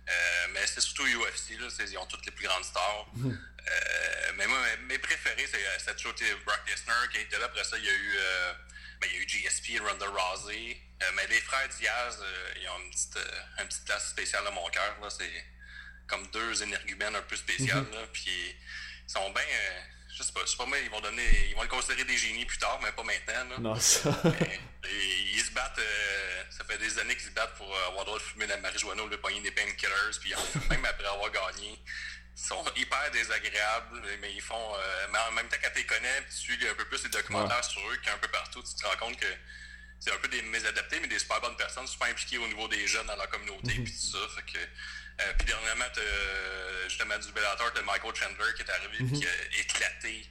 Euh, 0.07 0.47
mais 0.53 0.61
c'est 0.65 0.79
surtout 0.81 1.03
UFC. 1.03 1.59
Là, 1.59 1.67
ils 1.91 1.97
ont 1.97 2.05
toutes 2.05 2.25
les 2.25 2.31
plus 2.31 2.45
grandes 2.47 2.63
stars. 2.63 3.07
Euh, 3.67 4.31
mais 4.35 4.47
moi, 4.47 4.57
mes- 4.87 4.99
préférés, 4.99 5.47
c'est 5.49 5.57
euh, 5.65 5.91
a 5.91 5.93
toujours 5.95 6.11
été 6.13 6.25
Brock 6.45 6.59
Lesnar 6.67 7.09
qui 7.09 7.19
était 7.19 7.37
là. 7.39 7.45
Après 7.45 7.63
ça, 7.63 7.77
il 7.77 7.85
y 7.85 7.89
a 7.89 7.93
eu, 7.93 8.13
euh, 8.17 8.53
ben, 9.01 9.09
il 9.11 9.15
y 9.15 9.19
a 9.19 9.21
eu 9.21 9.27
GSP, 9.27 9.79
Ronda 9.79 10.05
Rousey. 10.07 10.77
Euh, 11.01 11.11
mais 11.15 11.27
les 11.27 11.39
frères 11.41 11.67
Diaz, 11.69 12.19
euh, 12.21 12.53
ils 12.61 12.67
ont 12.69 12.79
une 12.79 12.91
petite, 12.91 13.17
euh, 13.17 13.41
une 13.61 13.67
petite 13.67 13.85
place 13.85 14.09
spéciale 14.09 14.43
dans 14.45 14.51
mon 14.51 14.69
cœur. 14.69 14.95
C'est 15.09 15.45
comme 16.07 16.27
deux 16.27 16.61
énergumènes 16.63 17.15
un 17.15 17.21
peu 17.21 17.35
spéciales. 17.35 17.85
là. 17.91 17.99
Puis 18.11 18.55
ils 19.07 19.11
sont 19.11 19.29
bien. 19.31 19.41
euh, 19.43 19.79
je 20.15 20.21
sais 20.23 20.31
pas, 20.33 20.41
je 20.45 20.51
sais 20.51 20.57
pas 20.57 20.65
moi, 20.65 20.77
ils 20.79 20.89
vont 20.91 21.01
donner. 21.01 21.47
Ils 21.49 21.55
vont 21.55 21.63
les 21.63 21.67
considérer 21.69 22.03
des 22.03 22.17
génies 22.17 22.45
plus 22.45 22.57
tard, 22.59 22.79
mais 22.83 22.91
pas 22.91 23.03
maintenant. 23.03 23.49
là. 23.49 23.57
Non, 23.59 23.75
ça. 23.79 24.09
Et 24.85 25.17
ils 25.33 25.41
se 25.41 25.51
battent, 25.51 25.79
euh, 25.79 26.43
ça 26.51 26.63
fait 26.65 26.77
des 26.77 26.99
années 26.99 27.15
qu'ils 27.15 27.27
se 27.29 27.31
battent 27.31 27.55
pour 27.55 27.73
euh, 27.73 27.87
avoir 27.87 28.01
le 28.01 28.05
droit 28.07 28.19
de 28.19 28.23
fumer 28.23 28.45
de 28.45 28.49
la 28.51 28.57
marijuana 28.57 29.01
ou 29.03 29.09
de 29.09 29.15
pogner 29.15 29.39
des 29.41 29.51
painkillers, 29.51 30.19
puis 30.21 30.33
même 30.69 30.83
après 30.85 31.07
avoir 31.07 31.31
gagné. 31.31 31.79
Ils 32.35 32.41
sont 32.41 32.65
hyper 32.75 33.11
désagréables, 33.11 34.01
mais 34.21 34.33
ils 34.33 34.41
font. 34.41 34.75
euh, 34.75 35.07
mais 35.11 35.19
en 35.19 35.31
même 35.33 35.47
temps, 35.49 35.57
quand 35.61 35.69
tu 35.73 35.79
les 35.79 35.85
connais, 35.85 36.23
tu 36.29 36.35
suis 36.35 36.67
un 36.67 36.73
peu 36.75 36.85
plus 36.85 37.03
les 37.03 37.09
documentaires 37.09 37.63
sur 37.63 37.81
eux, 37.89 37.95
qu'il 37.97 38.07
y 38.07 38.09
a 38.09 38.15
un 38.15 38.17
peu 38.17 38.27
partout, 38.29 38.63
tu 38.63 38.73
te 38.75 38.85
rends 38.87 38.97
compte 38.97 39.19
que 39.19 39.27
c'est 39.99 40.11
un 40.11 40.17
peu 40.17 40.27
des 40.27 40.41
mésadaptés, 40.41 40.99
mais 40.99 41.07
des 41.07 41.19
super 41.19 41.39
bonnes 41.41 41.55
personnes, 41.57 41.87
super 41.87 42.07
impliquées 42.07 42.37
au 42.39 42.47
niveau 42.47 42.67
des 42.67 42.87
jeunes 42.87 43.05
dans 43.07 43.15
leur 43.15 43.29
communauté, 43.29 43.73
puis 43.83 43.93
tout 43.93 44.11
ça. 44.17 44.17
Fait 44.35 44.51
que, 44.51 44.57
euh, 44.57 45.33
puis 45.37 45.45
dernièrement, 45.45 45.85
t'as, 45.93 46.01
euh, 46.01 46.89
justement, 46.89 47.17
du 47.19 47.31
Bellator, 47.31 47.71
t'as 47.73 47.81
Michael 47.83 48.15
Chandler 48.15 48.53
qui 48.55 48.63
est 48.63 48.69
arrivé, 48.71 48.97
puis 48.97 49.19
qui 49.19 49.27
a 49.27 49.59
éclaté 49.61 50.27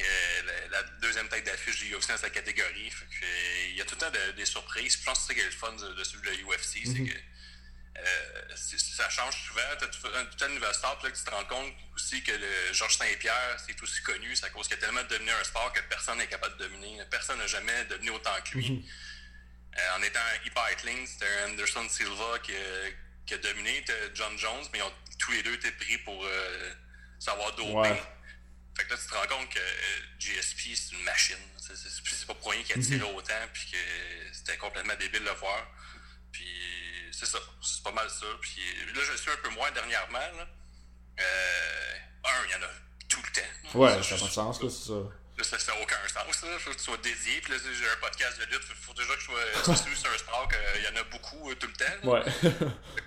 euh, 0.00 0.42
la, 0.70 0.80
la 0.80 0.82
deuxième 1.00 1.28
tête 1.28 1.44
d'affiche 1.44 1.78
du 1.80 1.94
UFC 1.94 2.08
dans 2.08 2.16
sa 2.18 2.30
catégorie. 2.30 2.90
Fait 2.90 3.04
que, 3.06 3.26
il 3.70 3.76
y 3.76 3.80
a 3.80 3.84
tout 3.84 3.94
le 3.94 4.00
temps 4.00 4.10
de- 4.10 4.32
des 4.32 4.44
surprises. 4.46 4.94
Puis 4.96 5.00
Je 5.02 5.04
pense 5.06 5.18
que 5.18 5.22
c'est 5.24 5.28
ça 5.28 5.34
qui 5.34 5.40
est 5.40 5.44
le 5.44 5.50
fun 5.50 5.72
de, 5.72 5.94
de 5.94 6.04
celui 6.04 6.22
de 6.38 6.42
UFC, 6.44 6.78
c'est 6.86 7.04
que 7.04 7.18
euh, 7.98 8.56
ça 8.56 9.08
change 9.10 9.34
souvent. 9.46 9.60
Tu 9.78 9.84
as 9.84 9.88
tout 9.88 10.06
un, 10.14 10.24
tout 10.24 10.44
un 10.44 10.48
nouvel 10.48 10.74
sport, 10.74 10.98
puis 10.98 11.08
là, 11.10 11.16
tu 11.16 11.24
te 11.24 11.30
rends 11.30 11.44
compte 11.44 11.72
aussi 11.94 12.22
que 12.22 12.32
le 12.32 12.72
Georges 12.72 12.96
Saint-Pierre, 12.96 13.56
c'est 13.66 13.80
aussi 13.82 14.02
connu, 14.02 14.34
c'est 14.34 14.46
à 14.46 14.50
cause 14.50 14.66
qu'il 14.68 14.76
a 14.76 14.80
tellement 14.80 15.04
devenu 15.04 15.30
un 15.30 15.44
sport 15.44 15.72
que 15.72 15.80
personne 15.82 16.18
n'est 16.18 16.26
capable 16.26 16.56
de 16.56 16.64
dominer. 16.64 16.98
Personne 17.10 17.38
n'a 17.38 17.46
jamais 17.46 17.84
devenu 17.86 18.10
autant 18.10 18.34
que 18.44 18.58
lui. 18.58 18.84
Euh, 19.78 19.96
en 19.96 20.02
étant 20.02 20.20
hyper 20.44 20.76
clean, 20.76 21.06
c'était 21.06 21.44
Anderson 21.48 21.88
Silva 21.88 22.38
qui, 22.42 22.52
euh, 22.54 22.90
qui 23.26 23.34
a 23.34 23.38
dominé 23.38 23.78
était 23.78 24.10
John 24.14 24.36
Jones, 24.38 24.66
mais 24.72 24.78
ils 24.80 24.82
ont 24.82 24.92
tous 25.18 25.32
les 25.32 25.42
deux 25.42 25.54
été 25.54 25.70
pris 25.72 25.96
pour 25.98 26.22
euh, 26.24 26.74
savoir 27.18 27.54
doper. 27.56 27.72
Ouais. 27.72 28.02
Fait 28.76 28.84
que 28.84 28.90
là, 28.90 28.96
tu 28.98 29.06
te 29.06 29.14
rends 29.14 29.26
compte 29.38 29.48
que 29.50 29.60
GSP, 30.18 30.74
c'est 30.74 30.94
une 30.96 31.02
machine. 31.04 31.36
C'est- 31.58 32.26
pas 32.26 32.34
pour 32.34 32.52
rien 32.52 32.62
qu'il 32.62 32.78
a 32.78 32.82
tiré 32.84 33.02
autant, 33.02 33.48
puis 33.52 33.70
que 33.72 33.78
c'était 34.32 34.56
complètement 34.56 34.94
débile 34.94 35.20
de 35.20 35.24
le 35.26 35.32
voir. 35.32 35.66
Puis 36.30 36.46
c'est 37.26 37.30
ça, 37.32 37.38
c'est 37.62 37.82
pas 37.82 37.92
mal 37.92 38.08
ça. 38.10 38.26
Puis 38.40 38.60
là, 38.94 39.00
je 39.10 39.16
suis 39.16 39.30
un 39.30 39.36
peu 39.36 39.48
moins 39.50 39.70
dernièrement. 39.70 40.18
Là. 40.18 40.46
Euh, 41.20 41.94
un, 42.24 42.44
il 42.46 42.50
y 42.52 42.54
en 42.54 42.62
a 42.62 42.70
tout 43.08 43.20
le 43.22 43.32
temps. 43.40 43.78
Ouais, 43.78 44.02
Ça, 44.02 44.16
je- 44.16 44.20
pas 44.20 44.26
de 44.26 44.32
sens, 44.32 44.62
là, 44.62 44.68
c'est 44.70 44.88
ça. 44.88 44.94
Là, 45.38 45.44
ça 45.44 45.58
fait 45.58 45.82
aucun 45.82 45.96
sens. 46.08 46.42
Il 46.44 46.58
faut 46.60 46.70
que 46.70 46.76
tu 46.76 46.82
sois 46.82 46.96
dédié. 46.98 47.40
Puis 47.40 47.52
là, 47.52 47.58
j'ai 47.64 47.88
un 47.88 47.96
podcast 47.96 48.38
de 48.38 48.44
lutte. 48.46 48.62
Il 48.68 48.74
faut 48.76 48.92
déjà 48.92 49.14
que 49.14 49.20
je 49.20 49.24
sois 49.64 49.76
su 49.76 49.96
sur 49.96 50.10
un 50.12 50.18
sport 50.18 50.46
qu'il 50.48 50.82
y 50.84 50.88
en 50.88 50.96
a 51.00 51.04
beaucoup 51.04 51.50
euh, 51.50 51.54
tout 51.54 51.66
le 51.68 51.72
temps. 51.72 52.08
Ouais. 52.10 52.22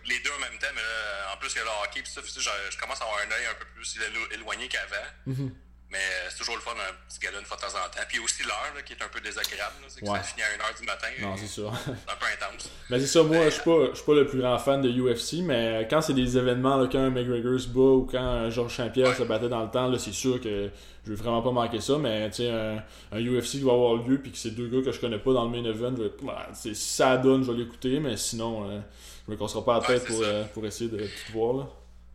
Les 0.06 0.20
deux 0.22 0.32
en 0.32 0.40
même 0.40 0.58
temps, 0.58 0.68
mais 0.74 0.82
là, 0.82 1.34
en 1.34 1.38
plus, 1.38 1.52
il 1.54 1.58
y 1.58 1.60
a 1.60 1.64
le 1.66 1.70
hockey. 1.84 2.02
Puis 2.02 2.12
ça, 2.12 2.22
puis 2.22 2.32
ça, 2.32 2.40
je, 2.42 2.72
je 2.72 2.78
commence 2.80 3.00
à 3.02 3.04
avoir 3.06 3.20
un 3.20 3.32
œil 3.32 3.46
un 3.46 3.54
peu 3.56 3.66
plus 3.76 3.98
élo- 3.98 4.32
éloigné 4.32 4.68
qu'avant. 4.68 4.96
Mm-hmm. 5.28 5.52
Mais 5.96 6.04
euh, 6.04 6.28
c'est 6.30 6.40
toujours 6.40 6.56
le 6.56 6.62
fun, 6.62 6.72
un 6.76 6.92
petit 7.08 7.20
gala 7.20 7.40
une 7.40 7.46
fois 7.46 7.56
de 7.56 7.62
temps 7.62 7.68
en 7.80 7.88
temps. 7.88 8.04
Puis 8.10 8.20
aussi 8.20 8.44
l'heure, 8.44 8.84
qui 8.84 8.92
est 8.92 9.02
un 9.02 9.08
peu 9.08 9.22
désagréable. 9.22 9.76
C'est 9.88 10.02
que 10.02 10.10
Ouais. 10.10 10.18
ça 10.18 10.24
finit 10.24 10.44
à 10.44 10.52
1h 10.52 10.78
du 10.78 10.86
matin. 10.86 11.08
non, 11.22 11.36
et 11.36 11.38
c'est 11.38 11.48
sûr. 11.48 11.72
c'est 11.86 11.92
un 12.12 12.18
peu 12.20 12.26
intense. 12.26 12.70
Mais 12.90 13.00
c'est 13.00 13.08
ça, 13.08 13.24
moi, 13.24 13.46
je 13.46 13.50
suis 13.52 13.64
pas, 13.64 13.90
je 13.92 13.96
suis 13.96 14.04
pas 14.06 14.14
le 14.14 14.28
plus 14.28 14.40
grand 14.40 14.60
fan 14.60 14.82
de 14.82 14.90
UFC, 14.92 15.42
mais 15.42 15.88
quand 15.90 16.02
c'est 16.02 16.14
des 16.14 16.36
événements, 16.38 16.76
là, 16.76 16.90
quand 16.92 17.10
McGregor 17.12 17.58
se 17.60 17.68
bat 17.70 17.80
ou 17.80 18.08
quand 18.12 18.50
Georges 18.50 18.76
Saint-Pierre 18.76 19.08
Ouais. 19.10 19.16
se 19.16 19.24
battait 19.24 19.48
dans 19.48 19.64
le 19.64 19.72
temps, 19.72 19.88
là, 19.88 19.98
c'est 19.98 20.12
sûr 20.12 20.42
que 20.42 20.70
je 21.06 21.10
veux 21.10 21.16
vraiment 21.16 21.42
pas 21.42 21.52
manquer 21.52 21.80
ça, 21.80 21.98
mais 21.98 22.30
tu 22.32 22.38
sais, 22.44 22.50
un, 22.50 22.84
un 23.14 23.20
UFC 23.22 23.52
qui 23.52 23.62
va 23.62 23.72
avoir 23.72 23.96
lieu 23.96 24.20
puis 24.22 24.32
que 24.32 24.38
c'est 24.38 24.52
deux 24.52 24.68
gars 24.68 24.84
que 24.84 24.92
je 24.92 25.00
connais 25.00 25.20
pas 25.20 25.32
dans 25.34 25.46
le 25.46 25.52
main 25.52 25.64
event, 25.70 25.94
je 25.96 26.04
vais- 26.04 26.12
bah, 26.24 26.48
si 26.54 26.76
ça 26.76 27.16
donne, 27.18 27.44
je 27.46 27.52
vais 27.52 27.58
l'écouter, 27.60 28.00
mais 28.02 28.18
sinon, 28.18 28.70
euh, 28.70 28.80
je 29.28 29.32
me 29.32 29.38
casserai 29.38 29.64
pas 29.64 29.74
la 29.76 29.80
Ouais, 29.80 29.88
tête 29.88 30.02
c'est 30.02 30.08
pour, 30.14 30.22
euh, 30.24 30.44
pour 30.54 30.66
essayer 30.66 30.90
de 30.90 30.98
tout 31.06 31.32
voir, 31.32 31.54
là. 31.58 31.68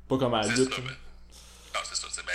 Pas 0.09 0.19
comme 0.19 0.35
à 0.35 0.43
la 0.43 0.49
lutte. 0.49 0.71
ben. 0.71 0.83
Non, 1.73 1.81
c'est 1.85 1.95
ça. 1.97 2.07
ben, 2.27 2.33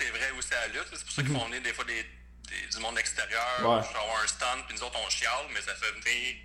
c'est 0.00 0.10
vrai 0.10 0.30
aussi 0.38 0.54
à 0.54 0.66
la 0.66 0.74
lutte. 0.74 0.88
C'est 0.92 1.04
pour 1.04 1.12
ça 1.12 1.22
qu'ils 1.22 1.32
font 1.32 1.44
venir 1.46 1.62
des 1.62 1.72
fois 1.72 1.84
des, 1.84 2.02
des- 2.02 2.68
du 2.74 2.78
monde 2.80 2.98
extérieur. 2.98 3.44
Mhm. 3.60 3.66
Ouais. 3.66 3.78
avoir 3.78 4.22
un 4.24 4.26
stand, 4.26 4.60
puis 4.66 4.76
nous 4.76 4.82
autres, 4.84 4.98
on 5.04 5.08
chiale, 5.10 5.46
mais 5.54 5.60
ça 5.60 5.74
fait 5.74 5.90
venir 5.92 6.36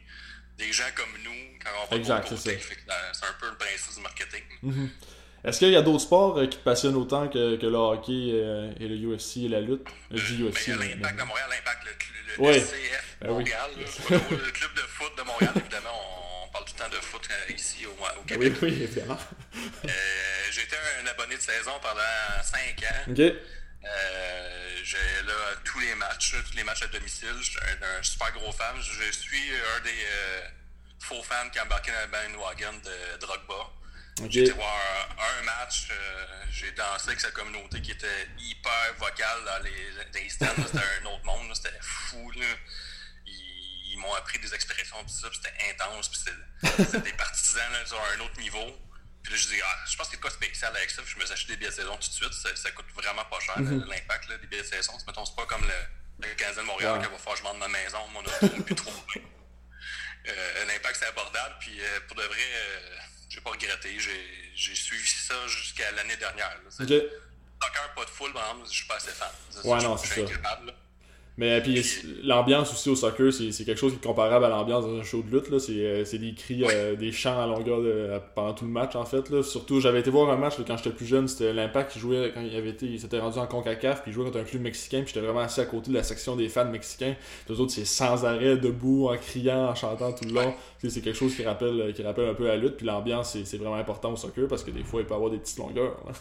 des 0.58 0.72
gens 0.72 0.84
comme 0.96 1.12
nous 1.24 1.58
quand 1.64 1.72
on 1.84 1.90
va 1.92 1.98
Exact, 1.98 2.28
c'est 2.30 2.38
ça. 2.38 2.50
Euh, 2.50 2.94
C'est 3.14 3.26
un 3.26 3.34
peu 3.40 3.50
le 3.50 3.58
principe 3.58 3.96
du 3.96 4.02
marketing. 4.02 4.44
Est-ce 5.44 5.60
qu'il 5.60 5.70
y 5.70 5.76
a 5.76 5.82
d'autres 5.84 6.00
sports 6.04 6.40
euh, 6.40 6.48
qui 6.48 6.58
te 6.58 6.64
passionnent 6.64 6.96
autant 6.96 7.28
que, 7.28 7.56
que 7.58 7.66
le 7.68 7.76
hockey 7.78 8.32
euh, 8.34 8.72
et 8.80 8.88
le 8.88 8.96
UFC 9.16 9.38
et 9.46 9.48
la 9.48 9.62
lutte? 9.62 9.86
Dis 10.10 10.38
Mais 10.40 10.50
UFC. 10.50 10.70
mais- 10.80 10.96
l'impact 10.96 11.20
de 11.20 11.24
Montréal, 11.24 11.50
l'impact, 11.52 11.84
le, 11.86 11.92
le, 11.92 12.36
le 12.38 12.42
Ouais. 12.42 12.66
Ben 13.22 13.30
oui. 13.32 13.44
Là, 13.50 13.68
le 14.32 14.52
club 14.52 14.74
de 14.74 14.82
foot 14.82 15.12
de 15.18 15.22
Montréal, 15.24 15.54
évidemment, 15.56 15.90
on 15.94 16.25
parle 16.56 16.66
tout 16.66 16.74
le 16.78 16.84
temps 16.84 16.90
de 16.90 17.02
foot 17.02 17.28
euh, 17.32 17.52
ici 17.54 17.86
au, 17.86 17.92
au 17.92 17.96
Oui, 17.96 18.26
Québec. 18.28 18.54
oui, 18.62 18.70
évidemment. 18.84 19.18
Euh, 19.86 19.90
J'étais 20.52 20.78
un 21.02 21.08
abonné 21.08 21.36
de 21.36 21.42
saison 21.42 21.74
pendant 21.82 22.44
5 22.44 22.84
ans. 22.84 23.12
Ok. 23.12 23.20
Euh, 23.20 24.78
j'ai 24.84 24.98
là 25.28 25.34
tous 25.64 25.80
les 25.80 25.94
matchs, 25.96 26.34
tous 26.50 26.56
les 26.56 26.64
matchs 26.64 26.84
à 26.84 26.88
domicile. 26.88 27.34
Je 27.40 27.50
suis 27.52 27.60
un, 27.60 28.00
un 28.00 28.04
super 28.04 28.32
gros 28.34 28.52
fan. 28.54 28.76
Je 28.82 29.12
suis 29.12 29.52
un 29.78 29.80
des 29.82 29.90
euh, 30.08 30.42
faux 31.00 31.22
fans 31.24 31.50
qui 31.52 31.60
a 31.60 31.64
embarqué 31.64 31.92
dans 31.92 32.02
le 32.02 32.08
bandwagon 32.32 32.74
de 32.84 33.18
Drogba. 33.20 33.72
J'ai 34.30 34.44
été 34.44 34.52
voir 34.54 34.74
un, 35.20 35.40
un 35.42 35.44
match, 35.44 35.88
euh, 35.92 36.26
j'ai 36.50 36.72
dansé 36.72 37.10
avec 37.10 37.20
sa 37.20 37.32
communauté 37.32 37.82
qui 37.82 37.92
était 37.92 38.30
hyper 38.40 38.94
vocale 38.98 39.44
dans 39.46 39.62
les, 39.64 39.92
dans 40.14 40.20
les 40.24 40.30
stands. 40.30 40.48
C'était 40.66 40.86
un 41.02 41.06
autre 41.08 41.26
monde, 41.26 41.54
c'était 41.54 41.76
fou. 41.82 42.32
Là. 42.32 42.46
Ils, 43.96 44.00
m'ont 44.00 44.14
appris 44.16 44.40
des 44.40 44.54
expressions, 44.54 45.04
pis 45.06 45.14
ça, 45.14 45.28
c'était 45.34 45.54
intense, 45.72 46.10
puis 46.10 46.20
c'était 46.86 47.00
des 47.00 47.14
partisans 47.14 47.72
là, 47.72 47.86
sur 47.86 48.00
un 48.16 48.20
autre 48.20 48.40
niveau. 48.40 48.66
Puis 49.24 49.34
là, 49.34 49.40
je 49.40 49.48
dis, 49.48 49.62
ah, 49.64 49.78
je 49.90 49.98
pense 49.98 50.08
qu'il 50.08 50.16
y 50.16 50.18
a 50.18 50.22
de 50.22 50.22
quoi 50.22 50.32
spécial 50.32 50.76
avec 50.76 50.90
ça. 50.92 51.02
Puis 51.02 51.14
je 51.16 51.20
me 51.20 51.26
suis 51.26 51.34
acheté 51.34 51.54
des 51.54 51.58
billets 51.58 51.72
de 51.72 51.76
saison 51.76 51.98
tout 51.98 52.10
de 52.10 52.14
suite. 52.14 52.34
Ça, 52.34 52.56
ça 52.56 52.72
coûte 52.72 52.86
vraiment 52.94 53.26
pas 53.26 53.40
cher, 53.40 53.58
Mhm. 53.60 53.86
l'impact 53.90 54.30
des 54.30 54.48
billets 54.48 54.62
de 54.62 54.68
saison. 54.68 54.94
C'est, 55.00 55.08
mettons, 55.08 55.26
c'est 55.26 55.36
pas 55.36 55.46
comme 55.48 55.64
le, 55.64 56.28
le 56.28 56.36
Canadien 56.36 56.62
de 56.62 56.68
Montréal 56.68 57.00
qui 57.02 57.12
va 57.12 57.18
falloir 57.18 57.34
que 57.34 57.40
je 57.40 57.44
vende 57.44 57.58
ma 57.58 57.68
maison, 57.68 58.08
mon 58.14 58.20
auto, 58.20 58.48
puis 58.66 58.76
trop. 58.76 58.92
Euh, 60.28 60.66
l'impact, 60.66 60.98
c'est 61.00 61.08
abordable. 61.08 61.56
Puis 61.60 61.80
euh, 61.82 62.00
pour 62.08 62.18
de 62.18 62.24
vrai, 62.24 62.38
euh, 62.38 62.98
j'ai 63.30 63.42
pas 63.42 63.52
regretté. 63.52 64.00
J'ai, 64.00 64.76
suivi 64.76 65.08
ça 65.08 65.48
jusqu'à 65.48 65.92
l'année 65.92 66.18
dernière. 66.18 66.58
là. 66.64 66.70
Soccer, 66.70 67.94
pas 67.96 68.06
de 68.06 68.10
full, 68.10 68.32
par 68.34 68.44
exemple, 68.50 68.68
je 68.68 68.74
suis 68.76 68.86
pas 68.88 68.96
assez 68.96 69.12
fan. 69.12 69.30
Ouais, 69.64 69.80
je, 69.80 69.86
non, 69.86 69.98
c'est 69.98 70.08
ça. 70.08 70.22
incapable. 70.22 70.74
Mais 71.38 71.60
puis 71.62 71.84
l'ambiance 72.24 72.72
aussi 72.72 72.90
au 72.90 72.96
soccer, 72.96 73.34
c'est 73.34 73.52
c'est 73.52 73.66
quelque 73.66 73.78
chose 73.78 73.92
qui 73.92 73.98
est 73.98 74.08
comparable 74.08 74.46
à 74.46 74.48
l'ambiance 74.50 74.86
dans 74.86 74.96
un 74.98 75.04
show 75.04 75.22
de 75.22 75.30
lutte. 75.36 75.50
là. 75.50 75.60
C'est 75.60 75.74
euh, 75.86 76.06
c'est 76.06 76.18
des 76.18 76.34
cris, 76.34 76.64
euh, 76.64 76.96
des 76.96 77.12
chants 77.12 77.38
à 77.38 77.46
longueur 77.46 77.82
de- 77.82 78.22
pendant 78.36 78.54
tout 78.54 78.64
le 78.64 78.72
match 78.72 78.96
en 78.96 79.04
fait. 79.04 79.30
Là. 79.30 79.44
Surtout, 79.44 79.82
j'avais 79.82 80.00
été 80.00 80.10
voir 80.10 80.30
un 80.30 80.38
match 80.38 80.58
là, 80.58 80.64
quand 80.66 80.78
j'étais 80.78 80.92
plus 80.92 81.06
jeune, 81.06 81.28
c'était 81.28 81.52
l'Impact 81.52 81.92
qui 81.92 82.00
jouait 82.00 82.32
quand 82.34 82.40
il 82.40 82.56
avait 82.56 82.70
été, 82.70 82.86
il 82.86 83.00
s'était 83.02 83.20
rendu 83.20 83.38
en 83.38 83.48
Concacaf, 83.48 84.02
puis 84.04 84.12
il 84.12 84.14
jouait 84.14 84.24
contre 84.24 84.38
un 84.40 84.44
club 84.46 84.62
mexicain, 84.62 85.00
puis 85.00 85.08
j'étais 85.14 85.26
vraiment 85.26 85.42
assis 85.42 85.60
à 85.60 85.66
côté 85.66 85.90
de 85.90 85.96
la 85.96 86.04
section 86.04 86.38
des 86.38 86.48
fans 86.48 86.64
mexicains. 86.72 87.16
Eux 87.50 87.60
autres, 87.60 87.74
c'est 87.74 87.84
sans 87.84 88.24
arrêt, 88.24 88.56
debout, 88.56 89.10
en 89.10 89.18
criant, 89.18 89.66
en 89.72 89.76
chantant 89.76 90.14
tout 90.14 90.24
le 90.24 90.32
long. 90.36 90.54
C'est 90.88 91.02
quelque 91.02 91.18
chose 91.18 91.36
qui 91.36 91.44
rappelle, 91.44 91.92
qui 91.94 92.02
rappelle 92.04 92.30
un 92.30 92.34
peu 92.34 92.46
la 92.48 92.56
lutte. 92.56 92.78
Puis 92.78 92.86
l'ambiance, 92.86 93.32
c'est 93.34 93.44
c'est 93.46 93.58
vraiment 93.58 93.76
important 93.76 94.14
au 94.14 94.16
soccer 94.16 94.48
parce 94.48 94.64
que 94.64 94.72
des 94.72 94.84
fois, 94.86 95.02
il 95.02 95.06
peut 95.08 95.16
avoir 95.16 95.32
des 95.32 95.40
petites 95.40 95.58
longueurs. 95.58 95.98
là. 96.06 96.14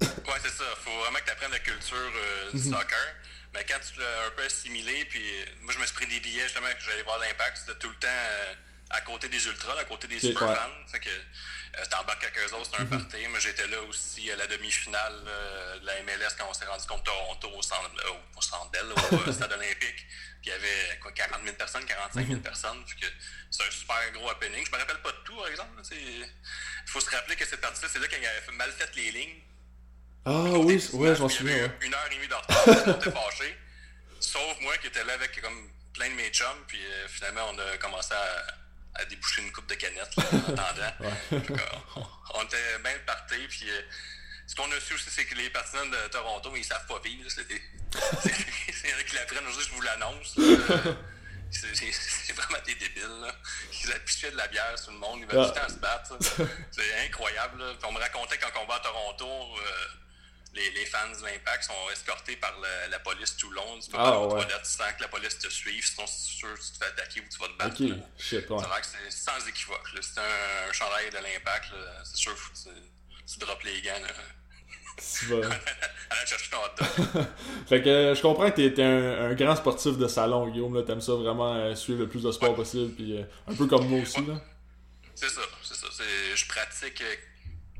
Ouais, 0.00 0.40
c'est 0.42 0.48
ça. 0.50 0.64
Faut 0.78 0.90
vraiment 1.02 1.18
que 1.18 1.24
tu 1.26 1.30
apprennes 1.30 1.52
la 1.52 1.58
culture 1.60 1.96
euh, 1.96 2.50
du 2.50 2.56
Mhm. 2.56 2.62
soccer. 2.64 3.06
Mais 3.52 3.64
quand 3.64 3.78
tu 3.80 3.98
l'as 4.00 4.26
un 4.26 4.30
peu 4.30 4.44
assimilé, 4.44 5.04
puis 5.06 5.22
moi, 5.62 5.72
je 5.74 5.78
me 5.80 5.84
suis 5.86 5.94
pris 5.94 6.06
des 6.06 6.20
billets 6.20 6.44
justement 6.44 6.68
que 6.72 6.80
j'allais 6.80 7.02
voir 7.02 7.18
l'impact. 7.18 7.56
C'était 7.58 7.78
tout 7.78 7.88
le 7.88 7.96
temps 7.96 8.06
euh, 8.08 8.54
à 8.90 9.00
côté 9.00 9.28
des 9.28 9.44
ultras, 9.46 9.78
à 9.78 9.84
côté 9.84 10.06
des 10.06 10.20
super 10.20 10.48
ouais. 10.48 10.54
fans. 10.54 10.70
Fait 10.92 11.00
que 11.00 11.08
euh, 11.10 12.46
eux 12.46 12.54
autres, 12.54 12.64
c'était 12.66 12.82
un 12.82 12.86
party. 12.86 13.26
Moi, 13.28 13.38
j'étais 13.40 13.66
là 13.66 13.82
aussi 13.82 14.30
à 14.30 14.36
la 14.36 14.46
demi-finale 14.46 15.24
euh, 15.26 15.78
de 15.80 15.86
la 15.86 16.02
MLS 16.02 16.28
quand 16.38 16.46
on 16.48 16.54
s'est 16.54 16.64
rendu 16.64 16.86
contre 16.86 17.02
Toronto 17.04 17.48
au 17.50 17.62
centre, 17.62 17.90
au- 18.36 18.40
centre 18.40 18.70
Bell, 18.70 18.86
au 19.26 19.32
stade 19.32 19.52
olympique. 19.52 20.06
Puis 20.42 20.48
il 20.48 20.48
y 20.50 20.52
avait 20.52 20.98
quoi, 21.00 21.12
40 21.12 21.42
000 21.44 21.56
personnes, 21.56 21.84
45 21.84 22.26
000 22.28 22.40
personnes. 22.40 22.84
Fait 22.86 23.00
que 23.00 23.12
c'est 23.50 23.64
un 23.66 23.70
super 23.70 24.12
gros 24.12 24.30
happening. 24.30 24.64
Je 24.64 24.70
me 24.70 24.76
rappelle 24.78 24.98
pas 25.02 25.12
de 25.12 25.18
tout, 25.24 25.36
par 25.36 25.48
exemple. 25.48 25.76
là. 25.76 25.82
Il 25.92 26.26
faut 26.86 27.00
se 27.00 27.10
rappeler 27.10 27.34
que 27.36 27.44
cette 27.46 27.60
partie-là, 27.60 27.88
c'est 27.92 27.98
là 27.98 28.06
qu'il 28.06 28.24
avait 28.24 28.40
fait- 28.42 28.52
mal 28.52 28.70
fait 28.72 28.94
les 28.96 29.10
lignes. 29.10 29.40
Ah 30.26 30.42
oui, 30.58 30.82
ouais, 30.92 31.14
je 31.14 31.20
m'en 31.22 31.28
souviens. 31.28 31.56
ouais. 31.56 31.70
Une 31.80 31.94
heure 31.94 32.06
et 32.10 32.14
demie 32.14 32.28
de 32.28 32.34
retard, 32.34 32.62
on 32.66 32.92
était 33.00 33.10
fâchés. 33.10 33.56
Sauf 34.20 34.60
moi 34.60 34.76
qui 34.78 34.88
étais 34.88 35.02
là 35.04 35.14
avec 35.14 35.40
comme 35.40 35.70
plein 35.94 36.08
de 36.10 36.14
mes 36.14 36.28
chums, 36.30 36.64
puis 36.68 36.78
euh, 36.84 37.08
finalement 37.08 37.46
on 37.52 37.58
a 37.58 37.76
commencé 37.78 38.12
à, 38.12 39.00
à 39.00 39.04
déboucher 39.06 39.42
une 39.42 39.50
coupe 39.52 39.66
de 39.68 39.74
canettes 39.74 40.14
là, 40.16 40.24
en 40.32 40.52
attendant. 40.52 40.92
On, 41.96 42.02
on 42.34 42.42
était 42.44 42.78
bien 42.84 42.92
partis, 43.06 43.46
puis 43.48 43.68
euh, 43.70 43.80
ce 44.46 44.54
qu'on 44.54 44.70
a 44.70 44.78
su 44.80 44.94
aussi, 44.94 45.10
c'est 45.10 45.24
que 45.24 45.34
les 45.34 45.48
partisans 45.50 45.90
de 45.90 46.08
Toronto, 46.08 46.52
ils 46.54 46.64
savent 46.64 46.86
pas 46.86 47.00
vivre. 47.04 47.28
C'est 47.30 47.40
eux 47.42 49.02
qui 49.06 49.14
l'apprennent 49.16 49.46
aujourd'hui, 49.46 49.66
je 49.68 49.74
vous 49.74 49.82
l'annonce. 49.82 50.36
C'est 51.50 52.32
vraiment 52.34 52.62
des 52.64 52.74
débiles. 52.76 53.02
Là. 53.22 53.34
Ils 53.82 53.92
affichaient 53.92 54.30
de 54.30 54.36
la 54.36 54.46
bière 54.46 54.78
sur 54.78 54.92
le 54.92 54.98
monde, 54.98 55.18
ils 55.20 55.26
veulent 55.26 55.40
Ah. 55.44 55.48
tout 55.48 55.54
le 55.54 55.60
temps 55.60 55.68
se 55.68 55.80
battre. 55.80 56.16
C'est 56.70 57.06
incroyable. 57.06 57.58
Là. 57.60 57.72
Puis 57.74 57.88
on 57.88 57.92
me 57.92 57.98
racontait 57.98 58.38
quand 58.38 58.50
on 58.62 58.66
va 58.66 58.76
à 58.76 58.80
Toronto, 58.80 59.26
euh, 59.26 59.86
les, 60.54 60.70
les 60.72 60.86
fans 60.86 61.08
de 61.10 61.24
l'Impact 61.26 61.64
sont 61.64 61.90
escortés 61.92 62.36
par 62.36 62.58
la, 62.60 62.88
la 62.88 62.98
police 62.98 63.36
tout 63.36 63.50
le 63.50 63.56
long. 63.56 63.78
Tu 63.78 63.90
peux 63.90 63.96
Ah, 63.98 64.10
pas 64.10 64.20
ouais. 64.26 64.28
toilettes 64.44 64.66
sans 64.66 64.92
que 64.96 65.02
la 65.02 65.08
police 65.08 65.38
te 65.38 65.48
suive, 65.48 65.84
sinon 65.86 66.06
c'est 66.06 66.30
sûr 66.32 66.54
que 66.54 66.60
tu 66.60 66.72
te 66.72 66.78
fais 66.84 66.90
attaquer 66.90 67.20
ou 67.20 67.24
tu 67.30 67.38
vas 67.38 67.46
te 67.48 67.56
battre. 67.58 67.82
Ok, 67.82 67.98
shit, 68.18 68.50
ouais. 68.50 68.58
C'est 68.60 68.66
vrai 68.68 68.80
que 68.80 68.86
c'est 68.86 69.10
sans 69.10 69.48
équivoque. 69.48 69.88
C'est 70.00 70.18
un, 70.20 70.68
un 70.68 70.72
chandail 70.72 71.10
de 71.10 71.16
l'Impact. 71.18 71.68
C'est 72.04 72.16
sûr 72.16 72.34
que 72.34 72.40
tu, 72.68 72.68
tu 73.32 73.38
drops 73.38 73.64
les 73.64 73.80
gants. 73.82 74.00
Là. 74.00 74.08
Tu 75.18 75.26
vas- 75.26 75.46
Allez 76.10 76.26
chercher 76.26 76.50
ton 76.50 76.58
hot 76.58 76.74
dog. 76.78 77.24
Fait 77.68 77.80
que 77.82 77.88
euh, 77.88 78.14
je 78.14 78.20
comprends 78.20 78.50
que 78.50 78.60
t'es 78.68 78.82
un, 78.82 79.30
un 79.30 79.34
grand 79.34 79.54
sportif 79.56 79.96
de 79.96 80.08
salon, 80.08 80.48
Guillaume. 80.48 80.84
T'aimes 80.84 81.00
ça 81.00 81.12
vraiment 81.12 81.54
euh, 81.54 81.74
suivre 81.76 82.00
le 82.00 82.08
plus 82.08 82.22
de 82.24 82.32
sport 82.32 82.54
possible. 82.56 82.92
Puis 82.94 83.16
euh, 83.16 83.22
un 83.46 83.54
peu 83.54 83.66
comme 83.66 83.86
moi 83.88 84.00
aussi. 84.02 84.20
Là. 84.26 84.42
C'est 85.14 85.28
ça, 85.28 85.40
c'est 85.62 85.74
ça. 85.76 85.86
Je 86.34 86.46
pratique 86.46 87.02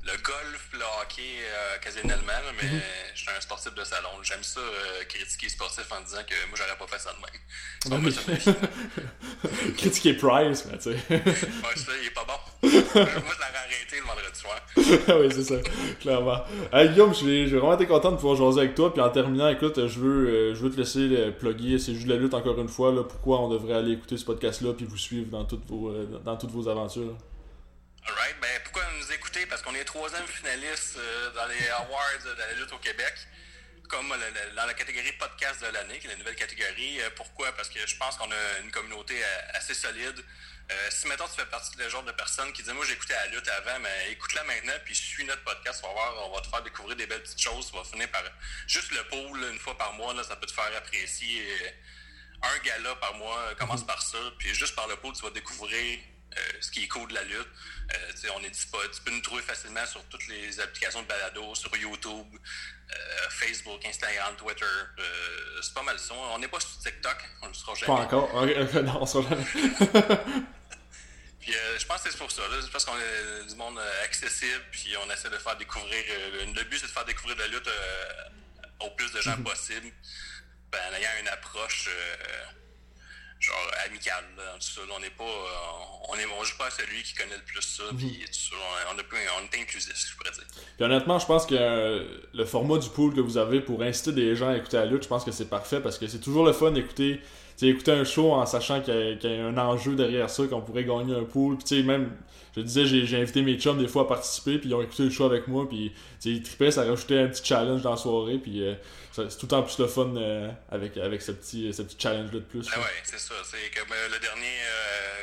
le 0.02 0.12
golf, 0.22 0.68
le 0.72 0.80
hockey 1.02 1.22
euh, 1.44 1.76
occasionnellement, 1.76 2.40
mais 2.56 2.68
Mhm. 2.68 2.80
je 3.14 3.20
suis 3.20 3.30
un 3.36 3.40
sportif 3.40 3.74
de 3.74 3.84
salon. 3.84 4.08
J'aime 4.22 4.42
ça 4.42 4.60
euh, 4.60 5.04
critiquer 5.08 5.46
les 5.46 5.50
sportifs 5.52 5.90
en 5.92 6.00
disant 6.02 6.22
que 6.26 6.34
moi 6.48 6.56
j'aurais 6.56 6.76
pas 6.78 6.86
fait 6.86 6.98
ça 6.98 7.12
de 7.12 7.18
même. 7.18 7.40
C'est 7.82 7.88
pas 7.90 7.96
Ah 7.96 7.98
moi 7.98 8.10
oui. 8.10 8.14
ça 8.14 8.52
de 8.52 8.56
ma 8.56 9.68
vie. 9.68 9.74
Critiquer 9.76 10.14
Price, 10.14 10.64
mais 10.70 10.78
tu 10.78 10.84
sais. 10.84 10.96
Ouais, 11.10 11.76
ça, 11.76 11.92
il 12.00 12.06
est 12.06 12.14
pas 12.14 12.24
bon. 12.24 12.32
moi 12.68 12.72
je 12.72 12.98
l'aurais 12.98 13.56
arrêté 13.56 13.96
le 13.96 14.06
vendredi 14.06 14.40
soir. 14.40 14.60
oui, 14.76 15.28
c'est 15.32 15.44
ça, 15.44 15.56
clairement. 16.00 16.44
Hey, 16.72 16.88
Guillaume, 16.90 17.14
je 17.14 17.24
vais, 17.26 17.46
je 17.46 17.54
vais 17.54 17.60
vraiment 17.60 17.78
être 17.78 17.86
content 17.88 18.12
de 18.12 18.16
pouvoir 18.16 18.36
jaser 18.36 18.60
avec 18.60 18.74
toi. 18.74 18.92
Puis 18.92 19.02
en 19.02 19.10
terminant, 19.10 19.48
écoute, 19.48 19.86
je 19.86 19.98
veux, 20.00 20.28
euh, 20.28 20.54
je 20.54 20.60
veux 20.62 20.70
te 20.70 20.76
laisser 20.78 21.30
plugger 21.38 21.78
C'est 21.78 21.94
juste 21.94 22.06
de 22.06 22.12
la 22.14 22.18
lutte 22.18 22.34
encore 22.34 22.58
une 22.58 22.68
fois. 22.68 22.92
Là, 22.92 23.04
pourquoi 23.04 23.40
on 23.40 23.48
devrait 23.48 23.74
aller 23.74 23.92
écouter 23.92 24.16
ce 24.16 24.24
podcast-là 24.24 24.72
puis 24.72 24.86
vous 24.86 24.96
suivre 24.98 25.28
dans 25.30 25.44
toutes 25.44 25.66
vos, 25.66 25.90
euh, 25.90 26.06
dans 26.24 26.36
toutes 26.36 26.50
vos 26.52 26.68
aventures. 26.68 27.16
Alright, 28.06 28.36
ben 28.40 28.48
troisième 29.90 30.26
finaliste 30.28 30.96
euh, 30.98 31.30
dans 31.32 31.46
les 31.46 31.68
awards 31.70 32.22
de 32.24 32.30
la 32.38 32.52
lutte 32.52 32.72
au 32.72 32.78
Québec, 32.78 33.12
comme 33.88 34.08
le- 34.08 34.30
le- 34.48 34.54
dans 34.54 34.64
la 34.66 34.74
catégorie 34.74 35.10
podcast 35.14 35.60
de 35.62 35.66
l'année, 35.66 35.98
qui 35.98 36.06
est 36.06 36.10
la 36.10 36.16
nouvelle 36.16 36.36
catégorie. 36.36 37.00
Euh, 37.02 37.10
pourquoi? 37.16 37.50
Parce 37.56 37.68
que 37.68 37.84
je 37.84 37.96
pense 37.96 38.16
qu'on 38.16 38.30
a 38.30 38.58
une 38.62 38.70
communauté 38.70 39.20
euh, 39.20 39.38
assez 39.54 39.74
solide. 39.74 40.24
Si 40.90 41.08
maintenant 41.08 41.26
tu 41.26 41.34
fais 41.34 41.46
partie 41.46 41.76
de 41.76 41.88
genre 41.88 42.04
de 42.04 42.12
personnes 42.12 42.52
qui 42.52 42.62
disent 42.62 42.72
moi 42.72 42.84
j'écoutais 42.86 43.14
la 43.14 43.26
lutte 43.26 43.48
avant, 43.48 43.80
mais 43.80 44.12
écoute-la 44.12 44.44
maintenant 44.44 44.72
puis 44.84 44.94
suis 44.94 45.24
notre 45.24 45.42
podcast, 45.42 45.80
on 45.82 45.88
va 45.88 45.92
voir, 45.94 46.28
on 46.28 46.32
va 46.36 46.40
te 46.42 46.46
faire 46.46 46.62
découvrir 46.62 46.94
des 46.96 47.06
belles 47.08 47.24
petites 47.24 47.42
choses, 47.42 47.68
tu 47.72 47.76
vas 47.76 47.82
finir 47.82 48.08
par 48.12 48.22
juste 48.68 48.92
le 48.92 49.02
pool 49.08 49.42
une 49.50 49.58
fois 49.58 49.76
par 49.76 49.92
mois, 49.94 50.14
là, 50.14 50.22
ça 50.22 50.36
peut 50.36 50.46
te 50.46 50.52
faire 50.52 50.70
apprécier 50.76 51.44
un 52.42 52.58
gala 52.58 52.94
par 53.00 53.14
mois, 53.14 53.52
commence 53.58 53.84
par 53.84 54.00
ça, 54.00 54.18
puis 54.38 54.54
juste 54.54 54.76
par 54.76 54.86
le 54.86 54.94
pool 54.94 55.12
tu 55.12 55.22
vas 55.22 55.30
découvrir 55.30 55.98
ce 56.60 56.70
qui 56.70 56.84
est 56.84 56.88
cool 56.88 57.08
de 57.08 57.14
la 57.14 57.24
lutte. 57.24 57.48
Euh, 57.94 58.28
on 58.36 58.44
est 58.44 58.50
disponible. 58.50 58.90
Tu 58.94 59.02
peux 59.02 59.10
nous 59.10 59.20
trouver 59.20 59.42
facilement 59.42 59.84
sur 59.86 60.02
toutes 60.04 60.26
les 60.28 60.60
applications 60.60 61.02
de 61.02 61.06
balado, 61.06 61.54
sur 61.54 61.74
YouTube, 61.76 62.26
euh, 62.90 63.28
Facebook, 63.30 63.84
Instagram, 63.84 64.36
Twitter. 64.36 64.64
c'est 65.62 65.74
pas 65.74 65.82
mal 65.82 65.98
ça. 65.98 66.14
On 66.14 66.38
n'est 66.38 66.48
pas 66.48 66.60
sur 66.60 66.78
TikTok. 66.78 67.16
On 67.42 67.48
ne 67.48 67.54
sera 67.54 67.74
jamais. 67.74 67.86
Pas 67.86 68.02
encore. 68.04 68.46
non, 68.82 69.02
on 69.02 69.06
sera 69.06 69.28
jamais. 69.28 69.44
Puis 71.40 71.54
je 71.78 71.86
pense 71.86 72.02
que 72.02 72.10
c'est 72.10 72.18
pour 72.18 72.30
ça. 72.30 72.42
Je 72.60 72.66
pense 72.66 72.84
qu'on 72.84 72.98
est 72.98 73.48
du 73.48 73.54
monde 73.54 73.80
accessible, 74.04 74.62
puis 74.70 74.94
on 75.02 75.10
essaie 75.10 75.30
de 75.30 75.38
faire 75.38 75.56
découvrir. 75.56 76.04
le 76.34 76.64
but, 76.64 76.78
c'est 76.78 76.86
de 76.86 76.90
faire 76.90 77.06
découvrir 77.06 77.38
la 77.38 77.46
lutte 77.46 77.68
au 78.80 78.90
plus 78.90 79.10
de 79.10 79.22
gens 79.22 79.36
mm-hmm. 79.36 79.42
possible, 79.42 79.90
ben, 80.70 80.78
en 80.90 80.94
ayant 80.96 81.10
une 81.18 81.28
approche 81.28 81.88
genre 83.40 83.70
amical. 83.86 84.24
Là, 84.36 84.42
tout 84.58 84.80
On 84.94 85.00
n'est 85.00 85.10
pas. 85.10 85.24
Euh, 85.24 86.08
on, 86.10 86.14
est, 86.16 86.26
on 86.38 86.44
joue 86.44 86.56
pas 86.58 86.66
à 86.66 86.70
celui 86.70 87.02
qui 87.02 87.14
connaît 87.14 87.36
le 87.36 87.42
plus 87.42 87.62
ça. 87.62 87.84
Mhm. 87.92 87.98
Puis 87.98 88.24
On, 88.52 88.94
on, 88.94 88.98
est 88.98 89.60
inclusif, 89.60 89.94
je 89.94 90.16
pourrais 90.16 90.30
dire. 90.30 90.44
Puis 90.76 90.84
honnêtement, 90.84 91.18
je 91.18 91.26
pense 91.26 91.46
que 91.46 91.54
euh, 91.58 92.20
le 92.32 92.44
format 92.44 92.78
du 92.78 92.90
pool 92.90 93.14
que 93.14 93.20
vous 93.20 93.38
avez 93.38 93.60
pour 93.60 93.82
inciter 93.82 94.12
des 94.12 94.36
gens 94.36 94.50
à 94.50 94.56
écouter 94.56 94.76
la 94.76 94.86
lutte, 94.86 95.04
je 95.04 95.08
pense 95.08 95.24
que 95.24 95.32
c'est 95.32 95.48
parfait 95.48 95.80
parce 95.80 95.98
que 95.98 96.06
c'est 96.06 96.20
toujours 96.20 96.44
le 96.44 96.52
fun 96.52 96.70
d'écouter. 96.70 97.20
Écouter 97.68 97.92
un 97.92 98.04
show 98.04 98.32
en 98.32 98.46
sachant 98.46 98.80
qu'il 98.80 98.94
y, 98.94 99.26
y, 99.26 99.40
a 99.40 99.46
un 99.46 99.58
enjeu 99.58 99.94
derrière 99.94 100.30
ça, 100.30 100.44
qu'on 100.46 100.60
pourrait 100.60 100.84
gagner 100.84 101.14
un 101.14 101.24
pool. 101.24 101.56
Puis 101.56 101.64
tu 101.64 101.76
sais, 101.76 101.82
même 101.82 102.10
je 102.56 102.62
disais, 102.62 103.06
j'ai 103.06 103.20
invité 103.20 103.42
mes 103.42 103.56
chums 103.58 103.78
des 103.78 103.86
fois 103.86 104.02
à 104.02 104.04
participer, 104.06 104.58
puis 104.58 104.68
ils 104.68 104.74
ont 104.74 104.82
écouté 104.82 105.04
le 105.04 105.10
show 105.10 105.24
avec 105.24 105.46
moi, 105.46 105.68
puis 105.68 105.94
ils 106.24 106.42
trippaient, 106.42 106.72
ça 106.72 106.82
rajoutait 106.82 107.20
un 107.20 107.28
petit 107.28 107.44
challenge 107.44 107.82
dans 107.82 107.92
la 107.92 107.96
soirée, 107.96 108.38
puis 108.38 108.64
euh, 108.64 108.74
c'est 109.12 109.38
tout 109.38 109.52
en 109.54 109.62
plus 109.62 109.78
le 109.78 109.86
fun 109.86 110.16
euh, 110.16 110.50
avec, 110.70 110.96
avec 110.96 111.22
ce 111.22 111.30
petit, 111.30 111.72
ce 111.72 111.82
petit 111.82 111.96
challenge-là 111.98 112.40
de 112.40 112.44
plus. 112.44 112.66
Ah 112.72 112.80
ouais, 112.80 112.86
c'est 113.04 113.20
ça. 113.20 113.34
C'est 113.44 113.78
comme 113.78 113.92
euh, 113.92 114.08
le 114.08 114.18
dernier 114.18 114.58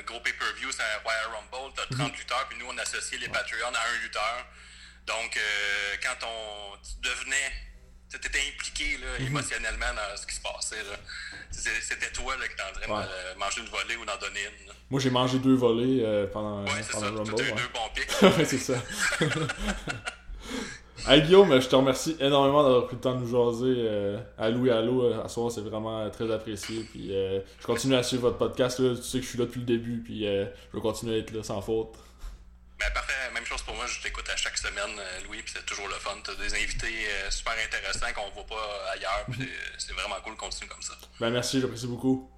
gros 0.05 0.19
pay-per-view, 0.21 0.71
c'est 0.71 0.83
un 0.83 1.03
Royal 1.03 1.25
Rumble, 1.51 1.73
t'as 1.75 1.95
30 1.95 2.11
mhm. 2.11 2.17
lutteurs, 2.17 2.47
puis 2.49 2.57
nous, 2.59 2.67
on 2.73 2.77
associait 2.77 3.17
les 3.17 3.27
Patreons 3.27 3.75
à 3.75 3.97
un 3.97 4.03
lutteur. 4.03 4.45
Donc, 5.05 5.39
quand 6.03 6.27
on 6.27 6.77
devenait 7.01 7.51
tu 8.09 8.15
étais 8.15 8.39
impliqué 8.53 8.97
là, 8.97 9.19
mhm. 9.19 9.27
émotionnellement 9.27 9.93
dans 9.95 10.17
ce 10.17 10.25
qui 10.25 10.35
se 10.35 10.41
passait. 10.41 10.77
C'était 11.51 12.11
toi 12.13 12.35
là, 12.37 12.47
qui 12.47 12.53
étais 12.53 12.63
en 12.63 12.71
train 12.71 13.01
de 13.03 13.39
manger 13.39 13.61
une 13.61 13.67
volée 13.67 13.95
ou 13.97 14.05
d'en 14.05 14.17
donner 14.17 14.41
une. 14.43 14.73
Moi, 14.89 15.01
j'ai 15.01 15.09
mangé 15.09 15.39
deux 15.39 15.55
volées 15.55 16.01
euh, 16.03 16.27
pendant, 16.27 16.63
ouais, 16.63 16.81
pendant 16.91 17.05
ça. 17.05 17.11
le 17.11 17.17
Rumble. 17.17 17.33
Ouais, 17.33 17.51
deux 17.51 17.69
bons 17.73 17.89
pics. 17.93 18.21
ouais, 18.37 18.45
c'est 18.45 18.57
ça. 18.57 18.75
hey 21.11 21.21
Guillaume, 21.23 21.59
je 21.59 21.67
te 21.67 21.75
remercie 21.75 22.15
énormément 22.19 22.63
d'avoir 22.63 22.85
pris 22.85 22.95
le 22.95 23.01
temps 23.01 23.15
de 23.15 23.25
nous 23.25 23.29
jaser 23.29 23.75
euh, 23.77 24.17
à 24.37 24.49
Lou 24.49 24.67
et 24.67 24.71
à 24.71 24.81
l'eau 24.81 25.11
à 25.21 25.27
soir, 25.27 25.51
c'est 25.51 25.61
vraiment 25.61 26.09
très 26.09 26.31
apprécié. 26.31 26.85
Puis 26.89 27.13
euh, 27.13 27.41
je 27.59 27.65
continue 27.65 27.95
à 27.95 28.03
suivre 28.03 28.23
votre 28.23 28.37
podcast, 28.37 28.79
là. 28.79 28.95
tu 28.95 29.03
sais 29.03 29.17
que 29.19 29.25
je 29.25 29.29
suis 29.29 29.37
là 29.37 29.45
depuis 29.45 29.59
le 29.59 29.65
début, 29.65 30.01
puis 30.03 30.23
je 30.23 30.47
vais 30.73 30.81
continuer 30.81 31.15
à 31.15 31.17
être 31.17 31.31
là 31.31 31.43
sans 31.43 31.61
faute. 31.61 31.95
Ben, 32.79 32.91
parfait, 32.93 33.13
même 33.33 33.45
chose 33.45 33.61
pour 33.63 33.75
moi, 33.75 33.85
je 33.87 34.01
t'écoute 34.01 34.29
à 34.29 34.35
chaque 34.35 34.57
semaine, 34.57 35.01
Louis, 35.25 35.41
puis 35.41 35.53
c'est 35.55 35.65
toujours 35.65 35.87
le 35.87 35.95
fun. 35.95 36.15
Tu 36.23 36.31
as 36.31 36.35
des 36.35 36.53
invités 36.53 37.07
super 37.31 37.53
intéressants 37.53 38.13
qu'on 38.13 38.29
voit 38.29 38.45
pas 38.45 38.91
ailleurs, 38.93 39.25
puis 39.31 39.49
c'est 39.77 39.93
vraiment 39.93 40.15
cool, 40.23 40.33
de 40.33 40.39
continuer 40.39 40.69
comme 40.69 40.81
ça. 40.83 40.93
Ben 41.19 41.31
merci, 41.31 41.59
j'apprécie 41.59 41.87
beaucoup. 41.87 42.29